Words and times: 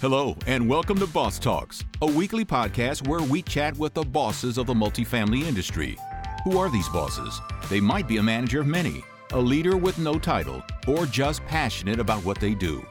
Hello, 0.00 0.36
and 0.46 0.68
welcome 0.68 0.96
to 1.00 1.08
Boss 1.08 1.40
Talks, 1.40 1.84
a 2.02 2.06
weekly 2.06 2.44
podcast 2.44 3.08
where 3.08 3.20
we 3.20 3.42
chat 3.42 3.76
with 3.78 3.94
the 3.94 4.04
bosses 4.04 4.56
of 4.56 4.68
the 4.68 4.72
multifamily 4.72 5.42
industry. 5.42 5.98
Who 6.44 6.56
are 6.56 6.70
these 6.70 6.88
bosses? 6.90 7.40
They 7.68 7.80
might 7.80 8.06
be 8.06 8.18
a 8.18 8.22
manager 8.22 8.60
of 8.60 8.68
many, 8.68 9.02
a 9.32 9.40
leader 9.40 9.76
with 9.76 9.98
no 9.98 10.16
title, 10.20 10.62
or 10.86 11.04
just 11.04 11.44
passionate 11.46 11.98
about 11.98 12.24
what 12.24 12.38
they 12.38 12.54
do. 12.54 12.86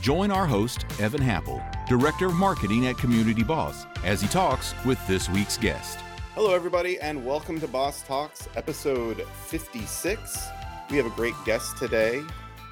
Join 0.00 0.32
our 0.32 0.46
host, 0.46 0.84
Evan 0.98 1.22
Happel, 1.22 1.62
Director 1.88 2.26
of 2.26 2.34
Marketing 2.34 2.88
at 2.88 2.98
Community 2.98 3.44
Boss, 3.44 3.86
as 4.02 4.20
he 4.20 4.26
talks 4.26 4.74
with 4.84 4.98
this 5.06 5.28
week's 5.28 5.58
guest. 5.58 6.00
Hello, 6.34 6.56
everybody, 6.56 6.98
and 6.98 7.24
welcome 7.24 7.60
to 7.60 7.68
Boss 7.68 8.02
Talks, 8.02 8.48
episode 8.56 9.24
56. 9.46 10.48
We 10.90 10.96
have 10.96 11.06
a 11.06 11.10
great 11.10 11.36
guest 11.44 11.76
today, 11.76 12.24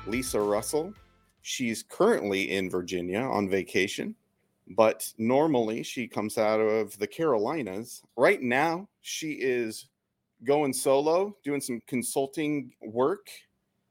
Lisa 0.08 0.40
Russell. 0.40 0.92
She's 1.48 1.84
currently 1.84 2.50
in 2.50 2.68
Virginia 2.68 3.20
on 3.20 3.48
vacation, 3.48 4.16
but 4.66 5.12
normally 5.16 5.84
she 5.84 6.08
comes 6.08 6.38
out 6.38 6.58
of 6.58 6.98
the 6.98 7.06
Carolinas. 7.06 8.02
Right 8.16 8.42
now, 8.42 8.88
she 9.00 9.34
is 9.34 9.86
going 10.42 10.72
solo, 10.72 11.36
doing 11.44 11.60
some 11.60 11.80
consulting 11.86 12.72
work. 12.82 13.28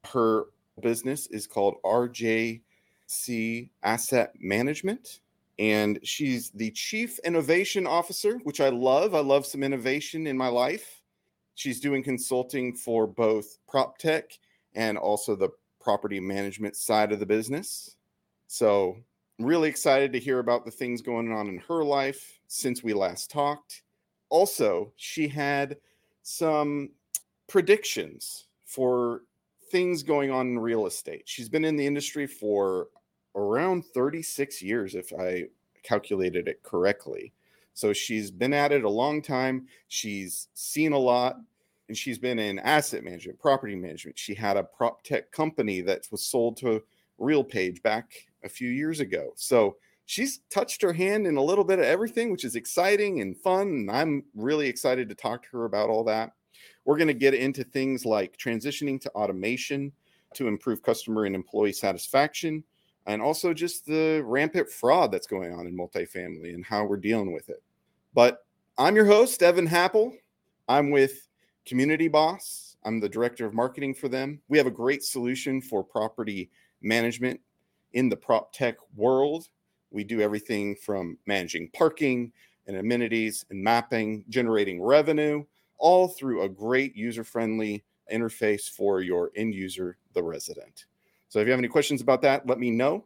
Her 0.04 0.48
business 0.82 1.28
is 1.28 1.48
called 1.48 1.76
RJC 1.86 3.70
Asset 3.84 4.34
Management, 4.38 5.22
and 5.58 5.98
she's 6.04 6.50
the 6.50 6.72
Chief 6.72 7.20
Innovation 7.20 7.88
Officer, 7.88 8.38
which 8.44 8.60
I 8.60 8.68
love. 8.68 9.16
I 9.16 9.22
love 9.22 9.46
some 9.46 9.64
innovation 9.64 10.28
in 10.28 10.36
my 10.36 10.50
life. 10.50 11.02
She's 11.54 11.80
doing 11.80 12.04
consulting 12.04 12.76
for 12.76 13.08
both 13.08 13.60
prop 13.66 13.98
tech 13.98 14.38
and 14.74 14.98
also 14.98 15.38
the 15.38 15.52
property 15.86 16.20
management 16.20 16.76
side 16.76 17.12
of 17.12 17.20
the 17.20 17.26
business. 17.28 17.96
So, 18.48 18.98
really 19.38 19.70
excited 19.70 20.12
to 20.12 20.20
hear 20.20 20.40
about 20.40 20.66
the 20.66 20.72
things 20.72 21.02
going 21.02 21.32
on 21.32 21.48
in 21.48 21.60
her 21.60 21.84
life 21.84 22.40
since 22.48 22.84
we 22.84 22.94
last 22.94 23.30
talked. 23.30 23.84
Also, 24.30 24.92
she 24.96 25.28
had 25.28 25.78
some 26.24 26.90
predictions 27.48 28.48
for 28.66 29.22
things 29.72 30.02
going 30.02 30.32
on 30.32 30.48
in 30.48 30.60
real 30.60 30.88
estate. 30.88 31.24
She's 31.26 31.50
been 31.50 31.66
in 31.66 31.76
the 31.76 31.86
industry 31.86 32.26
for 32.26 32.88
around 33.36 33.86
36 33.86 34.64
years, 34.64 34.96
if 34.96 35.14
I 35.14 35.44
calculated 35.84 36.48
it 36.48 36.64
correctly. 36.64 37.32
So 37.76 37.94
she's 37.94 38.32
been 38.32 38.54
at 38.54 38.72
it 38.72 38.86
a 38.86 38.90
long 38.90 39.22
time. 39.22 39.68
She's 39.88 40.48
seen 40.56 40.94
a 40.94 40.98
lot 40.98 41.36
and 41.88 41.98
she's 41.98 42.18
been 42.18 42.40
in 42.40 42.60
asset 42.60 43.04
management, 43.04 43.40
property 43.40 43.76
management. 43.76 44.18
She 44.18 44.34
had 44.34 44.58
a 44.58 44.64
prop 44.64 45.04
tech 45.04 45.32
company 45.32 45.82
that 45.82 46.08
was 46.12 46.26
sold 46.26 46.58
to 46.58 46.82
RealPage 47.20 47.82
back 47.84 48.12
a 48.44 48.50
few 48.50 48.70
years 48.70 49.00
ago. 49.00 49.32
So 49.36 49.78
she's 50.06 50.40
touched 50.50 50.82
her 50.82 50.94
hand 50.94 51.28
in 51.28 51.38
a 51.38 51.44
little 51.44 51.64
bit 51.64 51.80
of 51.80 51.86
everything, 51.86 52.32
which 52.32 52.46
is 52.46 52.56
exciting 52.56 53.22
and 53.22 53.38
fun. 53.38 53.68
And 53.68 53.92
I'm 53.92 54.24
really 54.36 54.68
excited 54.68 55.10
to 55.10 55.16
talk 55.16 55.44
to 55.44 55.58
her 55.58 55.66
about 55.66 55.90
all 55.90 56.04
that. 56.06 56.34
We're 56.86 56.98
going 56.98 57.08
to 57.08 57.14
get 57.14 57.34
into 57.34 57.64
things 57.64 58.06
like 58.06 58.38
transitioning 58.38 59.00
to 59.02 59.10
automation 59.12 59.92
to 60.36 60.48
improve 60.48 60.84
customer 60.84 61.26
and 61.26 61.36
employee 61.36 61.72
satisfaction, 61.72 62.64
and 63.06 63.22
also 63.22 63.54
just 63.54 63.86
the 63.86 64.22
rampant 64.26 64.70
fraud 64.70 65.12
that's 65.12 65.28
going 65.28 65.54
on 65.54 65.66
in 65.66 65.78
multifamily 65.78 66.54
and 66.54 66.66
how 66.66 66.84
we're 66.84 66.98
dealing 66.98 67.32
with 67.34 67.50
it. 67.50 67.64
But 68.14 68.46
I'm 68.78 68.96
your 68.96 69.06
host, 69.06 69.42
Evan 69.42 69.68
Happel. 69.68 70.12
I'm 70.68 70.92
with 70.92 71.25
Community 71.66 72.08
Boss. 72.08 72.78
I'm 72.84 73.00
the 73.00 73.10
director 73.10 73.46
of 73.46 73.54
marketing 73.54 73.96
for 73.96 74.08
them. 74.08 74.40
We 74.48 74.58
have 74.58 74.68
a 74.68 74.72
great 74.72 75.04
solution 75.04 75.62
for 75.62 75.84
property 75.84 76.52
management 76.82 77.40
in 77.94 78.10
the 78.10 78.16
prop 78.16 78.54
tech 78.54 78.76
world. 78.96 79.50
We 79.90 80.04
do 80.04 80.22
everything 80.22 80.76
from 80.76 81.18
managing 81.26 81.70
parking 81.74 82.32
and 82.68 82.78
amenities 82.78 83.46
and 83.50 83.64
mapping, 83.64 84.26
generating 84.30 84.82
revenue, 84.82 85.44
all 85.78 86.08
through 86.08 86.44
a 86.44 86.50
great 86.50 86.96
user 86.96 87.24
friendly 87.24 87.84
interface 88.14 88.70
for 88.70 89.02
your 89.02 89.32
end 89.36 89.56
user, 89.56 89.98
the 90.14 90.22
resident. 90.22 90.86
So 91.30 91.40
if 91.40 91.48
you 91.48 91.52
have 91.52 91.60
any 91.60 91.68
questions 91.68 92.02
about 92.02 92.22
that, 92.22 92.46
let 92.48 92.60
me 92.60 92.70
know. 92.70 93.06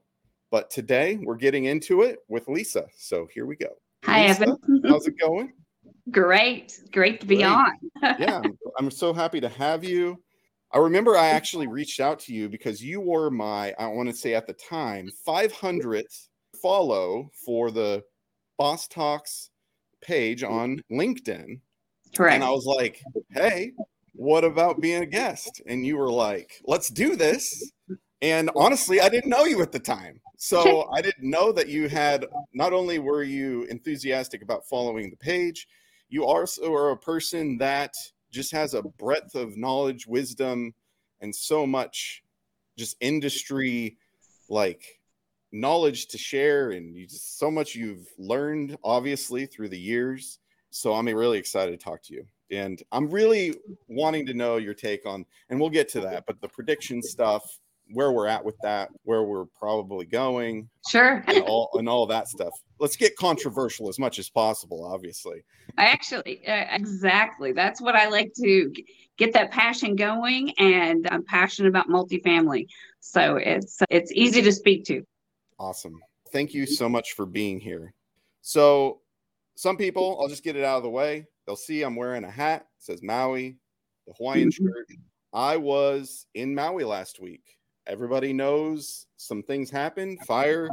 But 0.51 0.69
today 0.69 1.19
we're 1.21 1.35
getting 1.35 1.65
into 1.65 2.01
it 2.01 2.19
with 2.27 2.47
Lisa. 2.47 2.87
So 2.97 3.27
here 3.33 3.45
we 3.45 3.55
go. 3.55 3.77
Hi, 4.03 4.27
Lisa, 4.27 4.41
Evan. 4.41 4.81
how's 4.87 5.07
it 5.07 5.17
going? 5.19 5.53
Great. 6.11 6.79
Great 6.91 7.19
to 7.21 7.25
be 7.25 7.37
Great. 7.37 7.45
on. 7.45 7.71
yeah, 8.01 8.41
I'm, 8.43 8.57
I'm 8.79 8.91
so 8.91 9.13
happy 9.13 9.39
to 9.41 9.49
have 9.49 9.83
you. 9.83 10.21
I 10.71 10.77
remember 10.77 11.17
I 11.17 11.29
actually 11.29 11.67
reached 11.67 11.99
out 11.99 12.19
to 12.21 12.33
you 12.33 12.47
because 12.47 12.83
you 12.83 13.01
were 13.01 13.31
my, 13.31 13.73
I 13.79 13.87
want 13.87 14.09
to 14.09 14.15
say 14.15 14.35
at 14.35 14.45
the 14.45 14.53
time, 14.53 15.09
500th 15.27 16.27
follow 16.61 17.31
for 17.45 17.71
the 17.71 18.03
Boss 18.57 18.87
Talks 18.87 19.49
page 20.01 20.43
on 20.43 20.83
LinkedIn. 20.91 21.59
Correct. 22.15 22.35
And 22.35 22.43
I 22.43 22.51
was 22.51 22.65
like, 22.65 23.01
hey, 23.31 23.71
what 24.13 24.43
about 24.43 24.81
being 24.81 25.01
a 25.01 25.07
guest? 25.07 25.61
And 25.65 25.85
you 25.85 25.97
were 25.97 26.11
like, 26.11 26.61
let's 26.65 26.89
do 26.89 27.15
this. 27.15 27.71
And 28.21 28.51
honestly, 28.55 28.99
I 29.01 29.09
didn't 29.09 29.29
know 29.29 29.45
you 29.45 29.61
at 29.61 29.71
the 29.71 29.79
time. 29.79 30.19
So 30.37 30.89
I 30.93 31.01
didn't 31.01 31.29
know 31.29 31.51
that 31.51 31.69
you 31.69 31.87
had, 31.87 32.25
not 32.53 32.73
only 32.73 32.99
were 32.99 33.23
you 33.23 33.63
enthusiastic 33.63 34.41
about 34.41 34.67
following 34.67 35.09
the 35.09 35.17
page, 35.17 35.67
you 36.09 36.25
also 36.25 36.73
are 36.73 36.91
a 36.91 36.97
person 36.97 37.57
that 37.59 37.95
just 38.31 38.51
has 38.51 38.73
a 38.73 38.81
breadth 38.81 39.35
of 39.35 39.57
knowledge, 39.57 40.05
wisdom, 40.07 40.73
and 41.21 41.35
so 41.35 41.65
much 41.65 42.23
just 42.77 42.97
industry 42.99 43.97
like 44.49 44.99
knowledge 45.51 46.07
to 46.07 46.17
share. 46.17 46.71
And 46.71 46.95
you 46.95 47.07
just 47.07 47.37
so 47.39 47.49
much 47.49 47.75
you've 47.75 48.07
learned, 48.17 48.77
obviously, 48.83 49.45
through 49.45 49.69
the 49.69 49.79
years. 49.79 50.39
So 50.71 50.93
I'm 50.93 51.07
really 51.07 51.37
excited 51.37 51.71
to 51.71 51.83
talk 51.83 52.03
to 52.03 52.13
you. 52.13 52.25
And 52.51 52.81
I'm 52.91 53.09
really 53.09 53.55
wanting 53.87 54.25
to 54.25 54.33
know 54.33 54.57
your 54.57 54.73
take 54.73 55.05
on, 55.05 55.25
and 55.49 55.59
we'll 55.59 55.69
get 55.69 55.87
to 55.89 56.01
that, 56.01 56.25
but 56.25 56.41
the 56.41 56.47
prediction 56.47 57.01
stuff, 57.03 57.59
where 57.93 58.11
we're 58.11 58.27
at 58.27 58.43
with 58.43 58.55
that, 58.63 58.89
where 59.03 59.23
we're 59.23 59.45
probably 59.57 60.05
going, 60.05 60.69
sure. 60.89 61.23
and 61.27 61.43
all 61.43 61.69
and 61.73 61.89
all 61.89 62.05
that 62.07 62.27
stuff. 62.27 62.53
Let's 62.79 62.95
get 62.95 63.15
controversial 63.17 63.89
as 63.89 63.99
much 63.99 64.19
as 64.19 64.29
possible, 64.29 64.85
obviously. 64.85 65.43
I 65.77 65.85
actually, 65.85 66.47
uh, 66.47 66.65
exactly. 66.71 67.51
That's 67.51 67.81
what 67.81 67.95
I 67.95 68.07
like 68.07 68.31
to 68.41 68.71
get 69.17 69.33
that 69.33 69.51
passion 69.51 69.95
going. 69.95 70.51
And 70.59 71.07
I'm 71.11 71.23
passionate 71.25 71.69
about 71.69 71.89
multifamily. 71.89 72.67
So 73.01 73.35
it's, 73.35 73.79
it's 73.89 74.11
easy 74.13 74.41
to 74.41 74.51
speak 74.51 74.85
to. 74.85 75.03
Awesome. 75.59 75.99
Thank 76.31 76.53
you 76.53 76.65
so 76.65 76.87
much 76.87 77.13
for 77.13 77.25
being 77.25 77.59
here. 77.59 77.93
So, 78.41 79.01
some 79.55 79.75
people, 79.75 80.17
I'll 80.21 80.29
just 80.29 80.43
get 80.43 80.55
it 80.55 80.63
out 80.63 80.77
of 80.77 80.83
the 80.83 80.89
way. 80.89 81.25
They'll 81.45 81.57
see 81.57 81.81
I'm 81.81 81.97
wearing 81.97 82.23
a 82.23 82.31
hat, 82.31 82.61
it 82.61 82.83
says 82.83 83.03
Maui, 83.03 83.57
the 84.07 84.13
Hawaiian 84.13 84.49
Mhm. 84.49 84.53
shirt. 84.53 84.87
I 85.33 85.57
was 85.57 86.25
in 86.33 86.55
Maui 86.55 86.85
last 86.85 87.19
week. 87.19 87.58
Everybody 87.87 88.33
knows 88.33 89.07
some 89.17 89.43
things 89.43 89.69
happened. 89.69 90.19
Fire. 90.25 90.69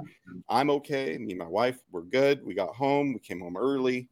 I'm 0.48 0.70
okay. 0.70 1.16
Me 1.18 1.32
and 1.32 1.38
my 1.38 1.46
wife, 1.46 1.78
we're 1.90 2.02
good. 2.02 2.44
We 2.44 2.54
got 2.54 2.74
home. 2.74 3.12
We 3.12 3.20
came 3.20 3.40
home 3.40 3.56
early, 3.56 4.08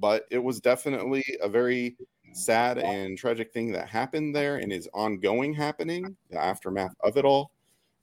but 0.00 0.26
it 0.30 0.38
was 0.38 0.60
definitely 0.60 1.24
a 1.40 1.48
very 1.48 1.96
sad 2.32 2.78
and 2.78 3.16
tragic 3.16 3.52
thing 3.52 3.72
that 3.72 3.88
happened 3.88 4.34
there 4.34 4.56
and 4.56 4.72
is 4.72 4.88
ongoing 4.92 5.52
happening, 5.54 6.16
the 6.30 6.38
aftermath 6.38 6.94
of 7.02 7.16
it 7.16 7.24
all. 7.24 7.52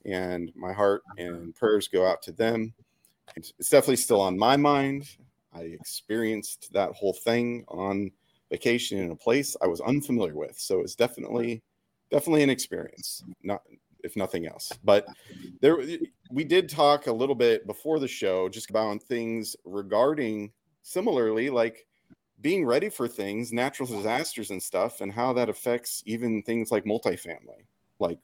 And 0.06 0.52
my 0.56 0.74
heart 0.74 1.02
and 1.18 1.54
prayers 1.56 1.88
go 1.88 2.06
out 2.06 2.22
to 2.24 2.32
them. 2.32 2.74
It's 3.36 3.70
definitely 3.70 3.98
still 3.98 4.22
on 4.22 4.38
my 4.38 4.58
mind. 4.58 5.18
I 5.54 5.62
experienced 5.62 6.72
that 6.74 6.94
whole 6.94 7.14
thing 7.14 7.66
on 7.68 8.12
vacation 8.50 9.00
in 9.00 9.12
a 9.12 9.16
place 9.16 9.56
I 9.62 9.68
was 9.68 9.82
unfamiliar 9.82 10.36
with. 10.36 10.58
So 10.58 10.80
it's 10.80 10.96
definitely, 10.96 11.62
definitely 12.10 12.44
an 12.44 12.50
experience. 12.50 13.24
Not 13.44 13.62
if 14.04 14.16
nothing 14.16 14.48
else. 14.48 14.72
But 14.84 15.06
there, 15.62 15.78
we 16.32 16.44
did 16.44 16.70
talk 16.70 17.08
a 17.08 17.12
little 17.12 17.36
bit 17.36 17.66
before 17.68 18.00
the 18.00 18.08
show 18.08 18.50
just 18.50 18.70
about 18.70 19.02
things 19.04 19.56
regarding 19.66 20.52
similarly, 20.82 21.50
like 21.50 21.86
being 22.42 22.66
ready 22.66 22.90
for 22.90 23.08
things, 23.08 23.52
natural 23.52 23.88
disasters 23.88 24.52
and 24.52 24.62
stuff, 24.62 25.02
and 25.02 25.12
how 25.12 25.34
that 25.34 25.50
affects 25.50 26.04
even 26.06 26.42
things 26.44 26.72
like 26.72 26.86
multifamily, 26.86 27.66
like 28.00 28.20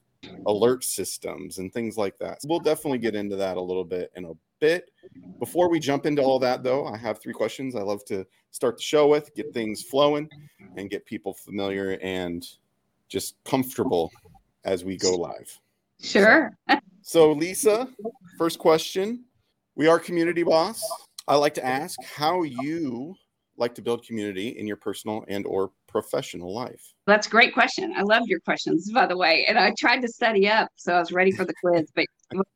alert 0.46 0.84
systems 0.84 1.58
and 1.58 1.74
things 1.74 1.98
like 1.98 2.18
that. 2.20 2.42
So 2.42 2.48
we'll 2.50 2.60
definitely 2.60 3.00
get 3.00 3.16
into 3.16 3.36
that 3.38 3.58
a 3.58 3.62
little 3.62 3.84
bit 3.84 4.12
in 4.16 4.26
a 4.26 4.34
bit. 4.60 4.92
Before 5.40 5.70
we 5.70 5.80
jump 5.80 6.06
into 6.06 6.22
all 6.22 6.40
that, 6.40 6.64
though, 6.64 6.86
I 6.86 6.98
have 6.98 7.20
three 7.20 7.34
questions 7.34 7.76
I 7.76 7.82
love 7.82 8.06
to 8.06 8.26
start 8.52 8.78
the 8.78 8.84
show 8.84 9.08
with, 9.08 9.34
get 9.36 9.54
things 9.54 9.84
flowing, 9.84 10.30
and 10.78 10.90
get 10.90 11.06
people 11.06 11.34
familiar 11.34 11.98
and 12.02 12.48
just 13.10 13.36
comfortable 13.44 14.12
as 14.64 14.86
we 14.86 14.96
go 14.96 15.16
live. 15.16 15.60
Sure. 16.04 16.52
So, 17.02 17.32
Lisa, 17.32 17.88
first 18.38 18.60
question. 18.60 19.26
We 19.76 19.88
are 19.88 20.00
community 20.00 20.44
boss. 20.44 20.82
I 21.28 21.36
like 21.36 21.56
to 21.56 21.66
ask 21.66 21.98
how 22.04 22.44
you 22.44 23.16
like 23.58 23.76
to 23.76 23.82
build 23.82 24.06
community 24.06 24.50
in 24.50 24.68
your 24.68 24.78
personal 24.78 25.24
and 25.28 25.46
or 25.46 25.72
professional 25.88 26.54
life? 26.54 26.94
That's 27.06 27.28
a 27.28 27.30
great 27.30 27.54
question. 27.54 27.94
I 27.96 28.02
love 28.02 28.24
your 28.26 28.40
questions, 28.42 28.92
by 28.92 29.06
the 29.06 29.16
way. 29.16 29.46
And 29.48 29.58
I 29.58 29.74
tried 29.78 30.02
to 30.02 30.08
study 30.08 30.50
up, 30.50 30.70
so 30.76 30.94
I 30.94 31.00
was 31.00 31.12
ready 31.12 31.32
for 31.32 31.46
the 31.46 31.54
quiz, 31.64 31.90
but 31.96 32.06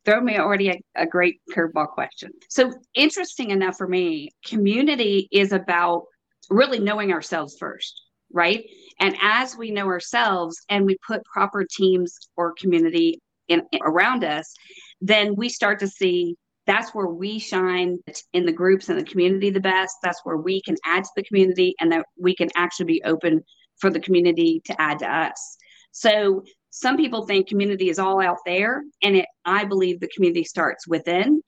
throw 0.05 0.21
me 0.21 0.37
already 0.37 0.69
a, 0.69 0.81
a 0.95 1.05
great 1.05 1.39
curveball 1.55 1.89
question. 1.89 2.31
So, 2.49 2.73
interesting 2.95 3.51
enough 3.51 3.77
for 3.77 3.87
me, 3.87 4.31
community 4.45 5.27
is 5.31 5.51
about 5.51 6.05
really 6.49 6.79
knowing 6.79 7.11
ourselves 7.11 7.55
first, 7.59 8.01
right? 8.33 8.65
And 8.99 9.15
as 9.21 9.55
we 9.55 9.69
know 9.69 9.85
ourselves 9.85 10.59
and 10.69 10.85
we 10.85 10.97
put 11.05 11.23
proper 11.25 11.65
teams 11.69 12.17
or 12.35 12.53
community 12.53 13.19
in 13.47 13.63
around 13.81 14.23
us, 14.23 14.53
then 15.01 15.35
we 15.35 15.49
start 15.49 15.79
to 15.79 15.87
see 15.87 16.35
that's 16.65 16.93
where 16.93 17.07
we 17.07 17.39
shine 17.39 17.97
in 18.33 18.45
the 18.45 18.51
groups 18.51 18.89
and 18.89 18.99
the 18.99 19.03
community 19.03 19.49
the 19.49 19.59
best. 19.59 19.95
That's 20.03 20.19
where 20.25 20.37
we 20.37 20.61
can 20.61 20.75
add 20.85 21.05
to 21.05 21.09
the 21.15 21.23
community 21.23 21.73
and 21.79 21.91
that 21.93 22.05
we 22.19 22.35
can 22.35 22.49
actually 22.55 22.87
be 22.87 23.01
open 23.05 23.41
for 23.79 23.89
the 23.89 24.01
community 24.01 24.61
to 24.65 24.81
add 24.81 24.99
to 24.99 25.09
us. 25.09 25.57
So 25.91 26.43
some 26.69 26.97
people 26.97 27.25
think 27.25 27.47
community 27.47 27.89
is 27.89 27.99
all 27.99 28.21
out 28.21 28.37
there 28.45 28.83
and 29.01 29.15
it 29.15 29.25
I 29.45 29.63
believe 29.63 29.99
the 29.99 30.09
community 30.09 30.43
starts 30.43 30.87
within 30.87 31.41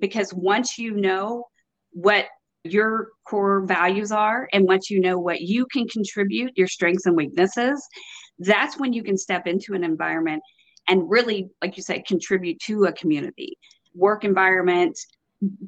because 0.00 0.34
once 0.34 0.76
you 0.76 0.92
know 0.92 1.44
what 1.92 2.26
your 2.64 3.08
core 3.28 3.64
values 3.64 4.10
are 4.10 4.48
and 4.52 4.66
once 4.66 4.90
you 4.90 5.00
know 5.00 5.18
what 5.18 5.40
you 5.40 5.66
can 5.72 5.86
contribute, 5.86 6.52
your 6.56 6.66
strengths 6.66 7.06
and 7.06 7.16
weaknesses, 7.16 7.86
that's 8.40 8.78
when 8.78 8.92
you 8.92 9.04
can 9.04 9.16
step 9.16 9.46
into 9.46 9.74
an 9.74 9.84
environment 9.84 10.42
and 10.88 11.08
really 11.08 11.48
like 11.62 11.76
you 11.76 11.82
said 11.82 12.06
contribute 12.06 12.58
to 12.60 12.84
a 12.84 12.92
community 12.92 13.56
work 13.94 14.24
environment, 14.24 14.98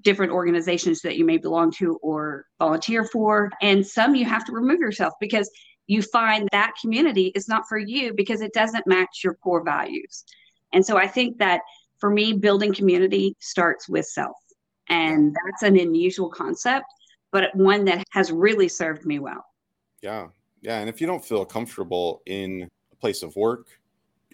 different 0.02 0.32
organizations 0.32 1.00
that 1.02 1.16
you 1.16 1.24
may 1.24 1.36
belong 1.36 1.70
to 1.70 1.96
or 2.02 2.46
volunteer 2.58 3.04
for. 3.04 3.50
And 3.62 3.86
some 3.86 4.14
you 4.14 4.24
have 4.24 4.44
to 4.46 4.52
remove 4.52 4.80
yourself 4.80 5.14
because 5.20 5.50
you 5.86 6.02
find 6.02 6.48
that 6.52 6.72
community 6.80 7.32
is 7.34 7.48
not 7.48 7.68
for 7.68 7.78
you 7.78 8.12
because 8.14 8.40
it 8.40 8.52
doesn't 8.52 8.86
match 8.86 9.20
your 9.22 9.34
core 9.34 9.64
values. 9.64 10.24
And 10.72 10.84
so 10.84 10.96
I 10.96 11.06
think 11.06 11.38
that 11.38 11.60
for 11.98 12.10
me, 12.10 12.32
building 12.32 12.74
community 12.74 13.34
starts 13.38 13.88
with 13.88 14.04
self. 14.06 14.36
And 14.88 15.34
that's 15.44 15.62
an 15.62 15.78
unusual 15.78 16.28
concept, 16.28 16.86
but 17.32 17.54
one 17.54 17.84
that 17.86 18.04
has 18.10 18.30
really 18.30 18.68
served 18.68 19.04
me 19.04 19.18
well. 19.18 19.44
Yeah. 20.02 20.28
Yeah. 20.62 20.80
And 20.80 20.88
if 20.88 21.00
you 21.00 21.06
don't 21.06 21.24
feel 21.24 21.44
comfortable 21.44 22.22
in 22.26 22.68
a 22.92 22.96
place 22.96 23.22
of 23.22 23.34
work, 23.36 23.66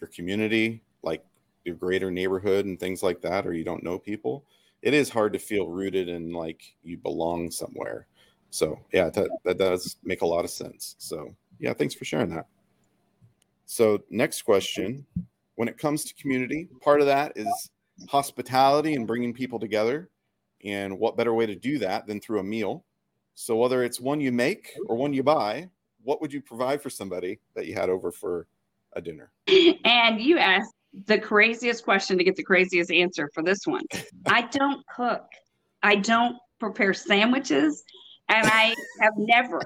your 0.03 0.09
community, 0.09 0.83
like 1.03 1.25
your 1.65 1.77
greater 1.77 2.11
neighborhood 2.11 2.67
and 2.67 2.79
things 2.79 3.03
like 3.03 3.23
that, 3.23 3.47
or 3.47 3.55
you 3.55 3.65
don't 3.65 3.85
know 3.85 3.99
people, 3.99 4.45
it 4.83 4.93
is 4.93 5.09
hard 5.09 5.33
to 5.33 5.39
feel 5.39 5.69
rooted 5.69 6.09
and 6.09 6.35
like 6.35 6.75
you 6.83 6.99
belong 6.99 7.51
somewhere. 7.51 8.09
So 8.51 8.79
yeah, 8.93 9.09
that, 9.11 9.31
that 9.45 9.59
does 9.59 9.97
make 10.03 10.23
a 10.23 10.27
lot 10.27 10.45
of 10.45 10.51
sense. 10.51 10.97
So 10.99 11.35
yeah, 11.61 11.73
thanks 11.73 11.95
for 11.95 12.05
sharing 12.05 12.31
that. 12.31 12.47
So 13.65 14.03
next 14.11 14.43
question, 14.43 15.07
when 15.55 15.69
it 15.69 15.79
comes 15.79 16.05
to 16.05 16.15
community, 16.15 16.69
part 16.81 17.01
of 17.01 17.07
that 17.07 17.33
is 17.37 17.71
hospitality 18.09 18.95
and 18.95 19.07
bringing 19.07 19.33
people 19.33 19.61
together. 19.61 20.11
And 20.65 20.99
what 20.99 21.17
better 21.17 21.33
way 21.33 21.47
to 21.47 21.55
do 21.55 21.79
that 21.79 22.09
than 22.09 22.21
through 22.21 22.41
a 22.41 22.45
meal? 22.45 22.85
So 23.35 23.57
whether 23.57 23.85
it's 23.85 24.01
one 24.01 24.21
you 24.21 24.33
make 24.33 24.73
or 24.87 24.97
one 24.97 25.13
you 25.13 25.23
buy, 25.23 25.69
what 26.03 26.21
would 26.21 26.33
you 26.33 26.43
provide 26.43 26.83
for 26.83 26.91
somebody 26.91 27.39
that 27.55 27.67
you 27.67 27.75
had 27.75 27.89
over 27.89 28.11
for 28.11 28.49
a 28.95 29.01
dinner? 29.01 29.33
And 29.85 30.21
you 30.21 30.39
asked 30.39 30.73
the 31.07 31.19
craziest 31.19 31.85
question 31.85 32.19
to 32.19 32.25
get 32.25 32.37
the 32.37 32.43
craziest 32.43 32.91
answer 32.91 33.31
for 33.35 33.43
this 33.43 33.67
one. 33.67 33.85
I 34.27 34.43
don't 34.43 34.85
cook. 34.87 35.25
I 35.83 35.97
don't 35.97 36.37
prepare 36.61 36.95
sandwiches 36.95 37.83
and 38.29 38.47
I 38.47 38.75
have 39.01 39.15
never. 39.17 39.61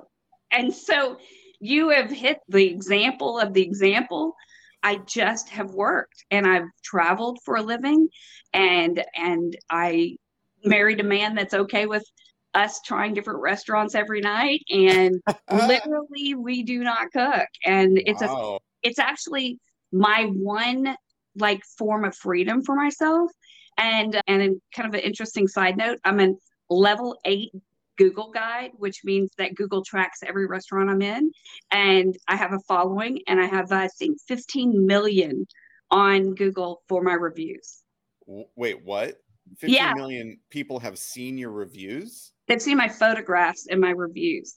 And 0.51 0.73
so 0.73 1.19
you 1.61 1.91
have 1.91 2.11
hit 2.11 2.39
the 2.49 2.67
example 2.67 3.39
of 3.39 3.53
the 3.53 3.63
example. 3.63 4.35
I 4.83 4.97
just 5.07 5.49
have 5.51 5.73
worked 5.73 6.25
and 6.31 6.47
I've 6.47 6.69
traveled 6.85 7.39
for 7.45 7.57
a 7.57 7.63
living 7.63 8.09
and 8.53 9.05
and 9.17 9.57
I 9.71 10.17
married 10.65 11.01
a 11.01 11.05
man 11.05 11.35
that's 11.35 11.55
okay 11.55 11.87
with 11.87 12.05
us 12.55 12.81
trying 12.83 13.13
different 13.13 13.41
restaurants 13.41 13.95
every 13.95 14.21
night 14.21 14.63
and 14.71 15.21
literally 15.53 16.35
we 16.35 16.63
do 16.63 16.83
not 16.83 17.13
cook 17.13 17.49
and 17.65 18.01
it's 18.07 18.23
wow. 18.23 18.59
It's 18.87 19.01
actually 19.01 19.59
my 19.93 20.31
one 20.33 20.97
like 21.35 21.63
form 21.77 22.05
of 22.05 22.15
freedom 22.15 22.63
for 22.63 22.77
myself. 22.77 23.31
And 23.79 24.21
and 24.27 24.61
kind 24.75 24.89
of 24.89 24.95
an 24.95 25.01
interesting 25.01 25.49
side 25.49 25.77
note, 25.77 25.99
I'm 26.05 26.21
a 26.21 26.33
level 26.71 27.19
eight 27.25 27.51
Google 27.99 28.31
guide, 28.31 28.71
which 28.77 29.01
means 29.05 29.31
that 29.39 29.55
Google 29.55 29.83
tracks 29.85 30.21
every 30.25 30.47
restaurant 30.47 30.89
I'm 30.89 31.03
in. 31.03 31.31
And 31.71 32.17
I 32.29 32.37
have 32.37 32.53
a 32.53 32.61
following 32.61 33.21
and 33.27 33.41
I 33.41 33.47
have 33.47 33.73
I 33.73 33.89
think 33.89 34.19
15 34.29 34.87
million 34.87 35.47
on 35.91 36.35
Google 36.35 36.83
for 36.89 37.03
my 37.03 37.15
reviews. 37.15 37.83
Wait, 38.27 38.85
what? 38.85 39.17
15 39.59 39.75
yeah. 39.75 39.95
million 39.95 40.39
people 40.51 40.79
have 40.81 40.99
seen 40.99 41.37
your 41.39 41.53
reviews? 41.53 42.33
They've 42.49 42.63
seen 42.63 42.77
my 42.77 42.89
photographs 42.89 43.67
and 43.71 43.81
my 43.81 43.91
reviews. 43.91 44.55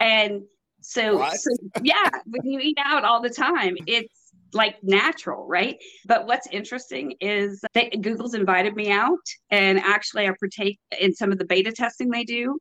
And 0.00 0.42
so, 0.82 1.28
so 1.34 1.50
yeah, 1.82 2.10
when 2.26 2.44
you 2.44 2.60
eat 2.60 2.78
out 2.84 3.04
all 3.04 3.20
the 3.20 3.30
time, 3.30 3.76
it's 3.86 4.32
like 4.52 4.76
natural, 4.82 5.46
right? 5.46 5.76
But 6.06 6.26
what's 6.26 6.46
interesting 6.50 7.14
is 7.20 7.64
that 7.74 8.02
Google's 8.02 8.34
invited 8.34 8.76
me 8.76 8.90
out 8.90 9.24
and 9.50 9.78
actually 9.78 10.28
I 10.28 10.32
partake 10.38 10.78
in 11.00 11.14
some 11.14 11.32
of 11.32 11.38
the 11.38 11.44
beta 11.44 11.72
testing 11.72 12.10
they 12.10 12.24
do. 12.24 12.58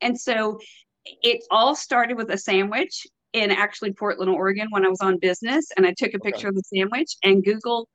And 0.00 0.18
so 0.18 0.58
it 1.04 1.42
all 1.50 1.74
started 1.74 2.16
with 2.16 2.30
a 2.30 2.38
sandwich 2.38 3.06
in 3.32 3.50
actually 3.50 3.92
Portland, 3.92 4.30
Oregon 4.30 4.68
when 4.70 4.86
I 4.86 4.88
was 4.88 5.00
on 5.00 5.18
business 5.18 5.66
and 5.76 5.86
I 5.86 5.92
took 5.96 6.14
a 6.14 6.18
picture 6.18 6.48
okay. 6.48 6.48
of 6.48 6.54
the 6.54 6.62
sandwich 6.74 7.16
and 7.22 7.44
Google 7.44 7.88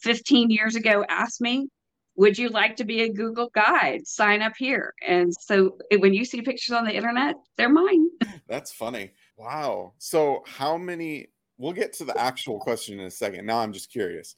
15 0.00 0.50
years 0.50 0.74
ago 0.74 1.04
asked 1.08 1.40
me, 1.40 1.68
would 2.16 2.38
you 2.38 2.48
like 2.48 2.76
to 2.76 2.84
be 2.84 3.02
a 3.02 3.12
Google 3.12 3.50
guide? 3.54 4.06
Sign 4.06 4.40
up 4.40 4.54
here. 4.56 4.94
And 5.06 5.32
so 5.38 5.76
when 5.98 6.14
you 6.14 6.24
see 6.24 6.40
pictures 6.40 6.74
on 6.74 6.84
the 6.84 6.96
internet, 6.96 7.36
they're 7.56 7.68
mine. 7.68 8.08
That's 8.48 8.72
funny. 8.72 9.10
Wow. 9.36 9.92
So 9.98 10.42
how 10.46 10.76
many 10.76 11.28
we'll 11.58 11.72
get 11.72 11.92
to 11.94 12.04
the 12.04 12.18
actual 12.20 12.58
question 12.58 13.00
in 13.00 13.06
a 13.06 13.10
second. 13.10 13.46
Now 13.46 13.58
I'm 13.58 13.72
just 13.72 13.90
curious. 13.90 14.36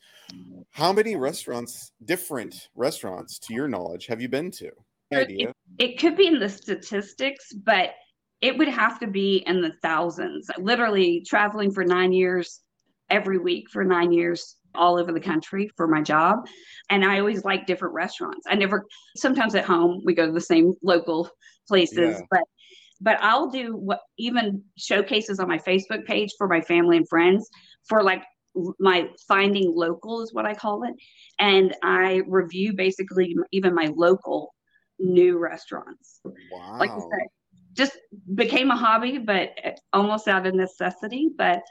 How 0.71 0.93
many 0.93 1.17
restaurants, 1.17 1.93
different 2.05 2.69
restaurants 2.75 3.39
to 3.41 3.55
your 3.55 3.69
knowledge, 3.69 4.07
have 4.07 4.21
you 4.21 4.29
been 4.29 4.51
to? 4.53 4.71
It, 5.11 5.55
it, 5.79 5.99
could 5.99 6.17
be 6.17 6.27
in 6.27 6.39
the 6.39 6.49
statistics, 6.49 7.53
but 7.53 7.91
it 8.43 8.57
would 8.59 8.69
have 8.69 9.01
to 9.01 9.07
be 9.07 9.43
in 9.47 9.63
the 9.63 9.73
thousands. 9.83 10.51
Literally 10.59 11.25
traveling 11.27 11.73
for 11.73 11.85
nine 11.85 12.13
years 12.13 12.61
every 13.11 13.39
week 13.39 13.71
for 13.71 13.85
nine 13.85 14.13
years 14.13 14.57
all 14.75 14.99
over 14.99 15.13
the 15.13 15.21
country 15.21 15.71
for 15.77 15.89
my 15.89 16.03
job. 16.03 16.47
And 16.91 17.05
I 17.05 17.19
always 17.19 17.43
like 17.43 17.67
different 17.67 17.95
restaurants. 17.95 18.47
I 18.47 18.55
never, 18.55 18.85
sometimes 19.17 19.55
at 19.55 19.65
home, 19.65 20.03
we 20.05 20.15
go 20.15 20.27
to 20.27 20.33
the 20.33 20.41
same 20.41 20.75
local 20.83 21.31
places, 21.67 22.19
yeah. 22.19 22.27
but 22.31 22.43
but 23.01 23.19
I'll 23.21 23.49
do 23.49 23.77
what 23.77 24.01
even 24.19 24.63
showcases 24.77 25.39
on 25.41 25.49
my 25.49 25.59
Facebook 25.59 26.05
page 26.05 26.33
for 26.37 26.49
my 26.49 26.61
family 26.61 26.97
and 26.97 27.09
friends 27.09 27.49
for 27.89 28.03
like 28.03 28.25
my 28.79 29.09
finding 29.27 29.73
local 29.75 30.23
is 30.23 30.33
what 30.33 30.47
I 30.47 30.55
call 30.55 30.85
it. 30.85 30.95
And 31.39 31.77
I 31.83 32.23
review 32.27 32.73
basically 32.73 33.37
even 33.53 33.75
my 33.75 33.93
local 33.95 34.55
new 34.99 35.39
restaurants. 35.39 36.21
Wow. 36.25 36.79
Like 36.79 36.91
I 36.91 36.99
said, 36.99 37.29
just 37.75 37.99
became 38.35 38.71
a 38.71 38.77
hobby, 38.77 39.19
but 39.19 39.51
eh, 39.63 39.75
almost 39.93 40.27
out 40.27 40.47
of 40.47 40.55
necessity. 40.55 41.31
But 41.37 41.63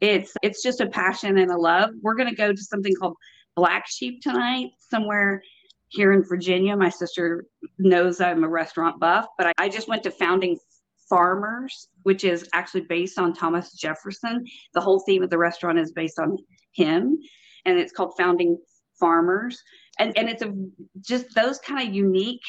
it's 0.00 0.34
it's 0.42 0.62
just 0.62 0.80
a 0.80 0.86
passion 0.86 1.38
and 1.38 1.50
a 1.50 1.56
love. 1.56 1.90
We're 2.02 2.16
gonna 2.16 2.34
go 2.34 2.52
to 2.52 2.62
something 2.62 2.94
called 2.94 3.16
Black 3.56 3.86
Sheep 3.88 4.20
tonight, 4.20 4.70
somewhere 4.90 5.42
here 5.88 6.12
in 6.12 6.24
Virginia. 6.24 6.76
My 6.76 6.90
sister 6.90 7.46
knows 7.78 8.20
I'm 8.20 8.44
a 8.44 8.48
restaurant 8.48 9.00
buff, 9.00 9.26
but 9.38 9.46
I, 9.46 9.52
I 9.58 9.68
just 9.68 9.88
went 9.88 10.02
to 10.02 10.10
Founding 10.10 10.58
Farmers, 11.08 11.88
which 12.02 12.24
is 12.24 12.48
actually 12.52 12.82
based 12.82 13.18
on 13.18 13.34
Thomas 13.34 13.72
Jefferson. 13.72 14.44
The 14.72 14.80
whole 14.80 15.00
theme 15.00 15.22
of 15.22 15.30
the 15.30 15.38
restaurant 15.38 15.78
is 15.78 15.92
based 15.92 16.18
on 16.18 16.36
him, 16.72 17.18
and 17.64 17.78
it's 17.78 17.92
called 17.92 18.14
Founding 18.18 18.58
Farmers. 18.98 19.60
And 19.98 20.16
and 20.16 20.28
it's 20.28 20.42
a 20.42 20.52
just 21.00 21.26
those 21.34 21.58
kind 21.58 21.86
of 21.86 21.94
unique 21.94 22.42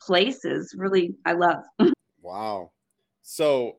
places. 0.00 0.74
Really, 0.76 1.14
I 1.24 1.32
love. 1.32 1.62
wow. 2.22 2.70
So, 3.22 3.76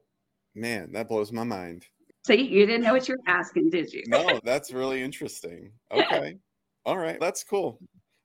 man, 0.55 0.91
that 0.93 1.09
blows 1.09 1.31
my 1.31 1.43
mind. 1.43 1.85
So 2.25 2.33
you 2.33 2.65
didn't 2.65 2.83
know 2.83 2.93
what 2.93 3.07
you 3.09 3.15
were 3.15 3.33
asking, 3.33 3.69
did 3.69 3.91
you? 3.91 4.03
no, 4.07 4.39
that's 4.45 4.71
really 4.71 5.01
interesting. 5.01 5.71
Okay. 5.91 6.37
All 6.85 6.97
right, 6.97 7.19
that's 7.19 7.43
cool. 7.43 7.79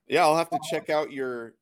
Yeah, 0.07 0.23
I'll 0.23 0.37
have 0.37 0.49
to 0.49 0.59
check 0.69 0.89
out 0.89 1.11
your 1.11 1.53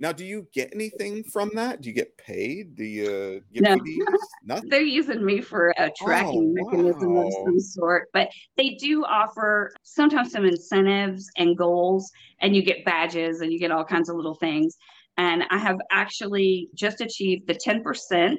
now, 0.00 0.12
do 0.12 0.24
you 0.24 0.48
get 0.54 0.70
anything 0.74 1.22
from 1.24 1.50
that? 1.54 1.82
Do 1.82 1.90
you 1.90 1.94
get 1.94 2.16
paid? 2.16 2.74
Do 2.74 2.84
you 2.84 3.42
get 3.52 3.62
no. 3.62 3.76
Nothing. 4.42 4.70
They're 4.70 4.80
using 4.80 5.22
me 5.22 5.42
for 5.42 5.74
a 5.76 5.90
tracking 6.02 6.54
oh, 6.58 6.64
mechanism 6.64 7.14
wow. 7.14 7.26
of 7.26 7.32
some 7.44 7.60
sort, 7.60 8.08
but 8.14 8.30
they 8.56 8.70
do 8.80 9.04
offer 9.04 9.70
sometimes 9.82 10.32
some 10.32 10.46
incentives 10.46 11.30
and 11.36 11.56
goals, 11.56 12.10
and 12.40 12.56
you 12.56 12.62
get 12.62 12.82
badges 12.86 13.42
and 13.42 13.52
you 13.52 13.58
get 13.58 13.70
all 13.70 13.84
kinds 13.84 14.08
of 14.08 14.16
little 14.16 14.36
things. 14.36 14.74
And 15.18 15.44
I 15.50 15.58
have 15.58 15.76
actually 15.90 16.70
just 16.74 17.02
achieved 17.02 17.46
the 17.46 17.54
10%. 17.54 18.38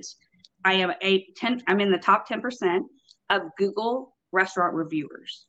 I 0.65 0.73
am 0.73 0.93
a 1.03 1.27
10, 1.37 1.61
I'm 1.67 1.79
in 1.79 1.91
the 1.91 1.99
top 1.99 2.27
10% 2.27 2.79
of 3.29 3.43
Google 3.59 4.15
restaurant 4.31 4.73
reviewers. 4.73 5.45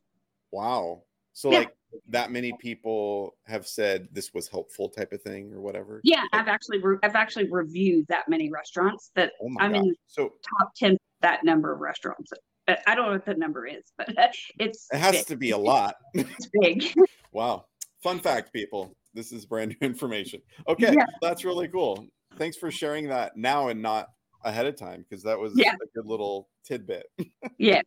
Wow. 0.51 1.05
So 1.33 1.51
Yeah. 1.51 1.59
like 1.59 1.75
that 2.09 2.31
many 2.31 2.53
people 2.59 3.35
have 3.45 3.65
said 3.67 4.07
this 4.11 4.33
was 4.33 4.47
helpful 4.47 4.89
type 4.89 5.11
of 5.13 5.21
thing 5.21 5.51
or 5.53 5.61
whatever. 5.61 6.01
Yeah, 6.03 6.23
I've 6.33 6.47
actually 6.47 6.79
re- 6.79 6.97
I've 7.03 7.15
actually 7.15 7.49
reviewed 7.49 8.05
that 8.09 8.27
many 8.29 8.49
restaurants 8.51 9.11
that 9.15 9.31
Oh 9.41 9.49
I'm 9.59 9.75
in 9.75 9.95
So 10.07 10.33
top 10.59 10.73
10 10.75 10.97
that 11.21 11.43
number 11.43 11.71
of 11.73 11.79
restaurants. 11.79 12.31
I 12.67 12.95
don't 12.95 13.05
know 13.07 13.11
what 13.13 13.25
the 13.25 13.33
number 13.35 13.65
is, 13.67 13.83
but 13.97 14.09
it's 14.59 14.87
it 14.91 14.97
has 14.97 15.11
big. 15.17 15.25
to 15.27 15.35
be 15.35 15.51
a 15.51 15.57
lot. 15.57 15.95
It's 16.13 16.49
big. 16.61 16.93
Wow. 17.33 17.65
Fun 18.03 18.19
fact, 18.19 18.53
people. 18.53 18.93
This 19.15 19.31
is 19.31 19.45
brand 19.45 19.75
new 19.81 19.87
information. 19.87 20.39
Okay. 20.67 20.93
Yeah. 20.93 21.05
That's 21.21 21.43
really 21.43 21.67
cool. 21.67 22.05
Thanks 22.37 22.57
for 22.57 22.69
sharing 22.69 23.07
that 23.09 23.35
now 23.37 23.69
and 23.69 23.81
not 23.81 24.07
ahead 24.43 24.65
of 24.67 24.75
time 24.75 25.03
because 25.07 25.23
that 25.23 25.39
was 25.39 25.53
Yeah. 25.55 25.73
a 25.73 25.85
good 25.95 26.05
little 26.05 26.49
tidbit. 26.65 27.05
yes. 27.57 27.81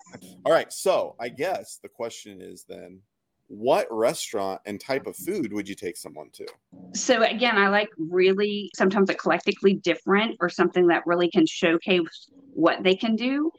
All 0.44 0.52
right. 0.52 0.72
So 0.72 1.14
I 1.20 1.28
guess 1.28 1.78
the 1.82 1.88
question 1.88 2.40
is 2.40 2.64
then 2.68 3.00
what 3.48 3.86
restaurant 3.90 4.60
and 4.66 4.80
type 4.80 5.06
of 5.06 5.14
mm-hmm. 5.16 5.42
food 5.42 5.52
would 5.52 5.68
you 5.68 5.74
take 5.74 5.96
someone 5.96 6.30
to? 6.34 6.46
So 6.94 7.22
again, 7.22 7.56
I 7.56 7.68
like 7.68 7.88
really 7.98 8.70
sometimes 8.76 9.10
eclectically 9.10 9.80
different 9.82 10.36
or 10.40 10.48
something 10.48 10.86
that 10.88 11.06
really 11.06 11.30
can 11.30 11.46
showcase 11.46 12.30
what 12.52 12.82
they 12.82 12.94
can 12.94 13.16
do. 13.16 13.50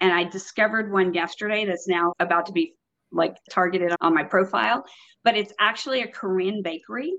And 0.00 0.12
I 0.12 0.24
discovered 0.24 0.92
one 0.92 1.14
yesterday 1.14 1.64
that's 1.64 1.88
now 1.88 2.12
about 2.18 2.46
to 2.46 2.52
be 2.52 2.74
like 3.12 3.36
targeted 3.50 3.94
on 4.00 4.14
my 4.14 4.24
profile, 4.24 4.84
but 5.24 5.36
it's 5.36 5.52
actually 5.60 6.02
a 6.02 6.08
Korean 6.08 6.60
bakery, 6.62 7.12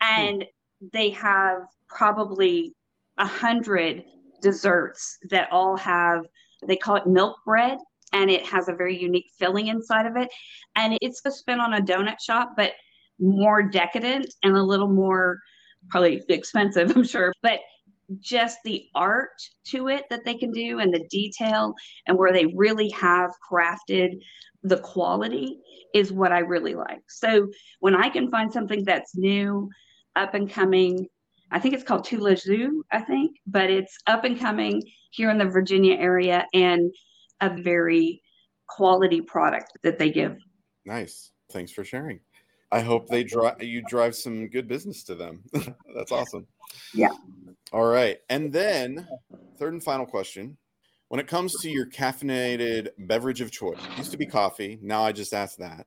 hmm. 0.00 0.20
and 0.20 0.44
they 0.92 1.10
have 1.10 1.62
probably 1.88 2.72
a 3.18 3.26
hundred 3.26 4.04
desserts 4.42 5.18
that 5.30 5.48
all 5.50 5.76
have 5.76 6.20
they 6.66 6.76
call 6.76 6.96
it 6.96 7.06
milk 7.06 7.36
bread 7.44 7.78
and 8.14 8.30
it 8.30 8.46
has 8.46 8.68
a 8.68 8.74
very 8.74 8.96
unique 8.96 9.30
filling 9.38 9.66
inside 9.66 10.06
of 10.06 10.16
it. 10.16 10.28
And 10.76 10.96
it's 11.02 11.20
a 11.26 11.30
spin 11.30 11.60
on 11.60 11.74
a 11.74 11.80
donut 11.82 12.20
shop 12.20 12.52
but 12.56 12.72
more 13.20 13.62
decadent 13.62 14.32
and 14.42 14.56
a 14.56 14.62
little 14.62 14.88
more 14.88 15.38
probably 15.90 16.22
expensive 16.28 16.90
i'm 16.96 17.04
sure. 17.04 17.32
But 17.42 17.60
just 18.20 18.58
the 18.64 18.86
art 18.94 19.30
to 19.68 19.88
it 19.88 20.04
that 20.10 20.24
they 20.24 20.34
can 20.34 20.52
do 20.52 20.78
and 20.78 20.92
the 20.92 21.06
detail 21.10 21.74
and 22.06 22.18
where 22.18 22.32
they 22.32 22.46
really 22.54 22.90
have 22.90 23.30
crafted 23.50 24.20
the 24.62 24.78
quality 24.78 25.58
is 25.94 26.12
what 26.12 26.32
i 26.32 26.38
really 26.38 26.74
like. 26.74 27.02
So 27.08 27.48
when 27.80 27.94
i 27.94 28.08
can 28.08 28.30
find 28.30 28.52
something 28.52 28.84
that's 28.84 29.16
new 29.16 29.68
up 30.16 30.34
and 30.34 30.50
coming 30.50 31.06
i 31.50 31.58
think 31.58 31.74
it's 31.74 31.82
called 31.82 32.04
Tous 32.04 32.20
les 32.20 32.44
Jours 32.44 32.84
i 32.92 33.00
think 33.00 33.36
but 33.46 33.70
it's 33.70 33.96
up 34.06 34.24
and 34.24 34.38
coming 34.38 34.82
here 35.14 35.30
in 35.30 35.38
the 35.38 35.44
virginia 35.44 35.94
area. 35.94 36.46
And 36.52 36.92
a 37.44 37.62
very 37.62 38.22
quality 38.68 39.20
product 39.20 39.72
that 39.82 39.98
they 39.98 40.10
give 40.10 40.36
Nice. 40.86 41.30
Thanks 41.50 41.72
for 41.72 41.82
sharing. 41.84 42.20
I 42.70 42.80
hope 42.80 43.08
they 43.08 43.24
drive 43.24 43.62
you 43.62 43.82
drive 43.88 44.14
some 44.14 44.48
good 44.48 44.68
business 44.68 45.02
to 45.04 45.14
them. 45.14 45.42
That's 45.94 46.12
awesome. 46.12 46.46
Yeah. 46.92 47.12
All 47.72 47.86
right. 47.86 48.18
And 48.28 48.52
then 48.52 49.06
third 49.58 49.72
and 49.72 49.82
final 49.82 50.04
question. 50.04 50.56
When 51.08 51.20
it 51.20 51.26
comes 51.26 51.54
to 51.60 51.70
your 51.70 51.86
caffeinated 51.86 52.88
beverage 52.98 53.40
of 53.40 53.50
choice, 53.50 53.78
used 53.96 54.10
to 54.10 54.16
be 54.18 54.26
coffee. 54.26 54.78
Now 54.82 55.04
I 55.04 55.12
just 55.12 55.32
asked 55.32 55.58
that. 55.58 55.86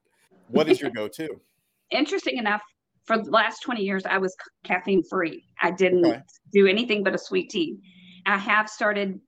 What 0.49 0.69
is 0.69 0.79
your 0.81 0.91
go-to? 0.91 1.41
interesting 1.91 2.37
enough 2.37 2.61
for 3.05 3.17
the 3.21 3.29
last 3.31 3.61
20 3.61 3.81
years 3.81 4.03
i 4.05 4.17
was 4.17 4.35
caffeine 4.65 5.01
free 5.09 5.41
i 5.61 5.71
didn't 5.71 6.05
Okay. 6.05 6.21
do 6.51 6.67
anything 6.67 7.01
but 7.01 7.15
a 7.15 7.17
sweet 7.17 7.49
tea 7.49 7.77
i 8.25 8.35
have 8.37 8.67
started 8.69 9.21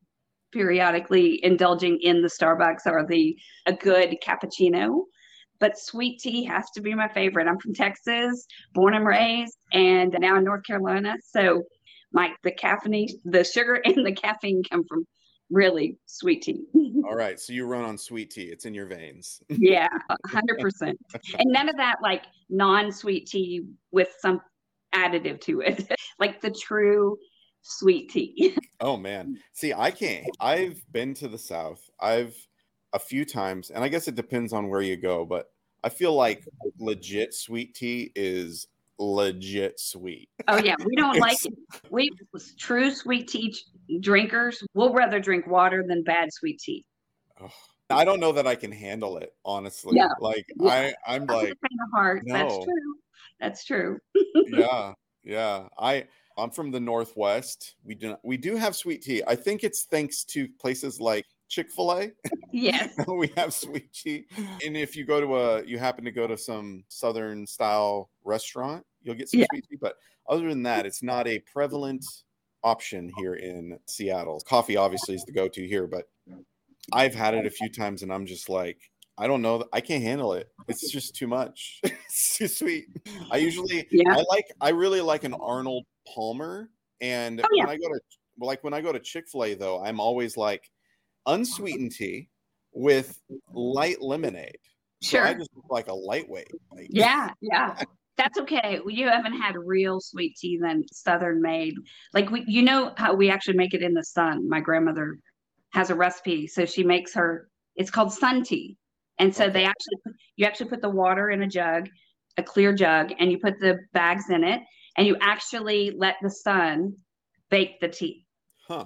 periodically 0.52 1.40
indulging 1.44 2.00
in 2.02 2.22
the 2.22 2.28
starbucks 2.28 2.86
or 2.86 3.06
the 3.08 3.36
a 3.66 3.74
good 3.74 4.16
cappuccino 4.26 5.04
but 5.60 5.78
sweet 5.78 6.20
tea 6.20 6.44
has 6.44 6.70
to 6.72 6.82
be 6.82 6.94
my 6.94 7.08
favorite 7.08 7.48
i'm 7.48 7.60
from 7.60 7.74
texas 7.74 8.46
born 8.74 8.94
and 8.94 9.06
raised 9.06 9.58
and 9.74 10.16
now 10.20 10.38
in 10.38 10.44
north 10.44 10.64
carolina 10.66 11.16
so 11.24 11.64
my 12.12 12.34
the 12.44 12.52
caffeine 12.52 13.08
the 13.26 13.44
sugar 13.44 13.76
and 13.86 14.06
the 14.06 14.14
caffeine 14.14 14.64
come 14.70 14.84
from 14.88 15.06
really 15.50 15.98
sweet 16.06 16.42
tea 16.42 16.62
All 17.06 17.16
right. 17.16 17.40
So 17.40 17.54
you 17.54 17.66
run 17.66 17.84
on 17.84 17.98
sweet 17.98 18.30
tea. 18.30 18.44
It's 18.44 18.66
in 18.66 18.74
your 18.74 18.86
veins. 18.86 19.42
Yeah, 19.50 19.88
hundred 20.26 20.60
percent. 20.60 20.98
And 21.38 21.52
none 21.52 21.70
of 21.70 21.78
that 21.78 21.98
like 22.02 22.24
non-sweet 22.50 23.28
tea 23.28 23.64
with 23.92 24.10
some 24.20 24.42
additive 24.94 25.42
to 25.42 25.62
it, 25.62 25.92
like 26.20 26.40
the 26.40 26.52
true 26.52 27.18
sweet 27.70 28.10
tea. 28.10 28.56
Oh 28.82 28.96
man. 28.96 29.38
See, 29.52 29.74
I 29.74 29.92
can't. 29.92 30.26
I've 30.40 30.82
been 30.94 31.14
to 31.16 31.28
the 31.28 31.38
South. 31.38 31.90
I've 32.00 32.34
a 32.94 33.00
few 33.00 33.26
times, 33.26 33.72
and 33.72 33.84
I 33.84 33.90
guess 33.90 34.08
it 34.08 34.16
depends 34.16 34.54
on 34.54 34.70
where 34.70 34.80
you 34.80 34.96
go, 34.96 35.26
but 35.26 35.52
I 35.84 35.90
feel 35.90 36.14
like 36.14 36.46
legit 36.80 37.34
sweet 37.34 37.76
tea 37.76 38.14
is 38.16 38.68
legit 38.98 39.82
sweet. 39.82 40.30
Oh 40.48 40.60
yeah, 40.60 40.76
we 40.86 40.96
don't 40.96 41.20
like 41.20 41.46
it. 41.46 41.54
We 41.90 42.10
true 42.58 42.92
sweet 42.92 43.28
tea 43.28 43.54
drinkers 44.00 44.64
will 44.74 44.94
rather 44.94 45.20
drink 45.20 45.46
water 45.46 45.84
than 45.86 46.02
bad 46.02 46.32
sweet 46.32 46.60
tea. 46.60 46.86
Ugh. 47.42 47.52
I 47.90 48.06
don't 48.06 48.20
know 48.20 48.32
that 48.32 48.46
I 48.46 48.56
can 48.56 48.72
handle 48.72 49.18
it, 49.18 49.34
honestly. 49.44 49.98
Yeah. 49.98 50.10
Like 50.20 50.46
Yeah. 50.60 50.70
I, 50.70 50.94
I'm 51.08 51.26
like, 51.26 51.52
of 51.52 51.58
heart. 51.94 52.24
That's 52.28 52.54
true. 52.54 52.96
That's 53.40 53.66
true. 53.66 54.00
yeah, 54.48 54.94
yeah. 55.24 55.68
I 55.78 56.08
I'm 56.40 56.52
from 56.52 56.72
the 56.72 56.80
Northwest. 56.80 57.76
We 57.84 57.96
do 57.96 58.16
we 58.24 58.38
do 58.38 58.56
have 58.56 58.76
sweet 58.76 59.02
tea. 59.04 59.24
I 59.28 59.36
think 59.36 59.64
it's 59.64 59.84
thanks 59.84 60.24
to 60.26 60.48
places 60.60 61.00
like 61.00 61.26
Chick-fil-A. 61.50 62.12
Yes. 62.52 62.94
we 63.08 63.32
have 63.38 63.54
sweet 63.54 63.92
tea. 63.94 64.26
And 64.66 64.78
if 64.78 64.96
you 64.96 65.06
go 65.06 65.20
to 65.20 65.36
a 65.38 65.64
you 65.66 65.78
happen 65.78 66.06
to 66.06 66.12
go 66.12 66.28
to 66.28 66.38
some 66.38 66.84
southern 66.90 67.46
style 67.48 68.10
restaurant, 68.24 68.86
you'll 69.04 69.16
get 69.16 69.30
some 69.30 69.42
Yeah. 69.42 69.48
sweet 69.52 69.66
tea. 69.70 69.78
But 69.80 69.96
other 70.28 70.48
than 70.48 70.64
that, 70.64 70.86
it's 70.86 71.04
not 71.04 71.28
a 71.28 71.40
prevalent 71.40 72.06
option 72.64 73.12
here 73.18 73.36
in 73.36 73.80
Seattle. 73.88 74.42
Coffee 74.48 74.78
obviously 74.78 75.16
is 75.16 75.24
the 75.26 75.32
go-to 75.32 75.66
here, 75.68 75.88
but 75.88 76.10
I've 76.94 77.16
had 77.16 77.34
it 77.34 77.46
a 77.46 77.50
few 77.50 77.70
times 77.70 78.04
and 78.04 78.12
I'm 78.14 78.26
just 78.26 78.50
like, 78.50 78.92
I 79.18 79.28
don't 79.28 79.42
know. 79.42 79.66
I 79.74 79.82
can't 79.82 80.04
handle 80.04 80.34
it. 80.34 80.50
It's 80.68 80.90
just 80.92 81.16
too 81.16 81.28
much. 81.28 81.80
it's 81.84 82.38
too 82.38 82.48
sweet. 82.48 82.88
I 83.32 83.38
usually 83.38 83.88
Yeah. 83.92 84.14
I 84.14 84.24
like 84.30 84.46
I 84.62 84.70
really 84.70 85.02
like 85.02 85.24
an 85.24 85.34
Arnold 85.34 85.86
Palmer. 86.14 86.70
And 87.02 87.42
Oh, 87.42 87.48
yeah. 87.54 87.66
when 87.66 87.76
I 87.76 87.78
go 87.78 87.88
to 87.90 88.00
like 88.40 88.64
when 88.64 88.74
I 88.74 88.82
go 88.82 88.92
to 88.92 89.00
Chick-fil-A 89.00 89.56
though, 89.56 89.84
I'm 89.84 90.00
always 90.00 90.38
like 90.38 90.70
unsweetened 91.26 91.92
tea 91.92 92.30
with 92.74 93.20
light 93.54 94.02
lemonade. 94.02 94.58
So 95.02 95.22
I 95.22 95.34
just 95.34 95.50
look 95.56 95.66
like 95.70 95.88
a 95.88 95.94
lightweight. 95.94 96.52
Like, 96.72 96.88
Yeah, 96.90 97.32
yeah. 97.42 97.82
That's 98.18 98.38
okay. 98.38 98.82
You 98.86 99.08
haven't 99.08 99.40
had 99.40 99.56
real 99.56 100.02
sweet 100.02 100.36
tea 100.36 100.60
than 100.62 100.84
Southern 100.92 101.42
made. 101.42 101.76
Like 102.14 102.30
we, 102.30 102.44
you 102.48 102.62
know 102.62 102.94
how 102.98 103.14
we 103.14 103.30
actually 103.30 103.56
make 103.56 103.74
it 103.74 103.82
in 103.82 103.94
the 103.94 104.04
sun. 104.04 104.50
My 104.50 104.60
grandmother 104.60 105.20
has 105.72 105.90
a 105.90 105.96
recipe, 105.96 106.46
so 106.48 106.66
she 106.66 106.84
makes 106.84 107.14
her. 107.14 107.48
It's 107.78 107.90
called 107.90 108.12
sun 108.12 108.44
tea, 108.44 108.76
and 109.20 109.34
so 109.34 109.50
they 109.50 109.64
actually 109.64 110.16
you 110.36 110.46
actually 110.46 110.70
put 110.70 110.82
the 110.82 110.90
water 110.90 111.30
in 111.30 111.44
a 111.44 111.48
jug, 111.48 111.88
a 112.36 112.44
clear 112.44 112.74
jug, 112.74 113.14
and 113.20 113.32
you 113.32 113.40
put 113.40 113.58
the 113.62 113.80
bags 113.94 114.30
in 114.30 114.44
it, 114.44 114.60
and 115.00 115.08
you 115.08 115.16
actually 115.22 115.92
let 115.98 116.18
the 116.22 116.30
sun 116.30 116.94
bake 117.50 117.80
the 117.80 117.88
tea. 117.88 118.26
Huh. 118.68 118.86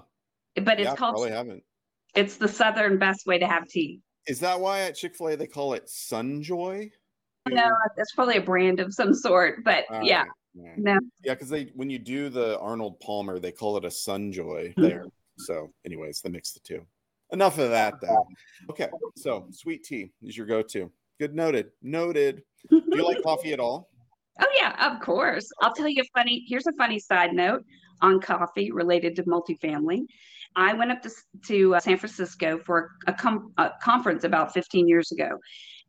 But 0.56 0.80
it's 0.80 0.90
yeah, 0.90 0.96
called. 0.96 1.16
probably 1.16 1.32
haven't. 1.32 1.64
It's 2.16 2.38
the 2.38 2.48
Southern 2.48 3.00
best 3.00 3.26
way 3.26 3.40
to 3.40 3.48
have 3.48 3.68
tea. 3.68 4.00
Is 4.28 4.40
that 4.42 4.60
why 4.60 4.82
at 4.82 4.96
Chick-fil-A 4.96 5.36
they 5.36 5.48
call 5.48 5.74
it 5.74 5.88
Sunjoy? 5.88 6.92
No, 7.50 7.72
that's 7.98 8.14
probably 8.14 8.38
a 8.38 8.42
brand 8.42 8.80
of 8.80 8.94
some 8.94 9.14
sort, 9.14 9.66
but 9.66 9.86
All 9.90 10.04
yeah, 10.04 10.26
right, 10.56 10.78
no. 10.78 11.00
Yeah, 11.24 11.34
because 11.34 11.50
they 11.50 11.72
when 11.74 11.90
you 11.90 12.00
do 12.00 12.30
the 12.30 12.58
Arnold 12.60 13.00
Palmer, 13.02 13.40
they 13.40 13.52
call 13.52 13.76
it 13.76 13.84
a. 13.84 13.90
Sunjoy 13.90 14.70
mm-hmm. 14.70 14.82
there. 14.82 15.06
So, 15.40 15.74
anyways, 15.84 16.22
they 16.22 16.30
mix 16.30 16.54
the 16.54 16.60
two. 16.60 16.86
Enough 17.32 17.58
of 17.58 17.72
that 17.72 17.96
though. 18.00 18.28
Okay, 18.70 18.88
so 19.18 19.48
sweet 19.52 19.84
tea 19.84 20.12
is 20.22 20.38
your 20.38 20.46
go-to. 20.46 20.92
Good 21.20 21.36
noted. 21.36 21.72
Noted. 21.82 22.44
Do 22.70 22.82
you 22.94 23.04
like 23.04 23.24
coffee 23.24 23.52
at 23.52 23.60
all? 23.60 23.90
Oh 24.40 24.48
yeah, 24.60 24.92
of 24.92 25.00
course. 25.02 25.50
I'll 25.62 25.74
tell 25.74 25.88
you 25.88 26.02
a 26.02 26.18
funny. 26.18 26.46
Here's 26.48 26.68
a 26.68 26.74
funny 26.74 27.00
side 27.00 27.34
note 27.34 27.64
on 28.02 28.20
coffee 28.20 28.72
related 28.72 29.16
to 29.18 29.24
multifamily. 29.24 30.06
I 30.56 30.74
went 30.74 30.92
up 30.92 31.02
to 31.04 31.12
to 31.48 31.76
uh, 31.76 31.80
San 31.80 31.98
Francisco 31.98 32.60
for 32.66 32.92
a, 33.08 33.14
com- 33.14 33.54
a 33.58 33.72
conference 33.82 34.24
about 34.24 34.54
15 34.54 34.88
years 34.88 35.12
ago, 35.12 35.38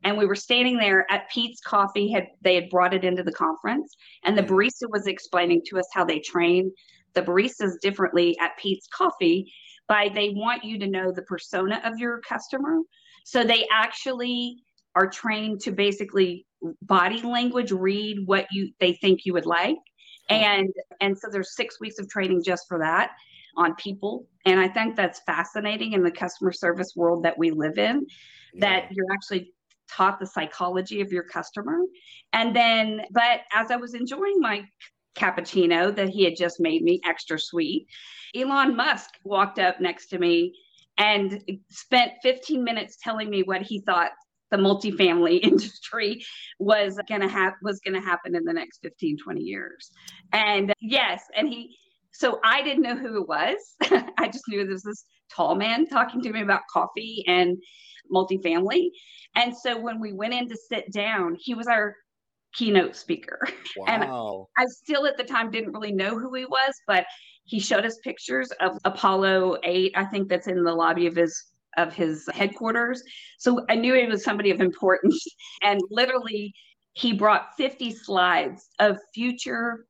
and 0.03 0.17
we 0.17 0.25
were 0.25 0.35
standing 0.35 0.77
there 0.77 1.11
at 1.11 1.29
Peet's 1.31 1.59
Coffee. 1.61 2.11
Had 2.11 2.27
they 2.41 2.55
had 2.55 2.69
brought 2.69 2.93
it 2.93 3.03
into 3.03 3.23
the 3.23 3.31
conference, 3.31 3.93
and 4.23 4.37
the 4.37 4.43
barista 4.43 4.89
was 4.89 5.07
explaining 5.07 5.61
to 5.67 5.79
us 5.79 5.87
how 5.93 6.05
they 6.05 6.19
train 6.19 6.71
the 7.13 7.21
baristas 7.21 7.79
differently 7.81 8.37
at 8.39 8.57
Peet's 8.57 8.87
Coffee. 8.87 9.51
By 9.87 10.09
they 10.13 10.29
want 10.29 10.63
you 10.63 10.79
to 10.79 10.87
know 10.87 11.11
the 11.11 11.21
persona 11.23 11.81
of 11.83 11.97
your 11.97 12.19
customer, 12.21 12.77
so 13.23 13.43
they 13.43 13.67
actually 13.71 14.57
are 14.95 15.07
trained 15.07 15.59
to 15.61 15.71
basically 15.71 16.45
body 16.81 17.21
language 17.21 17.71
read 17.71 18.17
what 18.25 18.45
you 18.51 18.71
they 18.79 18.93
think 18.93 19.25
you 19.25 19.33
would 19.33 19.45
like 19.45 19.77
oh. 20.29 20.35
and 20.35 20.73
and 21.01 21.17
so 21.17 21.27
there's 21.31 21.55
six 21.55 21.79
weeks 21.79 21.99
of 21.99 22.09
training 22.09 22.43
just 22.43 22.65
for 22.67 22.79
that 22.79 23.11
on 23.57 23.75
people. 23.75 24.27
And 24.45 24.59
I 24.59 24.67
think 24.67 24.95
that's 24.95 25.21
fascinating 25.25 25.93
in 25.93 26.03
the 26.03 26.11
customer 26.11 26.51
service 26.51 26.93
world 26.95 27.23
that 27.23 27.37
we 27.37 27.51
live 27.51 27.77
in, 27.77 28.05
that 28.59 28.89
you're 28.91 29.11
actually 29.11 29.53
taught 29.89 30.19
the 30.19 30.25
psychology 30.25 31.01
of 31.01 31.11
your 31.11 31.23
customer. 31.23 31.77
And 32.33 32.55
then, 32.55 33.01
but 33.11 33.41
as 33.53 33.71
I 33.71 33.75
was 33.75 33.93
enjoying 33.93 34.39
my 34.39 34.65
cappuccino 35.15 35.95
that 35.95 36.09
he 36.09 36.23
had 36.23 36.35
just 36.37 36.59
made 36.59 36.83
me 36.83 36.99
extra 37.05 37.39
sweet, 37.39 37.87
Elon 38.35 38.75
Musk 38.75 39.11
walked 39.23 39.59
up 39.59 39.79
next 39.79 40.07
to 40.07 40.19
me 40.19 40.53
and 40.97 41.41
spent 41.69 42.13
15 42.23 42.63
minutes 42.63 42.97
telling 43.01 43.29
me 43.29 43.43
what 43.43 43.61
he 43.61 43.81
thought 43.81 44.11
the 44.51 44.57
multifamily 44.57 45.39
industry 45.43 46.23
was 46.59 46.99
going 47.07 47.21
to 47.21 47.27
have 47.27 47.53
was 47.61 47.79
going 47.79 47.99
to 47.99 48.05
happen 48.05 48.35
in 48.35 48.43
the 48.43 48.53
next 48.53 48.79
15 48.81 49.17
20 49.23 49.41
years. 49.41 49.91
And 50.33 50.73
yes 50.81 51.23
and 51.35 51.47
he 51.47 51.75
so 52.11 52.39
i 52.43 52.61
didn't 52.61 52.83
know 52.83 52.95
who 52.95 53.21
it 53.21 53.27
was. 53.27 53.57
I 54.17 54.27
just 54.27 54.47
knew 54.47 54.63
there 54.63 54.73
was 54.73 54.83
this 54.83 55.05
tall 55.33 55.55
man 55.55 55.87
talking 55.87 56.21
to 56.21 56.31
me 56.31 56.41
about 56.41 56.61
coffee 56.71 57.23
and 57.27 57.57
multifamily. 58.13 58.89
And 59.35 59.55
so 59.55 59.79
when 59.79 59.99
we 59.99 60.13
went 60.13 60.33
in 60.33 60.47
to 60.49 60.55
sit 60.55 60.91
down 60.91 61.35
he 61.39 61.53
was 61.55 61.67
our 61.67 61.95
keynote 62.53 62.95
speaker. 62.95 63.39
Wow. 63.77 64.47
and 64.57 64.65
i 64.65 64.65
still 64.69 65.05
at 65.05 65.17
the 65.17 65.23
time 65.25 65.51
didn't 65.51 65.73
really 65.73 65.91
know 65.91 66.17
who 66.17 66.33
he 66.33 66.45
was 66.45 66.73
but 66.87 67.05
he 67.43 67.59
showed 67.59 67.85
us 67.85 67.97
pictures 68.05 68.49
of 68.61 68.77
apollo 68.85 69.57
8 69.65 69.91
i 69.95 70.05
think 70.05 70.29
that's 70.29 70.47
in 70.47 70.63
the 70.63 70.73
lobby 70.73 71.07
of 71.07 71.15
his 71.17 71.51
of 71.77 71.93
his 71.93 72.27
headquarters. 72.33 73.03
So 73.37 73.65
I 73.69 73.75
knew 73.75 73.93
he 73.93 74.05
was 74.05 74.23
somebody 74.23 74.51
of 74.51 74.61
importance. 74.61 75.23
And 75.63 75.81
literally, 75.89 76.53
he 76.93 77.13
brought 77.13 77.55
50 77.57 77.91
slides 77.91 78.69
of 78.79 78.97
future 79.13 79.85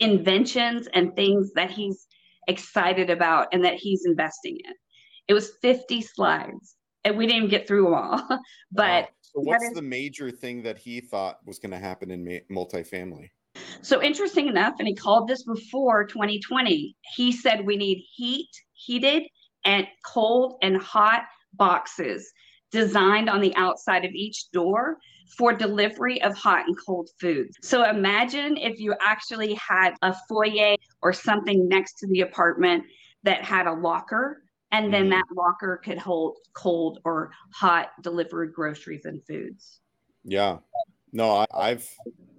inventions 0.00 0.88
and 0.94 1.14
things 1.14 1.52
that 1.54 1.70
he's 1.70 2.06
excited 2.48 3.10
about 3.10 3.48
and 3.52 3.64
that 3.64 3.74
he's 3.74 4.04
investing 4.06 4.58
in. 4.64 4.72
It 5.28 5.34
was 5.34 5.52
50 5.60 6.00
slides, 6.02 6.76
and 7.04 7.16
we 7.16 7.26
didn't 7.26 7.50
get 7.50 7.68
through 7.68 7.84
them 7.84 7.94
all. 7.94 8.18
but 8.72 9.02
wow. 9.02 9.08
so 9.22 9.40
what's 9.40 9.64
is, 9.64 9.74
the 9.74 9.82
major 9.82 10.30
thing 10.30 10.62
that 10.62 10.78
he 10.78 11.00
thought 11.00 11.38
was 11.44 11.58
going 11.58 11.72
to 11.72 11.78
happen 11.78 12.10
in 12.10 12.40
multifamily? 12.50 13.28
So 13.82 14.02
interesting 14.02 14.48
enough, 14.48 14.74
and 14.78 14.88
he 14.88 14.94
called 14.94 15.28
this 15.28 15.44
before 15.44 16.04
2020. 16.06 16.96
He 17.14 17.32
said 17.32 17.66
we 17.66 17.76
need 17.76 18.04
heat, 18.14 18.48
heated, 18.72 19.24
and 19.68 19.86
cold 20.02 20.56
and 20.62 20.78
hot 20.78 21.24
boxes 21.52 22.32
designed 22.72 23.28
on 23.28 23.40
the 23.40 23.54
outside 23.54 24.04
of 24.04 24.12
each 24.12 24.50
door 24.50 24.96
for 25.36 25.52
delivery 25.52 26.20
of 26.22 26.34
hot 26.34 26.66
and 26.66 26.76
cold 26.86 27.10
foods. 27.20 27.54
So 27.62 27.84
imagine 27.88 28.56
if 28.56 28.80
you 28.80 28.94
actually 29.00 29.54
had 29.54 29.94
a 30.00 30.14
foyer 30.26 30.74
or 31.02 31.12
something 31.12 31.68
next 31.68 31.98
to 31.98 32.06
the 32.06 32.22
apartment 32.22 32.84
that 33.24 33.44
had 33.44 33.66
a 33.66 33.72
locker 33.72 34.42
and 34.72 34.92
then 34.92 35.02
mm-hmm. 35.02 35.10
that 35.10 35.24
locker 35.36 35.80
could 35.84 35.98
hold 35.98 36.38
cold 36.54 37.00
or 37.04 37.30
hot 37.52 37.90
delivered 38.02 38.54
groceries 38.54 39.04
and 39.04 39.22
foods. 39.26 39.80
Yeah. 40.24 40.58
No, 41.12 41.46
I, 41.54 41.68
have 41.68 41.86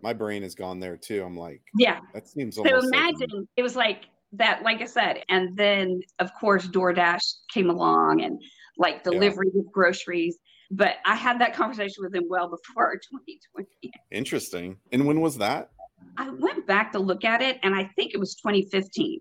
my 0.01 0.13
brain 0.13 0.41
has 0.43 0.55
gone 0.55 0.79
there 0.79 0.97
too. 0.97 1.23
I'm 1.23 1.37
like, 1.37 1.61
yeah, 1.77 1.99
that 2.13 2.27
seems. 2.27 2.55
So 2.55 2.63
imagine 2.63 3.29
like, 3.31 3.47
it 3.55 3.63
was 3.63 3.75
like 3.75 4.05
that, 4.33 4.63
like 4.63 4.81
I 4.81 4.85
said, 4.85 5.23
and 5.29 5.55
then 5.57 6.01
of 6.19 6.31
course 6.39 6.67
DoorDash 6.67 7.21
came 7.51 7.69
along 7.69 8.21
and 8.21 8.41
like 8.77 9.03
delivery 9.03 9.49
yeah. 9.53 9.61
of 9.61 9.71
groceries. 9.71 10.37
But 10.71 10.95
I 11.05 11.15
had 11.15 11.41
that 11.41 11.55
conversation 11.55 12.03
with 12.03 12.13
him 12.13 12.25
well 12.29 12.47
before 12.47 12.93
2020. 13.11 13.91
Interesting. 14.11 14.77
And 14.91 15.05
when 15.05 15.19
was 15.21 15.37
that? 15.37 15.71
I 16.17 16.29
went 16.29 16.67
back 16.67 16.91
to 16.93 16.99
look 16.99 17.25
at 17.25 17.41
it, 17.41 17.59
and 17.63 17.75
I 17.75 17.89
think 17.95 18.13
it 18.13 18.19
was 18.19 18.35
2015. 18.35 19.19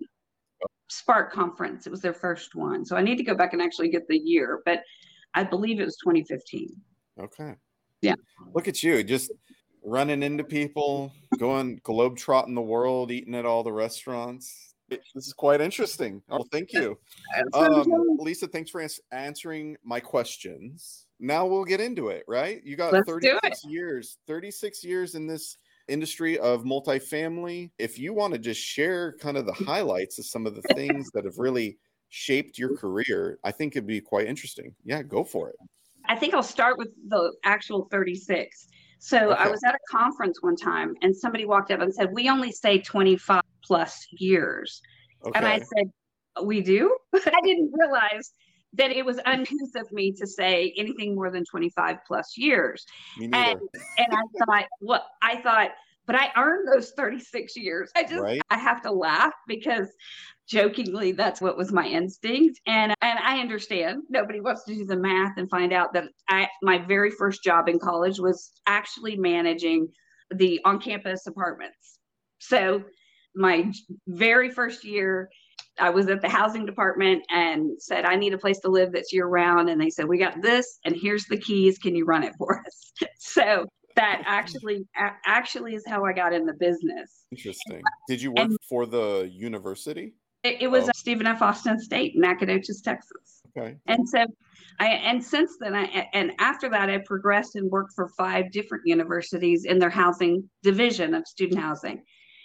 Spark 0.90 1.32
conference. 1.32 1.86
It 1.86 1.90
was 1.90 2.00
their 2.00 2.14
first 2.14 2.54
one. 2.54 2.84
So 2.84 2.96
I 2.96 3.02
need 3.02 3.16
to 3.16 3.24
go 3.24 3.34
back 3.34 3.52
and 3.52 3.60
actually 3.62 3.88
get 3.88 4.06
the 4.08 4.18
year, 4.18 4.62
but 4.64 4.82
I 5.34 5.44
believe 5.44 5.80
it 5.80 5.84
was 5.84 5.96
2015. 6.04 6.68
Okay. 7.20 7.54
Yeah. 8.00 8.14
Look 8.54 8.68
at 8.68 8.82
you, 8.82 9.02
just 9.02 9.32
running 9.84 10.22
into 10.22 10.44
people, 10.44 11.12
going 11.38 11.80
globe 11.82 12.16
trotting 12.16 12.54
the 12.54 12.60
world, 12.60 13.10
eating 13.10 13.34
at 13.34 13.44
all 13.44 13.62
the 13.62 13.72
restaurants. 13.72 14.67
This 14.88 15.26
is 15.26 15.32
quite 15.32 15.60
interesting. 15.60 16.22
Oh, 16.30 16.44
thank 16.50 16.72
you. 16.72 16.98
Um, 17.52 17.86
Lisa, 18.18 18.46
thanks 18.46 18.70
for 18.70 18.80
ans- 18.80 19.00
answering 19.12 19.76
my 19.84 20.00
questions. 20.00 21.06
Now 21.20 21.46
we'll 21.46 21.64
get 21.64 21.80
into 21.80 22.08
it, 22.08 22.24
right? 22.28 22.62
You 22.64 22.76
got 22.76 22.92
Let's 22.92 23.08
36 23.08 23.64
years, 23.64 24.18
36 24.26 24.84
years 24.84 25.14
in 25.14 25.26
this 25.26 25.56
industry 25.88 26.38
of 26.38 26.64
multifamily. 26.64 27.70
If 27.78 27.98
you 27.98 28.14
want 28.14 28.32
to 28.34 28.38
just 28.38 28.60
share 28.60 29.14
kind 29.14 29.36
of 29.36 29.46
the 29.46 29.52
highlights 29.52 30.18
of 30.18 30.26
some 30.26 30.46
of 30.46 30.54
the 30.54 30.62
things 30.74 31.10
that 31.12 31.24
have 31.24 31.38
really 31.38 31.78
shaped 32.08 32.58
your 32.58 32.76
career, 32.76 33.38
I 33.44 33.50
think 33.50 33.74
it'd 33.74 33.86
be 33.86 34.00
quite 34.00 34.26
interesting. 34.26 34.74
Yeah, 34.84 35.02
go 35.02 35.24
for 35.24 35.50
it. 35.50 35.56
I 36.06 36.16
think 36.16 36.34
I'll 36.34 36.42
start 36.42 36.78
with 36.78 36.88
the 37.08 37.32
actual 37.44 37.88
36. 37.90 38.68
So 39.00 39.32
okay. 39.32 39.42
I 39.42 39.48
was 39.48 39.62
at 39.64 39.74
a 39.74 39.78
conference 39.90 40.42
one 40.42 40.56
time 40.56 40.94
and 41.02 41.14
somebody 41.14 41.44
walked 41.44 41.70
up 41.70 41.80
and 41.80 41.94
said, 41.94 42.12
We 42.12 42.28
only 42.28 42.50
say 42.52 42.78
25 42.78 43.42
plus 43.68 44.06
years. 44.10 44.80
Okay. 45.24 45.38
And 45.38 45.46
I 45.46 45.58
said, 45.58 45.92
We 46.42 46.60
do? 46.62 46.96
I 47.14 47.40
didn't 47.44 47.70
realize 47.72 48.32
that 48.74 48.90
it 48.90 49.04
was 49.04 49.18
uncouth 49.24 49.74
of 49.76 49.90
me 49.92 50.12
to 50.12 50.26
say 50.26 50.74
anything 50.76 51.14
more 51.14 51.30
than 51.30 51.44
25 51.44 51.98
plus 52.06 52.36
years. 52.36 52.84
And, 53.18 53.34
and 53.34 54.06
I 54.12 54.22
thought, 54.44 54.64
well, 54.80 55.06
I 55.22 55.40
thought, 55.40 55.70
but 56.06 56.16
I 56.16 56.30
earned 56.36 56.68
those 56.68 56.90
36 56.90 57.56
years. 57.56 57.90
I 57.96 58.02
just, 58.02 58.20
right? 58.20 58.40
I 58.50 58.58
have 58.58 58.82
to 58.82 58.92
laugh 58.92 59.32
because 59.46 59.88
jokingly 60.48 61.12
that's 61.12 61.40
what 61.42 61.58
was 61.58 61.70
my 61.72 61.86
instinct 61.86 62.58
and 62.66 62.94
and 63.02 63.18
I 63.18 63.38
understand 63.38 64.04
nobody 64.08 64.40
wants 64.40 64.64
to 64.64 64.74
do 64.74 64.86
the 64.86 64.96
math 64.96 65.36
and 65.36 65.50
find 65.50 65.74
out 65.74 65.92
that 65.92 66.04
I 66.30 66.48
my 66.62 66.78
very 66.78 67.10
first 67.10 67.44
job 67.44 67.68
in 67.68 67.78
college 67.78 68.18
was 68.18 68.52
actually 68.66 69.16
managing 69.16 69.88
the 70.30 70.60
on-campus 70.64 71.26
apartments. 71.26 71.98
So 72.38 72.82
my 73.38 73.72
very 74.06 74.50
first 74.50 74.84
year 74.84 75.30
I 75.80 75.90
was 75.90 76.08
at 76.08 76.20
the 76.20 76.28
housing 76.28 76.66
department 76.66 77.22
and 77.30 77.80
said 77.80 78.04
I 78.04 78.16
need 78.16 78.34
a 78.34 78.38
place 78.38 78.58
to 78.60 78.68
live 78.68 78.92
that's 78.92 79.12
year 79.12 79.26
round 79.26 79.70
and 79.70 79.80
they 79.80 79.90
said 79.90 80.06
we 80.06 80.18
got 80.18 80.42
this 80.42 80.80
and 80.84 80.96
here's 80.96 81.24
the 81.26 81.36
keys 81.38 81.78
can 81.78 81.94
you 81.94 82.04
run 82.04 82.24
it 82.24 82.34
for 82.36 82.62
us. 82.66 82.92
so 83.18 83.66
that 83.96 84.22
actually 84.26 84.86
actually 85.26 85.74
is 85.74 85.84
how 85.86 86.04
I 86.04 86.12
got 86.12 86.32
in 86.32 86.46
the 86.46 86.54
business. 86.54 87.24
Interesting. 87.32 87.82
Did 88.08 88.22
you 88.22 88.30
work 88.30 88.46
and, 88.46 88.56
for 88.68 88.86
the 88.86 89.30
university? 89.32 90.14
It, 90.44 90.62
it 90.62 90.68
was 90.68 90.88
oh. 90.88 90.92
Stephen 90.94 91.26
F. 91.26 91.42
Austin 91.42 91.80
State, 91.80 92.12
Nacogdoches, 92.14 92.80
Texas. 92.80 93.42
Okay. 93.56 93.76
And 93.86 94.08
so, 94.08 94.24
I 94.78 94.86
and 94.86 95.22
since 95.22 95.56
then, 95.58 95.74
I 95.74 96.08
and 96.12 96.32
after 96.38 96.68
that, 96.68 96.88
I 96.88 96.98
progressed 96.98 97.56
and 97.56 97.68
worked 97.70 97.92
for 97.94 98.08
five 98.16 98.52
different 98.52 98.84
universities 98.86 99.64
in 99.64 99.80
their 99.80 99.90
housing 99.90 100.48
division 100.62 101.14
of 101.14 101.26
student 101.26 101.60
housing. 101.60 102.02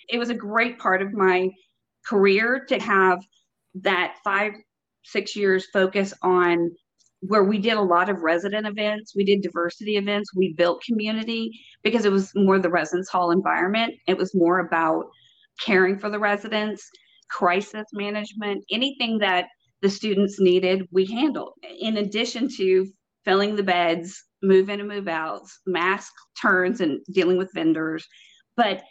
It 0.10 0.18
was 0.18 0.30
a 0.30 0.36
great 0.36 0.80
part 0.80 1.02
of 1.02 1.14
my 1.14 1.50
career 2.06 2.66
to 2.70 2.80
have 2.80 3.24
that 3.76 4.16
five 4.24 4.54
six 5.04 5.36
years 5.36 5.68
focus 5.72 6.14
on 6.22 6.72
where 7.22 7.44
we 7.44 7.58
did 7.58 7.74
a 7.74 7.82
lot 7.82 8.10
of 8.10 8.22
resident 8.22 8.68
events 8.68 9.14
we 9.16 9.24
did 9.24 9.42
diversity 9.42 9.98
events 9.98 10.30
we 10.36 10.54
built 10.54 10.84
community 10.84 11.52
because 11.84 12.06
it 12.06 12.12
was 12.12 12.32
more 12.36 12.60
the 12.60 12.70
residence 12.70 13.10
hall 13.10 13.32
environment 13.32 13.94
it 14.08 14.18
was 14.18 14.36
more 14.36 14.60
about 14.60 15.06
caring 15.66 15.98
for 15.98 16.10
the 16.10 16.20
residents 16.20 16.90
crisis 17.34 17.88
management, 17.94 18.64
anything 18.72 19.18
that 19.20 19.48
the 19.82 19.90
students 19.90 20.40
needed, 20.40 20.88
we 20.92 21.06
handled. 21.06 21.54
In 21.80 21.98
addition 21.98 22.48
to 22.58 22.88
filling 23.26 23.56
the 23.56 23.64
beds, 23.64 24.24
move 24.42 24.70
in 24.70 24.80
and 24.80 24.88
move 24.90 25.08
out, 25.08 25.42
mask 25.66 26.12
turns, 26.42 26.80
and 26.80 27.00
dealing 27.12 27.38
with 27.38 27.54
vendors. 27.54 28.06
But 28.56 28.84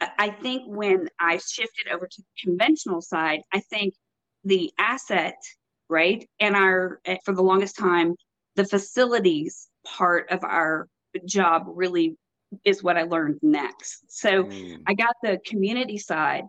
I 0.00 0.30
think 0.30 0.64
when 0.66 1.08
I 1.18 1.38
shifted 1.38 1.88
over 1.92 2.06
to 2.06 2.22
the 2.22 2.50
conventional 2.50 3.00
side, 3.00 3.40
I 3.52 3.60
think 3.60 3.94
the 4.44 4.72
asset, 4.78 5.36
right, 5.88 6.28
and 6.38 6.54
our, 6.54 7.00
for 7.24 7.32
the 7.32 7.42
longest 7.42 7.76
time, 7.76 8.14
the 8.56 8.64
facilities 8.64 9.68
part 9.86 10.30
of 10.30 10.44
our 10.44 10.88
job 11.24 11.64
really 11.66 12.16
is 12.64 12.82
what 12.82 12.96
I 12.96 13.02
learned 13.02 13.38
next. 13.42 14.04
So 14.08 14.44
mm. 14.44 14.82
I 14.86 14.94
got 14.94 15.14
the 15.22 15.38
community 15.46 15.98
side 15.98 16.44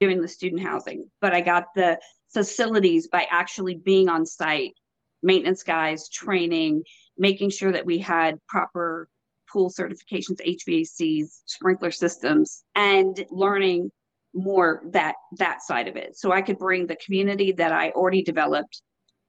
doing 0.00 0.20
the 0.20 0.28
student 0.28 0.62
housing, 0.62 1.10
but 1.20 1.34
I 1.34 1.40
got 1.40 1.66
the 1.74 1.98
facilities 2.32 3.08
by 3.08 3.26
actually 3.30 3.74
being 3.74 4.08
on 4.08 4.24
site, 4.24 4.74
maintenance 5.22 5.62
guys, 5.62 6.08
training, 6.08 6.84
making 7.18 7.50
sure 7.50 7.72
that 7.72 7.84
we 7.84 7.98
had 7.98 8.38
proper 8.48 9.08
pool 9.52 9.70
certifications, 9.70 10.38
HVACs, 10.46 11.42
sprinkler 11.46 11.90
systems, 11.90 12.64
and 12.74 13.24
learning 13.30 13.90
more 14.34 14.82
that 14.90 15.16
that 15.38 15.62
side 15.62 15.88
of 15.88 15.96
it. 15.96 16.16
So 16.16 16.32
I 16.32 16.42
could 16.42 16.58
bring 16.58 16.86
the 16.86 16.96
community 16.96 17.52
that 17.52 17.72
I 17.72 17.90
already 17.90 18.22
developed 18.22 18.82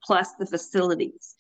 plus 0.03 0.29
the 0.39 0.45
facilities. 0.45 1.35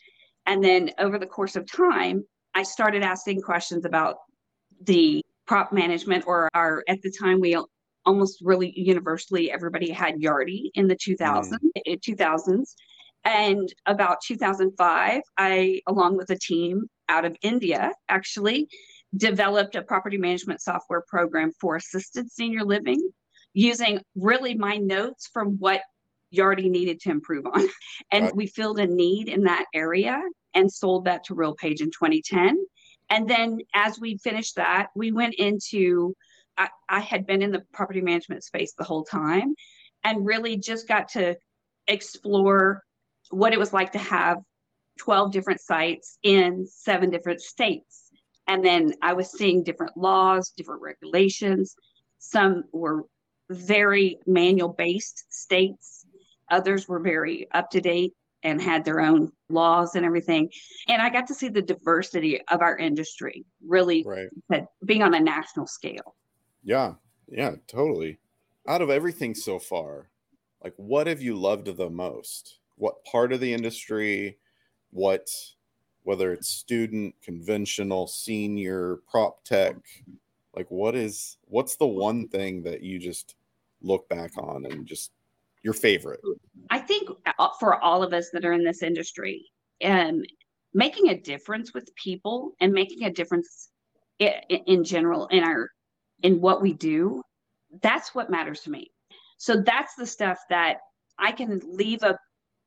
And 0.45 0.63
then 0.63 0.91
over 0.97 1.19
the 1.19 1.27
course 1.27 1.55
of 1.55 1.71
time, 1.71 2.23
I 2.55 2.63
started 2.63 3.03
asking 3.03 3.41
questions 3.41 3.85
about 3.85 4.17
the 4.83 5.23
prop 5.45 5.71
management 5.71 6.25
or 6.27 6.49
our 6.53 6.83
at 6.87 7.01
the 7.01 7.13
time 7.21 7.39
we 7.39 7.57
almost 8.05 8.39
really 8.41 8.73
universally 8.75 9.51
everybody 9.51 9.91
had 9.91 10.15
Yardi 10.15 10.71
in 10.73 10.87
the 10.87 10.95
2000s, 10.95 11.51
mm. 11.51 11.99
2000s. 12.01 12.73
And 13.23 13.71
about 13.85 14.17
2005, 14.25 15.21
I, 15.37 15.81
along 15.85 16.17
with 16.17 16.31
a 16.31 16.37
team 16.37 16.89
out 17.11 17.25
of 17.25 17.35
India, 17.41 17.91
actually 18.09 18.67
developed 19.15 19.75
a 19.75 19.81
property 19.81 20.17
management 20.17 20.61
software 20.61 21.03
program 21.07 21.51
for 21.59 21.75
assisted 21.75 22.31
senior 22.31 22.63
living 22.63 23.11
using 23.53 23.99
really 24.15 24.55
my 24.55 24.77
notes 24.77 25.29
from 25.31 25.57
what 25.59 25.81
Yardi 26.33 26.69
needed 26.69 27.01
to 27.01 27.11
improve 27.11 27.45
on. 27.45 27.67
And 28.11 28.25
right. 28.25 28.35
we 28.35 28.47
filled 28.47 28.79
a 28.79 28.87
need 28.87 29.27
in 29.27 29.43
that 29.43 29.65
area 29.73 30.21
and 30.53 30.71
sold 30.71 31.05
that 31.05 31.25
to 31.25 31.35
RealPage 31.35 31.81
in 31.81 31.91
2010. 31.91 32.57
And 33.09 33.29
then 33.29 33.59
as 33.75 33.99
we 33.99 34.17
finished 34.17 34.55
that, 34.55 34.87
we 34.95 35.11
went 35.11 35.35
into, 35.35 36.15
I, 36.57 36.69
I 36.89 36.99
had 37.01 37.27
been 37.27 37.41
in 37.41 37.51
the 37.51 37.63
property 37.73 38.01
management 38.01 38.43
space 38.43 38.73
the 38.77 38.85
whole 38.85 39.03
time 39.03 39.55
and 40.03 40.25
really 40.25 40.57
just 40.57 40.87
got 40.87 41.09
to 41.09 41.35
explore 41.87 42.83
what 43.29 43.53
it 43.53 43.59
was 43.59 43.73
like 43.73 43.91
to 43.93 43.99
have 43.99 44.37
12 44.97 45.31
different 45.31 45.61
sites 45.61 46.17
in 46.23 46.65
seven 46.67 47.09
different 47.09 47.41
states. 47.41 48.09
And 48.47 48.63
then 48.63 48.93
I 49.01 49.13
was 49.13 49.31
seeing 49.31 49.63
different 49.63 49.95
laws, 49.95 50.49
different 50.55 50.81
regulations. 50.81 51.75
Some 52.19 52.63
were 52.71 53.05
very 53.49 54.19
manual 54.25 54.69
based 54.69 55.25
states, 55.29 56.05
others 56.49 56.87
were 56.87 56.99
very 56.99 57.47
up 57.51 57.69
to 57.71 57.81
date 57.81 58.13
and 58.43 58.61
had 58.61 58.83
their 58.83 58.99
own 58.99 59.31
laws 59.49 59.95
and 59.95 60.05
everything. 60.05 60.49
And 60.87 61.01
I 61.01 61.09
got 61.09 61.27
to 61.27 61.35
see 61.35 61.47
the 61.47 61.61
diversity 61.61 62.41
of 62.47 62.61
our 62.61 62.77
industry 62.77 63.45
really 63.65 64.03
right. 64.05 64.65
being 64.85 65.03
on 65.03 65.13
a 65.13 65.19
national 65.19 65.67
scale. 65.67 66.15
Yeah, 66.63 66.93
yeah, 67.27 67.55
totally. 67.67 68.19
Out 68.67 68.81
of 68.81 68.89
everything 68.89 69.35
so 69.35 69.59
far, 69.59 70.09
like 70.63 70.73
what 70.77 71.07
have 71.07 71.21
you 71.21 71.35
loved 71.35 71.75
the 71.77 71.89
most? 71.89 72.59
What 72.75 73.03
part 73.05 73.31
of 73.31 73.39
the 73.39 73.53
industry? 73.53 74.37
What, 74.91 75.29
whether 76.03 76.33
it's 76.33 76.49
student, 76.49 77.15
conventional, 77.23 78.07
senior, 78.07 78.99
prop 79.09 79.43
tech, 79.43 79.75
like 80.55 80.69
what 80.69 80.95
is, 80.95 81.37
what's 81.45 81.75
the 81.75 81.87
one 81.87 82.27
thing 82.27 82.63
that 82.63 82.81
you 82.83 82.99
just 82.99 83.35
look 83.81 84.07
back 84.09 84.31
on 84.37 84.65
and 84.65 84.85
just 84.85 85.11
your 85.63 85.73
favorite? 85.73 86.21
I 86.69 86.79
think 86.79 87.09
uh, 87.39 87.47
for 87.59 87.81
all 87.81 88.03
of 88.03 88.13
us 88.13 88.29
that 88.33 88.45
are 88.45 88.53
in 88.53 88.63
this 88.63 88.83
industry, 88.83 89.45
um, 89.83 90.23
making 90.73 91.09
a 91.09 91.17
difference 91.17 91.73
with 91.73 91.93
people 91.95 92.51
and 92.59 92.71
making 92.73 93.03
a 93.03 93.11
difference 93.11 93.69
in, 94.19 94.33
in 94.49 94.83
general 94.83 95.27
in 95.27 95.43
our 95.43 95.69
in 96.23 96.39
what 96.39 96.61
we 96.61 96.73
do, 96.73 97.21
that's 97.81 98.13
what 98.13 98.29
matters 98.29 98.61
to 98.61 98.69
me. 98.69 98.91
So 99.37 99.61
that's 99.61 99.95
the 99.95 100.05
stuff 100.05 100.39
that 100.49 100.77
I 101.17 101.31
can 101.31 101.61
leave 101.65 102.03
a 102.03 102.17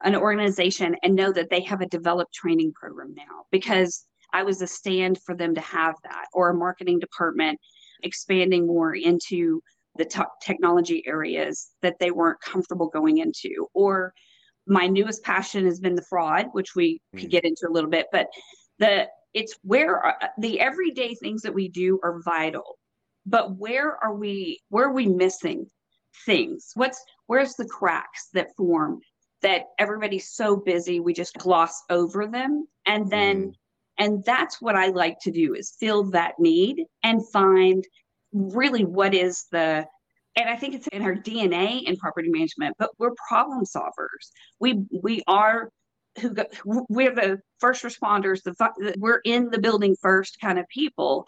an 0.05 0.15
organization 0.15 0.95
and 1.03 1.15
know 1.15 1.33
that 1.33 1.51
they 1.51 1.63
have 1.63 1.81
a 1.81 1.87
developed 1.87 2.35
training 2.35 2.73
program 2.75 3.15
now 3.17 3.45
because 3.51 4.05
I 4.33 4.43
was 4.43 4.61
a 4.61 4.67
stand 4.67 5.19
for 5.25 5.35
them 5.35 5.55
to 5.55 5.61
have 5.61 5.95
that 6.05 6.27
or 6.33 6.51
a 6.51 6.55
marketing 6.55 6.99
department 6.99 7.59
expanding 8.03 8.67
more 8.67 8.95
into 8.95 9.61
the 9.97 10.05
t- 10.05 10.21
technology 10.43 11.03
areas 11.07 11.71
that 11.83 11.97
they 12.01 12.11
weren't 12.11 12.41
comfortable 12.41 12.89
going 12.89 13.19
into 13.19 13.67
or 13.75 14.13
my 14.67 14.87
newest 14.87 15.23
passion 15.23 15.65
has 15.65 15.81
been 15.81 15.95
the 15.95 16.05
fraud 16.09 16.47
which 16.53 16.75
we 16.75 17.01
mm. 17.15 17.21
could 17.21 17.31
get 17.31 17.45
into 17.45 17.67
a 17.69 17.73
little 17.73 17.91
bit 17.91 18.07
but 18.13 18.27
the 18.79 19.07
it's 19.33 19.55
where 19.63 20.07
uh, 20.07 20.29
the 20.39 20.61
everyday 20.61 21.15
things 21.15 21.43
that 21.43 21.55
we 21.55 21.69
do 21.69 21.99
are 22.03 22.21
vital 22.25 22.77
but 23.25 23.57
where 23.57 23.97
are 24.03 24.15
we 24.15 24.61
where 24.69 24.87
are 24.87 24.93
we 24.93 25.07
missing 25.07 25.67
things 26.27 26.71
what's 26.75 27.03
where's 27.27 27.55
the 27.55 27.67
cracks 27.67 28.29
that 28.33 28.49
form 28.57 29.01
that 29.45 29.67
everybody's 29.79 30.31
so 30.31 30.57
busy 30.57 30.99
we 31.01 31.13
just 31.13 31.39
gloss 31.39 31.83
over 31.91 32.27
them 32.27 32.67
and 32.87 33.09
then 33.09 33.47
mm. 33.47 33.55
and 33.99 34.25
that's 34.25 34.61
what 34.61 34.75
i 34.75 34.89
like 34.89 35.19
to 35.21 35.31
do 35.31 35.55
is 35.55 35.77
fill 35.79 36.03
that 36.11 36.35
need 36.39 36.85
and 37.05 37.29
find 37.31 37.87
really 38.33 38.85
what 38.85 39.15
is 39.15 39.47
the 39.53 39.87
and 40.37 40.49
I 40.49 40.57
think 40.57 40.75
it's 40.75 40.89
in 40.89 41.03
our 41.03 41.15
DNA 41.15 41.83
in 41.85 41.97
property 41.97 42.29
management, 42.29 42.75
but 42.79 42.91
we're 42.99 43.13
problem 43.29 43.65
solvers. 43.65 44.31
We 44.59 44.83
we 45.03 45.23
are 45.27 45.71
who 46.21 46.31
go, 46.31 46.45
we're 46.65 47.15
the 47.15 47.41
first 47.59 47.85
responders. 47.85 48.43
The 48.43 48.95
we're 48.99 49.21
in 49.25 49.51
the 49.51 49.61
building 49.61 49.97
first 50.01 50.39
kind 50.41 50.59
of 50.59 50.67
people, 50.69 51.27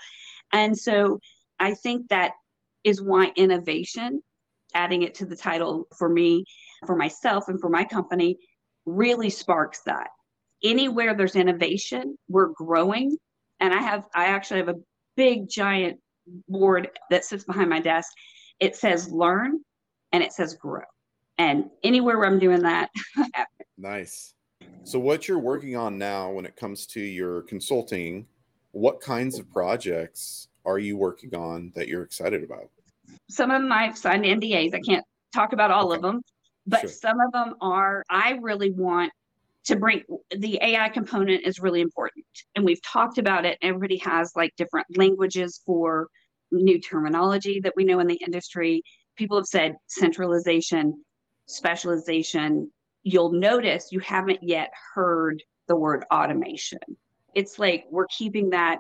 and 0.53 0.77
so 0.77 1.21
I 1.59 1.75
think 1.75 2.09
that 2.09 2.33
is 2.85 3.01
why 3.01 3.33
innovation, 3.37 4.23
adding 4.75 5.03
it 5.03 5.15
to 5.17 5.27
the 5.27 5.37
title 5.37 5.87
for 5.97 6.09
me, 6.09 6.45
for 6.85 6.97
myself, 6.97 7.49
and 7.49 7.61
for 7.61 7.71
my 7.71 7.85
company, 7.85 8.37
really 8.85 9.31
sparks 9.31 9.81
that. 9.87 10.09
Anywhere 10.65 11.15
there's 11.15 11.37
innovation, 11.37 12.17
we're 12.29 12.49
growing, 12.49 13.17
and 13.61 13.73
I 13.73 13.81
have 13.81 14.07
I 14.15 14.27
actually 14.27 14.61
have 14.61 14.69
a 14.69 14.81
big 15.17 15.49
giant 15.49 15.99
board 16.49 16.91
that 17.11 17.25
sits 17.25 17.45
behind 17.45 17.71
my 17.71 17.81
desk. 17.81 18.13
It 18.61 18.77
says 18.77 19.11
learn 19.11 19.61
and 20.13 20.23
it 20.23 20.33
says 20.33 20.55
grow. 20.55 20.83
And 21.39 21.67
anywhere 21.83 22.19
where 22.19 22.27
I'm 22.27 22.39
doing 22.39 22.63
that. 22.63 22.91
nice. 23.79 24.35
So, 24.85 24.99
what 24.99 25.29
you're 25.29 25.39
working 25.39 25.77
on 25.77 25.99
now 25.99 26.31
when 26.31 26.47
it 26.47 26.57
comes 26.57 26.87
to 26.89 27.01
your 27.01 27.43
consulting, 27.43 28.27
what 28.73 29.01
kinds 29.01 29.39
of 29.39 29.51
projects 29.51 30.49
are 30.65 30.79
you 30.79 30.97
working 30.97 31.35
on 31.35 31.73
that 31.75 31.89
you're 31.89 32.03
excited 32.03 32.43
about? 32.43 32.71
Some 33.29 33.51
of 33.51 33.61
them 33.61 33.71
I've 33.71 33.99
signed 33.99 34.25
NDAs. 34.25 34.75
I 34.75 34.81
can't 34.81 35.05
talk 35.35 35.53
about 35.53 35.71
all 35.71 35.89
okay. 35.89 35.97
of 35.97 36.03
them, 36.03 36.23
but 36.67 36.81
sure. 36.81 36.91
some 36.91 37.21
of 37.21 37.33
them 37.33 37.55
are, 37.61 38.05
I 38.11 38.39
really 38.43 38.71
want 38.71 39.13
to 39.67 39.77
bring 39.77 40.03
the 40.37 40.59
AI 40.63 40.89
component 40.89 41.45
is 41.45 41.59
really 41.59 41.81
important. 41.81 42.25
And 42.55 42.65
we've 42.65 42.83
talked 42.83 43.19
about 43.19 43.45
it. 43.45 43.59
Everybody 43.63 43.99
has 43.99 44.33
like 44.37 44.55
different 44.57 44.87
languages 44.97 45.61
for 45.67 46.09
new 46.53 46.81
terminology 46.81 47.61
that 47.61 47.73
we 47.77 47.85
know 47.85 47.99
in 47.99 48.07
the 48.07 48.21
industry. 48.25 48.83
People 49.17 49.37
have 49.37 49.47
said 49.47 49.75
centralization, 49.89 51.03
specialization. 51.47 52.71
You'll 53.03 53.33
notice 53.33 53.89
you 53.91 54.01
haven't 54.01 54.43
yet 54.43 54.71
heard 54.95 55.43
the 55.67 55.77
word 55.77 56.05
automation. 56.13 56.79
It's 57.35 57.59
like 57.59 57.85
we're 57.91 58.07
keeping 58.07 58.51
that 58.51 58.79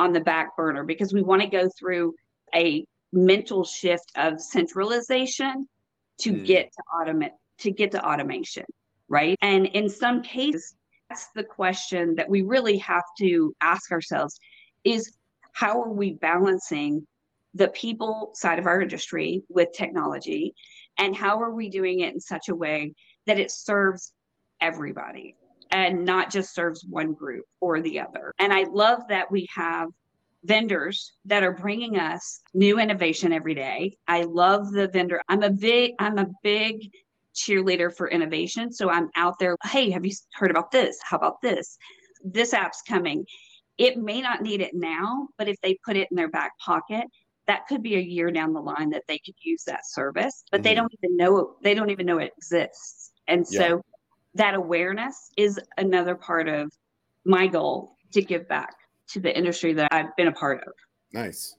on 0.00 0.12
the 0.12 0.20
back 0.20 0.56
burner 0.56 0.82
because 0.84 1.12
we 1.12 1.22
want 1.22 1.42
to 1.42 1.48
go 1.48 1.68
through 1.78 2.14
a 2.54 2.84
mental 3.12 3.64
shift 3.64 4.10
of 4.16 4.40
centralization 4.40 5.68
to 6.18 6.32
mm. 6.32 6.46
get 6.46 6.72
to 6.72 6.82
automate 6.94 7.30
to 7.58 7.70
get 7.70 7.90
to 7.92 8.04
automation 8.04 8.64
right? 9.08 9.36
And 9.42 9.66
in 9.66 9.88
some 9.88 10.22
cases, 10.22 10.74
that's 11.08 11.28
the 11.34 11.44
question 11.44 12.14
that 12.16 12.28
we 12.28 12.42
really 12.42 12.78
have 12.78 13.04
to 13.18 13.54
ask 13.60 13.92
ourselves 13.92 14.38
is 14.84 15.16
how 15.52 15.82
are 15.82 15.92
we 15.92 16.14
balancing 16.14 17.06
the 17.54 17.68
people 17.68 18.32
side 18.34 18.58
of 18.58 18.66
our 18.66 18.80
industry 18.80 19.42
with 19.48 19.72
technology 19.72 20.54
and 20.98 21.14
how 21.14 21.40
are 21.40 21.52
we 21.52 21.68
doing 21.68 22.00
it 22.00 22.14
in 22.14 22.20
such 22.20 22.48
a 22.48 22.54
way 22.54 22.92
that 23.26 23.38
it 23.38 23.50
serves 23.50 24.12
everybody 24.60 25.36
and 25.70 26.04
not 26.04 26.30
just 26.30 26.54
serves 26.54 26.84
one 26.84 27.12
group 27.12 27.44
or 27.60 27.80
the 27.80 28.00
other 28.00 28.32
and 28.38 28.52
i 28.52 28.64
love 28.64 29.02
that 29.08 29.30
we 29.30 29.46
have 29.54 29.88
vendors 30.44 31.12
that 31.24 31.42
are 31.42 31.52
bringing 31.52 31.98
us 31.98 32.40
new 32.52 32.78
innovation 32.78 33.32
every 33.32 33.54
day 33.54 33.96
i 34.08 34.22
love 34.22 34.70
the 34.72 34.88
vendor 34.88 35.20
i'm 35.28 35.42
a 35.42 35.50
big 35.50 35.92
i'm 35.98 36.18
a 36.18 36.26
big 36.42 36.90
cheerleader 37.34 37.94
for 37.94 38.08
innovation. 38.08 38.72
So 38.72 38.88
I'm 38.90 39.10
out 39.16 39.38
there, 39.38 39.56
hey, 39.64 39.90
have 39.90 40.06
you 40.06 40.12
heard 40.32 40.50
about 40.50 40.70
this? 40.70 40.98
How 41.02 41.16
about 41.16 41.42
this? 41.42 41.76
This 42.24 42.54
app's 42.54 42.82
coming. 42.82 43.26
It 43.76 43.98
may 43.98 44.20
not 44.20 44.40
need 44.40 44.60
it 44.60 44.72
now, 44.74 45.28
but 45.36 45.48
if 45.48 45.60
they 45.60 45.76
put 45.84 45.96
it 45.96 46.08
in 46.10 46.16
their 46.16 46.30
back 46.30 46.52
pocket, 46.58 47.04
that 47.46 47.66
could 47.66 47.82
be 47.82 47.96
a 47.96 48.00
year 48.00 48.30
down 48.30 48.54
the 48.54 48.60
line 48.60 48.90
that 48.90 49.02
they 49.06 49.18
could 49.18 49.34
use 49.42 49.64
that 49.66 49.86
service, 49.86 50.44
but 50.50 50.58
mm-hmm. 50.58 50.64
they 50.64 50.74
don't 50.74 50.94
even 51.02 51.16
know 51.16 51.56
they 51.62 51.74
don't 51.74 51.90
even 51.90 52.06
know 52.06 52.18
it 52.18 52.32
exists. 52.38 53.12
And 53.28 53.46
so 53.46 53.82
that 54.34 54.54
awareness 54.54 55.30
is 55.36 55.60
another 55.76 56.14
part 56.14 56.48
of 56.48 56.70
my 57.26 57.46
goal 57.46 57.96
to 58.12 58.22
give 58.22 58.48
back 58.48 58.74
to 59.08 59.20
the 59.20 59.36
industry 59.36 59.72
that 59.74 59.88
I've 59.92 60.14
been 60.16 60.28
a 60.28 60.32
part 60.32 60.64
of. 60.66 60.72
Nice. 61.12 61.56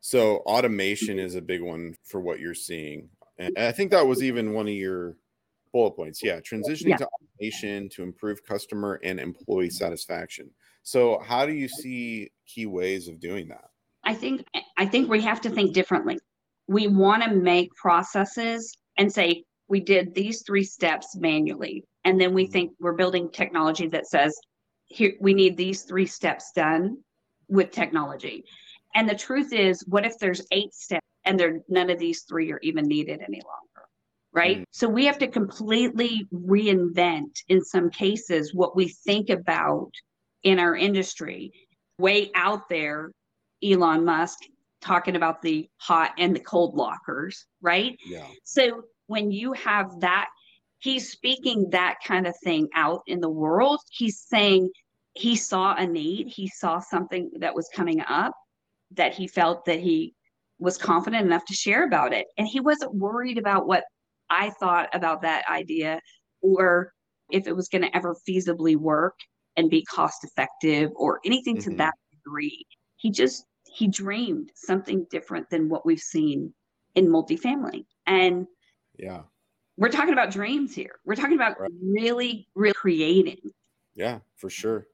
So 0.00 0.38
automation 0.38 1.18
is 1.18 1.34
a 1.34 1.42
big 1.42 1.62
one 1.62 1.96
for 2.04 2.20
what 2.20 2.40
you're 2.40 2.54
seeing. 2.54 3.08
And 3.38 3.56
I 3.58 3.72
think 3.72 3.90
that 3.90 4.06
was 4.06 4.22
even 4.22 4.52
one 4.52 4.68
of 4.68 4.74
your 4.74 5.16
bullet 5.72 5.92
points. 5.92 6.22
Yeah, 6.22 6.40
transitioning 6.40 6.90
yeah. 6.90 6.96
to 6.98 7.08
automation 7.08 7.88
to 7.90 8.02
improve 8.02 8.44
customer 8.44 9.00
and 9.02 9.20
employee 9.20 9.70
satisfaction. 9.70 10.50
So, 10.82 11.18
how 11.18 11.44
do 11.44 11.52
you 11.52 11.68
see 11.68 12.30
key 12.46 12.66
ways 12.66 13.08
of 13.08 13.20
doing 13.20 13.48
that? 13.48 13.64
I 14.04 14.14
think 14.14 14.46
I 14.76 14.86
think 14.86 15.10
we 15.10 15.20
have 15.22 15.40
to 15.42 15.50
think 15.50 15.74
differently. 15.74 16.18
We 16.68 16.86
want 16.86 17.22
to 17.24 17.34
make 17.34 17.74
processes 17.74 18.72
and 18.96 19.12
say 19.12 19.44
we 19.68 19.80
did 19.80 20.14
these 20.14 20.42
three 20.46 20.64
steps 20.64 21.16
manually, 21.16 21.84
and 22.04 22.20
then 22.20 22.32
we 22.32 22.44
mm-hmm. 22.44 22.52
think 22.52 22.72
we're 22.80 22.92
building 22.92 23.30
technology 23.30 23.88
that 23.88 24.06
says 24.06 24.34
here 24.86 25.14
we 25.20 25.34
need 25.34 25.56
these 25.56 25.82
three 25.82 26.06
steps 26.06 26.52
done 26.54 26.98
with 27.48 27.70
technology. 27.70 28.44
And 28.94 29.08
the 29.08 29.14
truth 29.14 29.52
is, 29.52 29.84
what 29.86 30.06
if 30.06 30.18
there's 30.18 30.46
eight 30.52 30.72
steps 30.72 31.04
and 31.24 31.38
they're 31.38 31.60
none 31.68 31.90
of 31.90 31.98
these 31.98 32.22
three 32.22 32.52
are 32.52 32.60
even 32.62 32.86
needed 32.86 33.20
any 33.20 33.40
longer 33.40 33.88
right 34.32 34.58
mm. 34.58 34.64
so 34.70 34.88
we 34.88 35.06
have 35.06 35.18
to 35.18 35.28
completely 35.28 36.26
reinvent 36.32 37.38
in 37.48 37.62
some 37.62 37.90
cases 37.90 38.54
what 38.54 38.76
we 38.76 38.88
think 38.88 39.30
about 39.30 39.90
in 40.42 40.58
our 40.58 40.76
industry 40.76 41.52
way 41.98 42.30
out 42.34 42.68
there 42.68 43.10
elon 43.62 44.04
musk 44.04 44.38
talking 44.80 45.16
about 45.16 45.40
the 45.40 45.68
hot 45.78 46.12
and 46.18 46.34
the 46.34 46.40
cold 46.40 46.74
lockers 46.74 47.46
right 47.62 47.96
yeah 48.04 48.26
so 48.42 48.82
when 49.06 49.30
you 49.30 49.52
have 49.52 50.00
that 50.00 50.28
he's 50.84 51.10
speaking 51.10 51.68
that 51.70 51.96
kind 52.06 52.26
of 52.26 52.34
thing 52.44 52.68
out 52.74 53.02
in 53.06 53.20
the 53.20 53.28
world 53.28 53.80
he's 53.90 54.20
saying 54.20 54.70
he 55.14 55.34
saw 55.36 55.74
a 55.74 55.86
need 55.86 56.28
he 56.28 56.46
saw 56.48 56.78
something 56.78 57.30
that 57.38 57.54
was 57.54 57.68
coming 57.74 58.00
up 58.06 58.32
that 58.90 59.14
he 59.14 59.26
felt 59.26 59.64
that 59.64 59.80
he 59.80 60.14
was 60.58 60.78
confident 60.78 61.26
enough 61.26 61.44
to 61.46 61.54
share 61.54 61.84
about 61.84 62.12
it. 62.12 62.26
And 62.38 62.46
he 62.46 62.60
wasn't 62.60 62.94
worried 62.94 63.38
about 63.38 63.66
what 63.66 63.84
I 64.30 64.50
thought 64.50 64.88
about 64.92 65.22
that 65.22 65.44
idea 65.48 66.00
or 66.42 66.92
if 67.30 67.46
it 67.46 67.56
was 67.56 67.68
going 67.68 67.82
to 67.82 67.96
ever 67.96 68.16
feasibly 68.28 68.76
work 68.76 69.14
and 69.56 69.70
be 69.70 69.84
cost 69.84 70.24
effective 70.24 70.90
or 70.96 71.20
anything 71.24 71.56
mm-hmm. 71.56 71.70
to 71.70 71.76
that 71.76 71.94
degree. 72.12 72.64
He 72.96 73.10
just 73.10 73.44
he 73.66 73.88
dreamed 73.88 74.50
something 74.54 75.06
different 75.10 75.50
than 75.50 75.68
what 75.68 75.84
we've 75.84 75.98
seen 75.98 76.54
in 76.94 77.08
multifamily. 77.08 77.84
And 78.06 78.46
yeah. 78.98 79.22
We're 79.76 79.90
talking 79.90 80.12
about 80.12 80.30
dreams 80.30 80.74
here. 80.74 81.00
We're 81.04 81.16
talking 81.16 81.34
about 81.34 81.58
right. 81.58 81.70
really, 81.82 82.46
really 82.54 82.74
creating. 82.74 83.50
Yeah, 83.94 84.20
for 84.36 84.48
sure. 84.48 84.86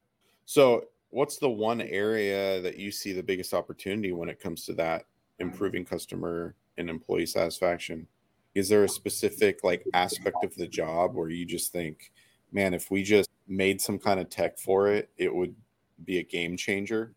So, 0.47 0.85
what's 1.11 1.39
the 1.39 1.51
one 1.51 1.81
area 1.81 2.61
that 2.63 2.79
you 2.79 2.91
see 2.91 3.13
the 3.13 3.23
biggest 3.23 3.53
opportunity 3.53 4.13
when 4.13 4.29
it 4.29 4.41
comes 4.41 4.65
to 4.67 4.73
that 4.75 5.05
improving 5.39 5.85
customer 5.85 6.55
and 6.79 6.89
employee 6.89 7.27
satisfaction 7.27 8.07
is 8.55 8.69
there 8.69 8.85
a 8.85 8.89
specific 8.89 9.63
like 9.63 9.85
aspect 9.95 10.37
of 10.43 10.55
the 10.57 10.67
job 10.67 11.15
where 11.15 11.29
you 11.29 11.45
just 11.45 11.73
think 11.73 12.13
man 12.53 12.75
if 12.75 12.91
we 12.91 13.03
just 13.03 13.31
made 13.49 13.81
some 13.81 13.99
kind 13.99 14.21
of 14.21 14.29
tech 14.29 14.59
for 14.59 14.89
it 14.89 15.11
it 15.17 15.35
would 15.35 15.55
be 16.05 16.19
a 16.19 16.23
game 16.23 16.57
changer 16.57 17.15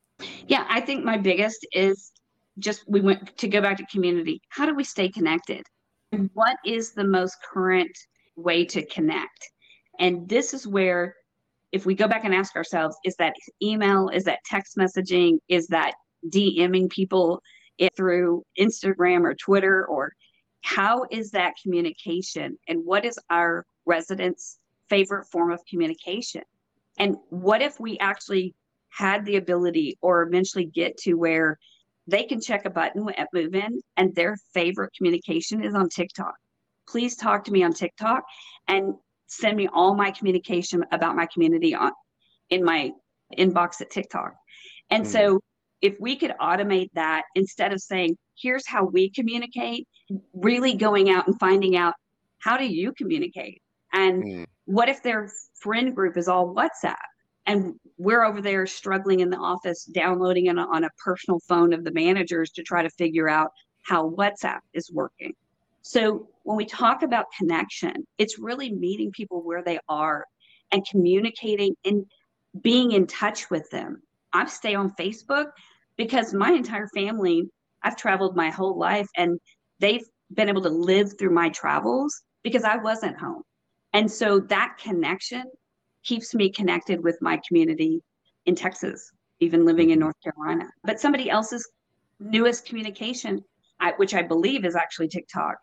yeah 0.47 0.65
i 0.69 0.79
think 0.79 1.03
my 1.03 1.17
biggest 1.17 1.65
is 1.73 2.11
just 2.59 2.83
we 2.87 3.01
went 3.01 3.35
to 3.37 3.47
go 3.47 3.61
back 3.61 3.77
to 3.77 3.85
community 3.87 4.41
how 4.49 4.65
do 4.65 4.75
we 4.75 4.83
stay 4.83 5.09
connected 5.09 5.65
what 6.33 6.57
is 6.65 6.93
the 6.93 7.03
most 7.03 7.37
current 7.43 7.97
way 8.35 8.65
to 8.65 8.85
connect? 8.85 9.49
And 9.99 10.27
this 10.27 10.53
is 10.53 10.67
where 10.67 11.15
if 11.71 11.85
we 11.85 11.95
go 11.95 12.07
back 12.07 12.23
and 12.23 12.33
ask 12.33 12.55
ourselves 12.55 12.95
is 13.03 13.15
that 13.17 13.33
email 13.61 14.09
is 14.09 14.23
that 14.25 14.39
text 14.45 14.77
messaging 14.77 15.39
is 15.47 15.67
that 15.67 15.93
dming 16.29 16.89
people 16.89 17.41
through 17.95 18.43
Instagram 18.59 19.23
or 19.23 19.33
Twitter 19.33 19.85
or 19.85 20.13
how 20.61 21.05
is 21.11 21.31
that 21.31 21.53
communication? 21.61 22.57
And 22.67 22.85
what 22.85 23.05
is 23.05 23.19
our 23.29 23.65
residents 23.85 24.59
favorite 24.89 25.25
form 25.25 25.51
of 25.51 25.59
communication? 25.69 26.43
And 26.97 27.17
what 27.29 27.61
if 27.61 27.79
we 27.79 27.97
actually 27.99 28.55
had 28.89 29.25
the 29.25 29.37
ability 29.37 29.97
or 30.01 30.21
eventually 30.23 30.65
get 30.65 30.95
to 30.97 31.15
where 31.15 31.57
they 32.07 32.23
can 32.23 32.41
check 32.41 32.65
a 32.65 32.69
button 32.69 33.07
at 33.17 33.27
move 33.33 33.55
in 33.55 33.81
and 33.97 34.13
their 34.15 34.35
favorite 34.53 34.91
communication 34.97 35.63
is 35.63 35.73
on 35.73 35.89
tiktok 35.89 36.35
please 36.87 37.15
talk 37.15 37.43
to 37.43 37.51
me 37.51 37.63
on 37.63 37.73
tiktok 37.73 38.23
and 38.67 38.93
send 39.27 39.57
me 39.57 39.67
all 39.73 39.95
my 39.95 40.11
communication 40.11 40.83
about 40.91 41.15
my 41.15 41.25
community 41.25 41.73
on 41.73 41.91
in 42.49 42.63
my 42.63 42.91
inbox 43.37 43.81
at 43.81 43.89
tiktok 43.89 44.33
and 44.89 45.05
mm. 45.05 45.07
so 45.07 45.39
if 45.83 45.99
we 45.99 46.15
could 46.15 46.33
automate 46.41 46.89
that 46.93 47.23
instead 47.35 47.73
of 47.73 47.81
saying, 47.81 48.17
here's 48.39 48.65
how 48.65 48.85
we 48.85 49.09
communicate, 49.09 49.85
really 50.33 50.75
going 50.75 51.09
out 51.09 51.27
and 51.27 51.37
finding 51.39 51.75
out 51.75 51.93
how 52.39 52.57
do 52.57 52.65
you 52.65 52.93
communicate? 52.93 53.61
And 53.91 54.23
mm. 54.23 54.45
what 54.65 54.87
if 54.87 55.03
their 55.03 55.29
friend 55.59 55.93
group 55.93 56.15
is 56.15 56.29
all 56.29 56.55
WhatsApp? 56.55 56.95
And 57.45 57.75
we're 57.97 58.23
over 58.23 58.41
there 58.41 58.65
struggling 58.65 59.19
in 59.19 59.29
the 59.29 59.37
office, 59.37 59.85
downloading 59.85 60.45
it 60.47 60.57
on 60.57 60.83
a 60.83 60.89
personal 61.03 61.39
phone 61.47 61.73
of 61.73 61.83
the 61.83 61.91
managers 61.91 62.51
to 62.51 62.63
try 62.63 62.81
to 62.81 62.89
figure 62.91 63.29
out 63.29 63.51
how 63.81 64.09
WhatsApp 64.09 64.59
is 64.73 64.89
working. 64.91 65.33
So 65.81 66.27
when 66.43 66.55
we 66.55 66.65
talk 66.65 67.03
about 67.03 67.25
connection, 67.37 68.07
it's 68.17 68.39
really 68.39 68.71
meeting 68.71 69.11
people 69.11 69.43
where 69.43 69.61
they 69.61 69.79
are 69.89 70.25
and 70.71 70.87
communicating 70.89 71.75
and 71.83 72.05
being 72.61 72.93
in 72.93 73.05
touch 73.07 73.49
with 73.49 73.69
them. 73.69 74.01
I 74.31 74.45
stay 74.45 74.75
on 74.75 74.95
Facebook 74.95 75.47
because 75.97 76.33
my 76.33 76.51
entire 76.51 76.87
family, 76.95 77.43
I've 77.83 77.97
traveled 77.97 78.35
my 78.35 78.49
whole 78.49 78.77
life 78.77 79.07
and 79.17 79.39
they've 79.79 80.05
been 80.33 80.49
able 80.49 80.61
to 80.63 80.69
live 80.69 81.17
through 81.19 81.33
my 81.33 81.49
travels 81.49 82.23
because 82.43 82.63
I 82.63 82.77
wasn't 82.77 83.17
home. 83.17 83.43
And 83.91 84.09
so 84.09 84.39
that 84.39 84.77
connection 84.81 85.43
keeps 86.03 86.33
me 86.33 86.49
connected 86.49 87.03
with 87.03 87.17
my 87.21 87.39
community 87.47 88.01
in 88.45 88.55
Texas, 88.55 89.11
even 89.39 89.65
living 89.65 89.89
in 89.89 89.95
mm-hmm. 89.95 90.05
North 90.05 90.15
Carolina. 90.23 90.69
But 90.83 90.99
somebody 90.99 91.29
else's 91.29 91.69
newest 92.19 92.65
communication, 92.65 93.43
which 93.97 94.13
I 94.13 94.21
believe 94.21 94.65
is 94.65 94.75
actually 94.75 95.07
TikTok, 95.07 95.55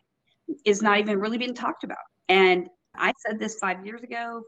is 0.65 0.83
not 0.83 0.99
even 0.99 1.19
really 1.19 1.39
being 1.39 1.55
talked 1.55 1.85
about. 1.85 1.99
And 2.29 2.69
I 2.95 3.13
said 3.27 3.39
this 3.39 3.59
five 3.59 3.85
years 3.85 4.03
ago, 4.03 4.43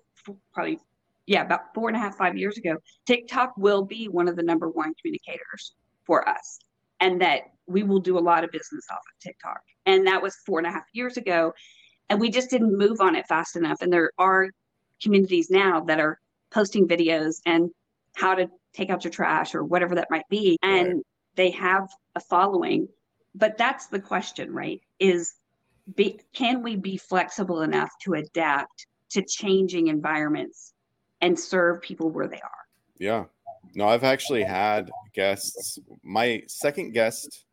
probably 0.53 0.79
yeah, 1.27 1.43
about 1.43 1.73
four 1.75 1.89
and 1.89 1.97
a 1.97 2.01
half, 2.01 2.17
five 2.17 2.37
years 2.37 2.59
ago, 2.59 2.77
TikTok 3.07 3.53
will 3.57 3.85
be 3.85 4.07
one 4.09 4.29
of 4.29 4.37
the 4.37 4.43
number 4.43 4.69
one 4.69 4.93
communicators 5.01 5.75
for 6.05 6.29
us. 6.29 6.59
And 7.01 7.21
that 7.21 7.43
we 7.67 7.83
will 7.83 8.01
do 8.01 8.19
a 8.19 8.21
lot 8.21 8.45
of 8.45 8.51
business 8.51 8.85
off 8.91 8.99
of 8.99 9.21
TikTok. 9.21 9.61
And 9.87 10.07
that 10.07 10.23
was 10.23 10.37
four 10.47 10.59
and 10.59 10.67
a 10.67 10.71
half 10.71 10.85
years 10.93 11.17
ago. 11.17 11.53
And 12.09 12.21
we 12.21 12.31
just 12.31 12.51
didn't 12.51 12.77
move 12.77 13.01
on 13.01 13.17
it 13.17 13.27
fast 13.27 13.57
enough. 13.57 13.83
And 13.83 13.93
there 13.93 14.11
are 14.19 14.49
communities 15.03 15.51
now 15.51 15.81
that 15.81 16.01
are 16.01 16.21
posting 16.51 16.87
videos 16.87 17.41
and 17.47 17.71
how 18.15 18.35
to 18.35 18.49
take 18.73 18.91
out 18.91 19.05
your 19.05 19.11
trash 19.11 19.55
or 19.55 19.65
whatever 19.65 19.95
that 19.95 20.11
might 20.11 20.29
be. 20.29 20.59
And 20.63 20.89
right. 20.89 21.07
they 21.37 21.51
have 21.51 21.89
a 22.15 22.21
following. 22.21 22.89
But 23.35 23.57
that's 23.57 23.87
the 23.87 24.01
question, 24.01 24.53
right? 24.53 24.81
Is 24.99 25.35
be, 25.97 26.21
can 26.33 26.63
we 26.63 26.77
be 26.77 26.97
flexible 26.97 27.63
enough 27.63 27.91
to 28.03 28.15
adapt 28.15 28.87
to 29.13 29.23
changing 29.23 29.89
environments 29.89 30.73
and 31.21 31.39
serve 31.39 31.81
people 31.81 32.11
where 32.11 32.27
they 32.27 32.41
are. 32.41 32.67
Yeah. 32.99 33.25
No, 33.75 33.89
I've 33.89 34.05
actually 34.05 34.43
had 34.43 34.91
guests. 35.15 35.79
My 36.03 36.43
second 36.49 36.93
guest, 36.93 37.45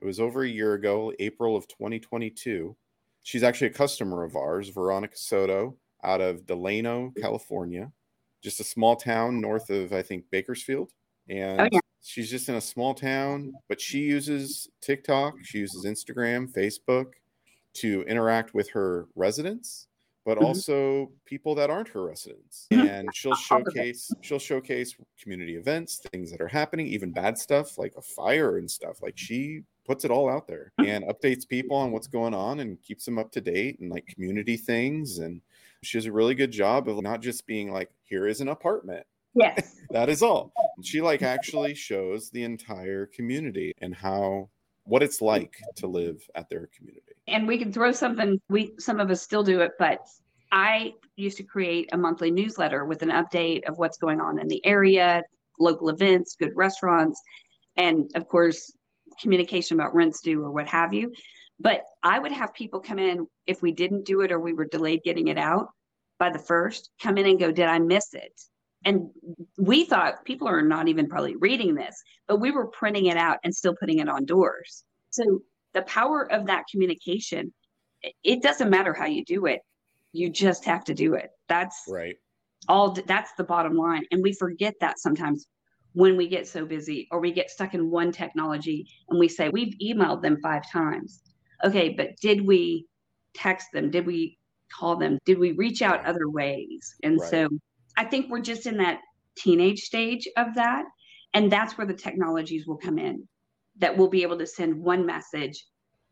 it 0.00 0.04
was 0.04 0.20
over 0.20 0.42
a 0.42 0.48
year 0.48 0.74
ago, 0.74 1.12
April 1.18 1.56
of 1.56 1.66
2022. 1.68 2.76
She's 3.22 3.42
actually 3.42 3.68
a 3.68 3.72
customer 3.72 4.22
of 4.22 4.36
ours, 4.36 4.68
Veronica 4.68 5.16
Soto, 5.16 5.76
out 6.06 6.20
of 6.20 6.46
Delano, 6.46 7.12
California, 7.20 7.90
just 8.42 8.60
a 8.60 8.64
small 8.64 8.96
town 8.96 9.40
north 9.40 9.70
of, 9.70 9.92
I 9.92 10.02
think, 10.02 10.24
Bakersfield. 10.30 10.92
And 11.28 11.60
oh, 11.60 11.68
yeah. 11.72 11.80
she's 12.02 12.30
just 12.30 12.48
in 12.48 12.54
a 12.54 12.60
small 12.60 12.94
town, 12.94 13.52
but 13.68 13.80
she 13.80 13.98
uses 13.98 14.68
TikTok, 14.80 15.34
she 15.42 15.58
uses 15.58 15.84
Instagram, 15.84 16.50
Facebook 16.52 17.14
to 17.74 18.02
interact 18.08 18.54
with 18.54 18.70
her 18.70 19.06
residents 19.16 19.88
but 20.26 20.38
mm-hmm. 20.38 20.46
also 20.46 21.10
people 21.24 21.54
that 21.54 21.70
aren't 21.70 21.88
her 21.88 22.04
residents 22.04 22.66
mm-hmm. 22.70 22.86
and 22.86 23.08
she'll 23.14 23.34
showcase 23.36 24.12
she'll 24.20 24.38
showcase 24.38 24.94
community 25.22 25.54
events 25.56 26.00
things 26.10 26.30
that 26.30 26.40
are 26.40 26.48
happening 26.48 26.86
even 26.86 27.12
bad 27.12 27.38
stuff 27.38 27.78
like 27.78 27.94
a 27.96 28.02
fire 28.02 28.58
and 28.58 28.70
stuff 28.70 29.00
like 29.00 29.16
she 29.16 29.62
puts 29.86 30.04
it 30.04 30.10
all 30.10 30.28
out 30.28 30.46
there 30.46 30.72
mm-hmm. 30.78 30.90
and 30.90 31.04
updates 31.06 31.48
people 31.48 31.76
on 31.76 31.92
what's 31.92 32.08
going 32.08 32.34
on 32.34 32.60
and 32.60 32.82
keeps 32.82 33.04
them 33.06 33.18
up 33.18 33.30
to 33.30 33.40
date 33.40 33.78
and 33.80 33.90
like 33.90 34.06
community 34.06 34.56
things 34.56 35.18
and 35.18 35.40
she 35.82 35.98
does 35.98 36.06
a 36.06 36.12
really 36.12 36.34
good 36.34 36.50
job 36.50 36.88
of 36.88 37.02
not 37.02 37.20
just 37.20 37.46
being 37.46 37.72
like 37.72 37.90
here 38.04 38.26
is 38.26 38.40
an 38.40 38.48
apartment 38.48 39.06
yes 39.34 39.76
that 39.90 40.08
is 40.08 40.22
all 40.22 40.52
she 40.82 41.00
like 41.00 41.22
actually 41.22 41.74
shows 41.74 42.30
the 42.30 42.42
entire 42.42 43.06
community 43.06 43.72
and 43.80 43.94
how 43.94 44.48
what 44.86 45.02
it's 45.02 45.20
like 45.20 45.56
to 45.74 45.86
live 45.86 46.22
at 46.34 46.48
their 46.48 46.68
community. 46.76 47.12
And 47.26 47.46
we 47.46 47.58
can 47.58 47.72
throw 47.72 47.92
something 47.92 48.40
we 48.48 48.72
some 48.78 49.00
of 49.00 49.10
us 49.10 49.20
still 49.20 49.42
do 49.42 49.60
it, 49.60 49.72
but 49.78 49.98
I 50.52 50.94
used 51.16 51.36
to 51.38 51.42
create 51.42 51.88
a 51.92 51.98
monthly 51.98 52.30
newsletter 52.30 52.84
with 52.84 53.02
an 53.02 53.10
update 53.10 53.68
of 53.68 53.78
what's 53.78 53.98
going 53.98 54.20
on 54.20 54.38
in 54.38 54.46
the 54.46 54.64
area, 54.64 55.22
local 55.58 55.88
events, 55.88 56.36
good 56.38 56.52
restaurants, 56.54 57.20
and 57.76 58.10
of 58.14 58.28
course 58.28 58.72
communication 59.20 59.78
about 59.78 59.94
rents 59.94 60.20
due 60.20 60.42
or 60.42 60.52
what 60.52 60.68
have 60.68 60.94
you. 60.94 61.12
But 61.58 61.82
I 62.02 62.18
would 62.18 62.32
have 62.32 62.54
people 62.54 62.80
come 62.80 62.98
in 62.98 63.26
if 63.46 63.62
we 63.62 63.72
didn't 63.72 64.04
do 64.04 64.20
it 64.20 64.32
or 64.32 64.38
we 64.38 64.52
were 64.52 64.66
delayed 64.66 65.02
getting 65.04 65.28
it 65.28 65.38
out 65.38 65.68
by 66.18 66.30
the 66.30 66.38
first, 66.38 66.90
come 67.00 67.18
in 67.18 67.26
and 67.26 67.38
go, 67.38 67.50
Did 67.50 67.66
I 67.66 67.78
miss 67.78 68.14
it? 68.14 68.32
and 68.86 69.10
we 69.58 69.84
thought 69.84 70.24
people 70.24 70.48
are 70.48 70.62
not 70.62 70.86
even 70.86 71.08
probably 71.08 71.34
reading 71.36 71.74
this, 71.74 72.00
but 72.28 72.36
we 72.40 72.52
were 72.52 72.68
printing 72.68 73.06
it 73.06 73.16
out 73.16 73.38
and 73.42 73.54
still 73.54 73.74
putting 73.74 73.98
it 73.98 74.08
on 74.08 74.24
doors. 74.24 74.84
So 75.10 75.40
the 75.74 75.82
power 75.82 76.30
of 76.30 76.46
that 76.46 76.64
communication, 76.70 77.52
it 78.22 78.42
doesn't 78.42 78.70
matter 78.70 78.94
how 78.94 79.06
you 79.06 79.24
do 79.24 79.46
it. 79.46 79.60
You 80.12 80.30
just 80.30 80.64
have 80.66 80.84
to 80.84 80.94
do 80.94 81.14
it. 81.14 81.30
That's 81.48 81.82
right. 81.88 82.14
All 82.68 82.92
that's 82.92 83.32
the 83.36 83.44
bottom 83.44 83.74
line. 83.76 84.04
And 84.12 84.22
we 84.22 84.32
forget 84.32 84.74
that 84.80 85.00
sometimes 85.00 85.46
when 85.92 86.16
we 86.16 86.28
get 86.28 86.46
so 86.46 86.64
busy 86.64 87.08
or 87.10 87.20
we 87.20 87.32
get 87.32 87.50
stuck 87.50 87.74
in 87.74 87.90
one 87.90 88.12
technology 88.12 88.86
and 89.08 89.18
we 89.18 89.26
say 89.28 89.48
we've 89.48 89.74
emailed 89.82 90.22
them 90.22 90.38
five 90.40 90.62
times 90.70 91.22
okay 91.64 91.90
but 91.90 92.16
did 92.20 92.44
we 92.46 92.86
text 93.34 93.68
them 93.72 93.90
did 93.90 94.06
we 94.06 94.38
call 94.72 94.96
them 94.96 95.18
did 95.24 95.38
we 95.38 95.52
reach 95.52 95.82
out 95.82 96.04
other 96.04 96.28
ways 96.28 96.94
and 97.02 97.18
Right. 97.20 97.30
so 97.30 97.48
i 97.96 98.04
think 98.04 98.30
we're 98.30 98.40
just 98.40 98.66
in 98.66 98.76
that 98.78 99.00
teenage 99.36 99.80
stage 99.80 100.26
of 100.36 100.54
that 100.54 100.84
and 101.34 101.50
that's 101.52 101.76
where 101.78 101.86
the 101.86 101.94
technologies 101.94 102.66
will 102.66 102.76
come 102.78 102.98
in 102.98 103.26
that 103.78 103.96
we'll 103.96 104.08
be 104.08 104.22
able 104.22 104.38
to 104.38 104.46
send 104.46 104.80
one 104.82 105.04
message 105.06 105.64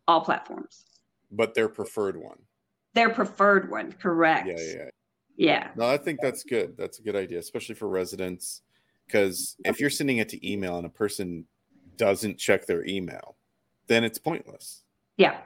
all 0.07 0.20
platforms 0.20 0.85
but 1.33 1.54
their 1.54 1.68
preferred 1.68 2.16
one. 2.16 2.38
their 2.94 3.11
preferred 3.11 3.70
one 3.70 3.90
correct 3.92 4.46
Yeah, 4.46 4.54
yeah, 4.59 4.74
yeah. 4.76 4.88
yeah 5.37 5.68
No, 5.74 5.87
I 5.87 5.96
think 5.96 6.20
that's 6.20 6.44
good. 6.44 6.76
That's 6.76 7.00
a 7.00 7.02
good 7.02 7.16
idea, 7.16 7.38
especially 7.40 7.74
for 7.74 7.88
residents. 7.88 8.62
Because 9.07 9.57
if 9.64 9.80
you're 9.80 9.90
sending 9.90 10.18
it 10.18 10.28
to 10.28 10.48
email 10.48 10.76
and 10.76 10.87
a 10.87 10.90
person 10.90 11.46
doesn't 11.96 12.38
check 12.38 12.66
their 12.66 12.87
email, 12.87 13.37
then 13.88 14.04
it's 14.04 14.18
pointless. 14.18 14.83
Yeah 15.16 15.40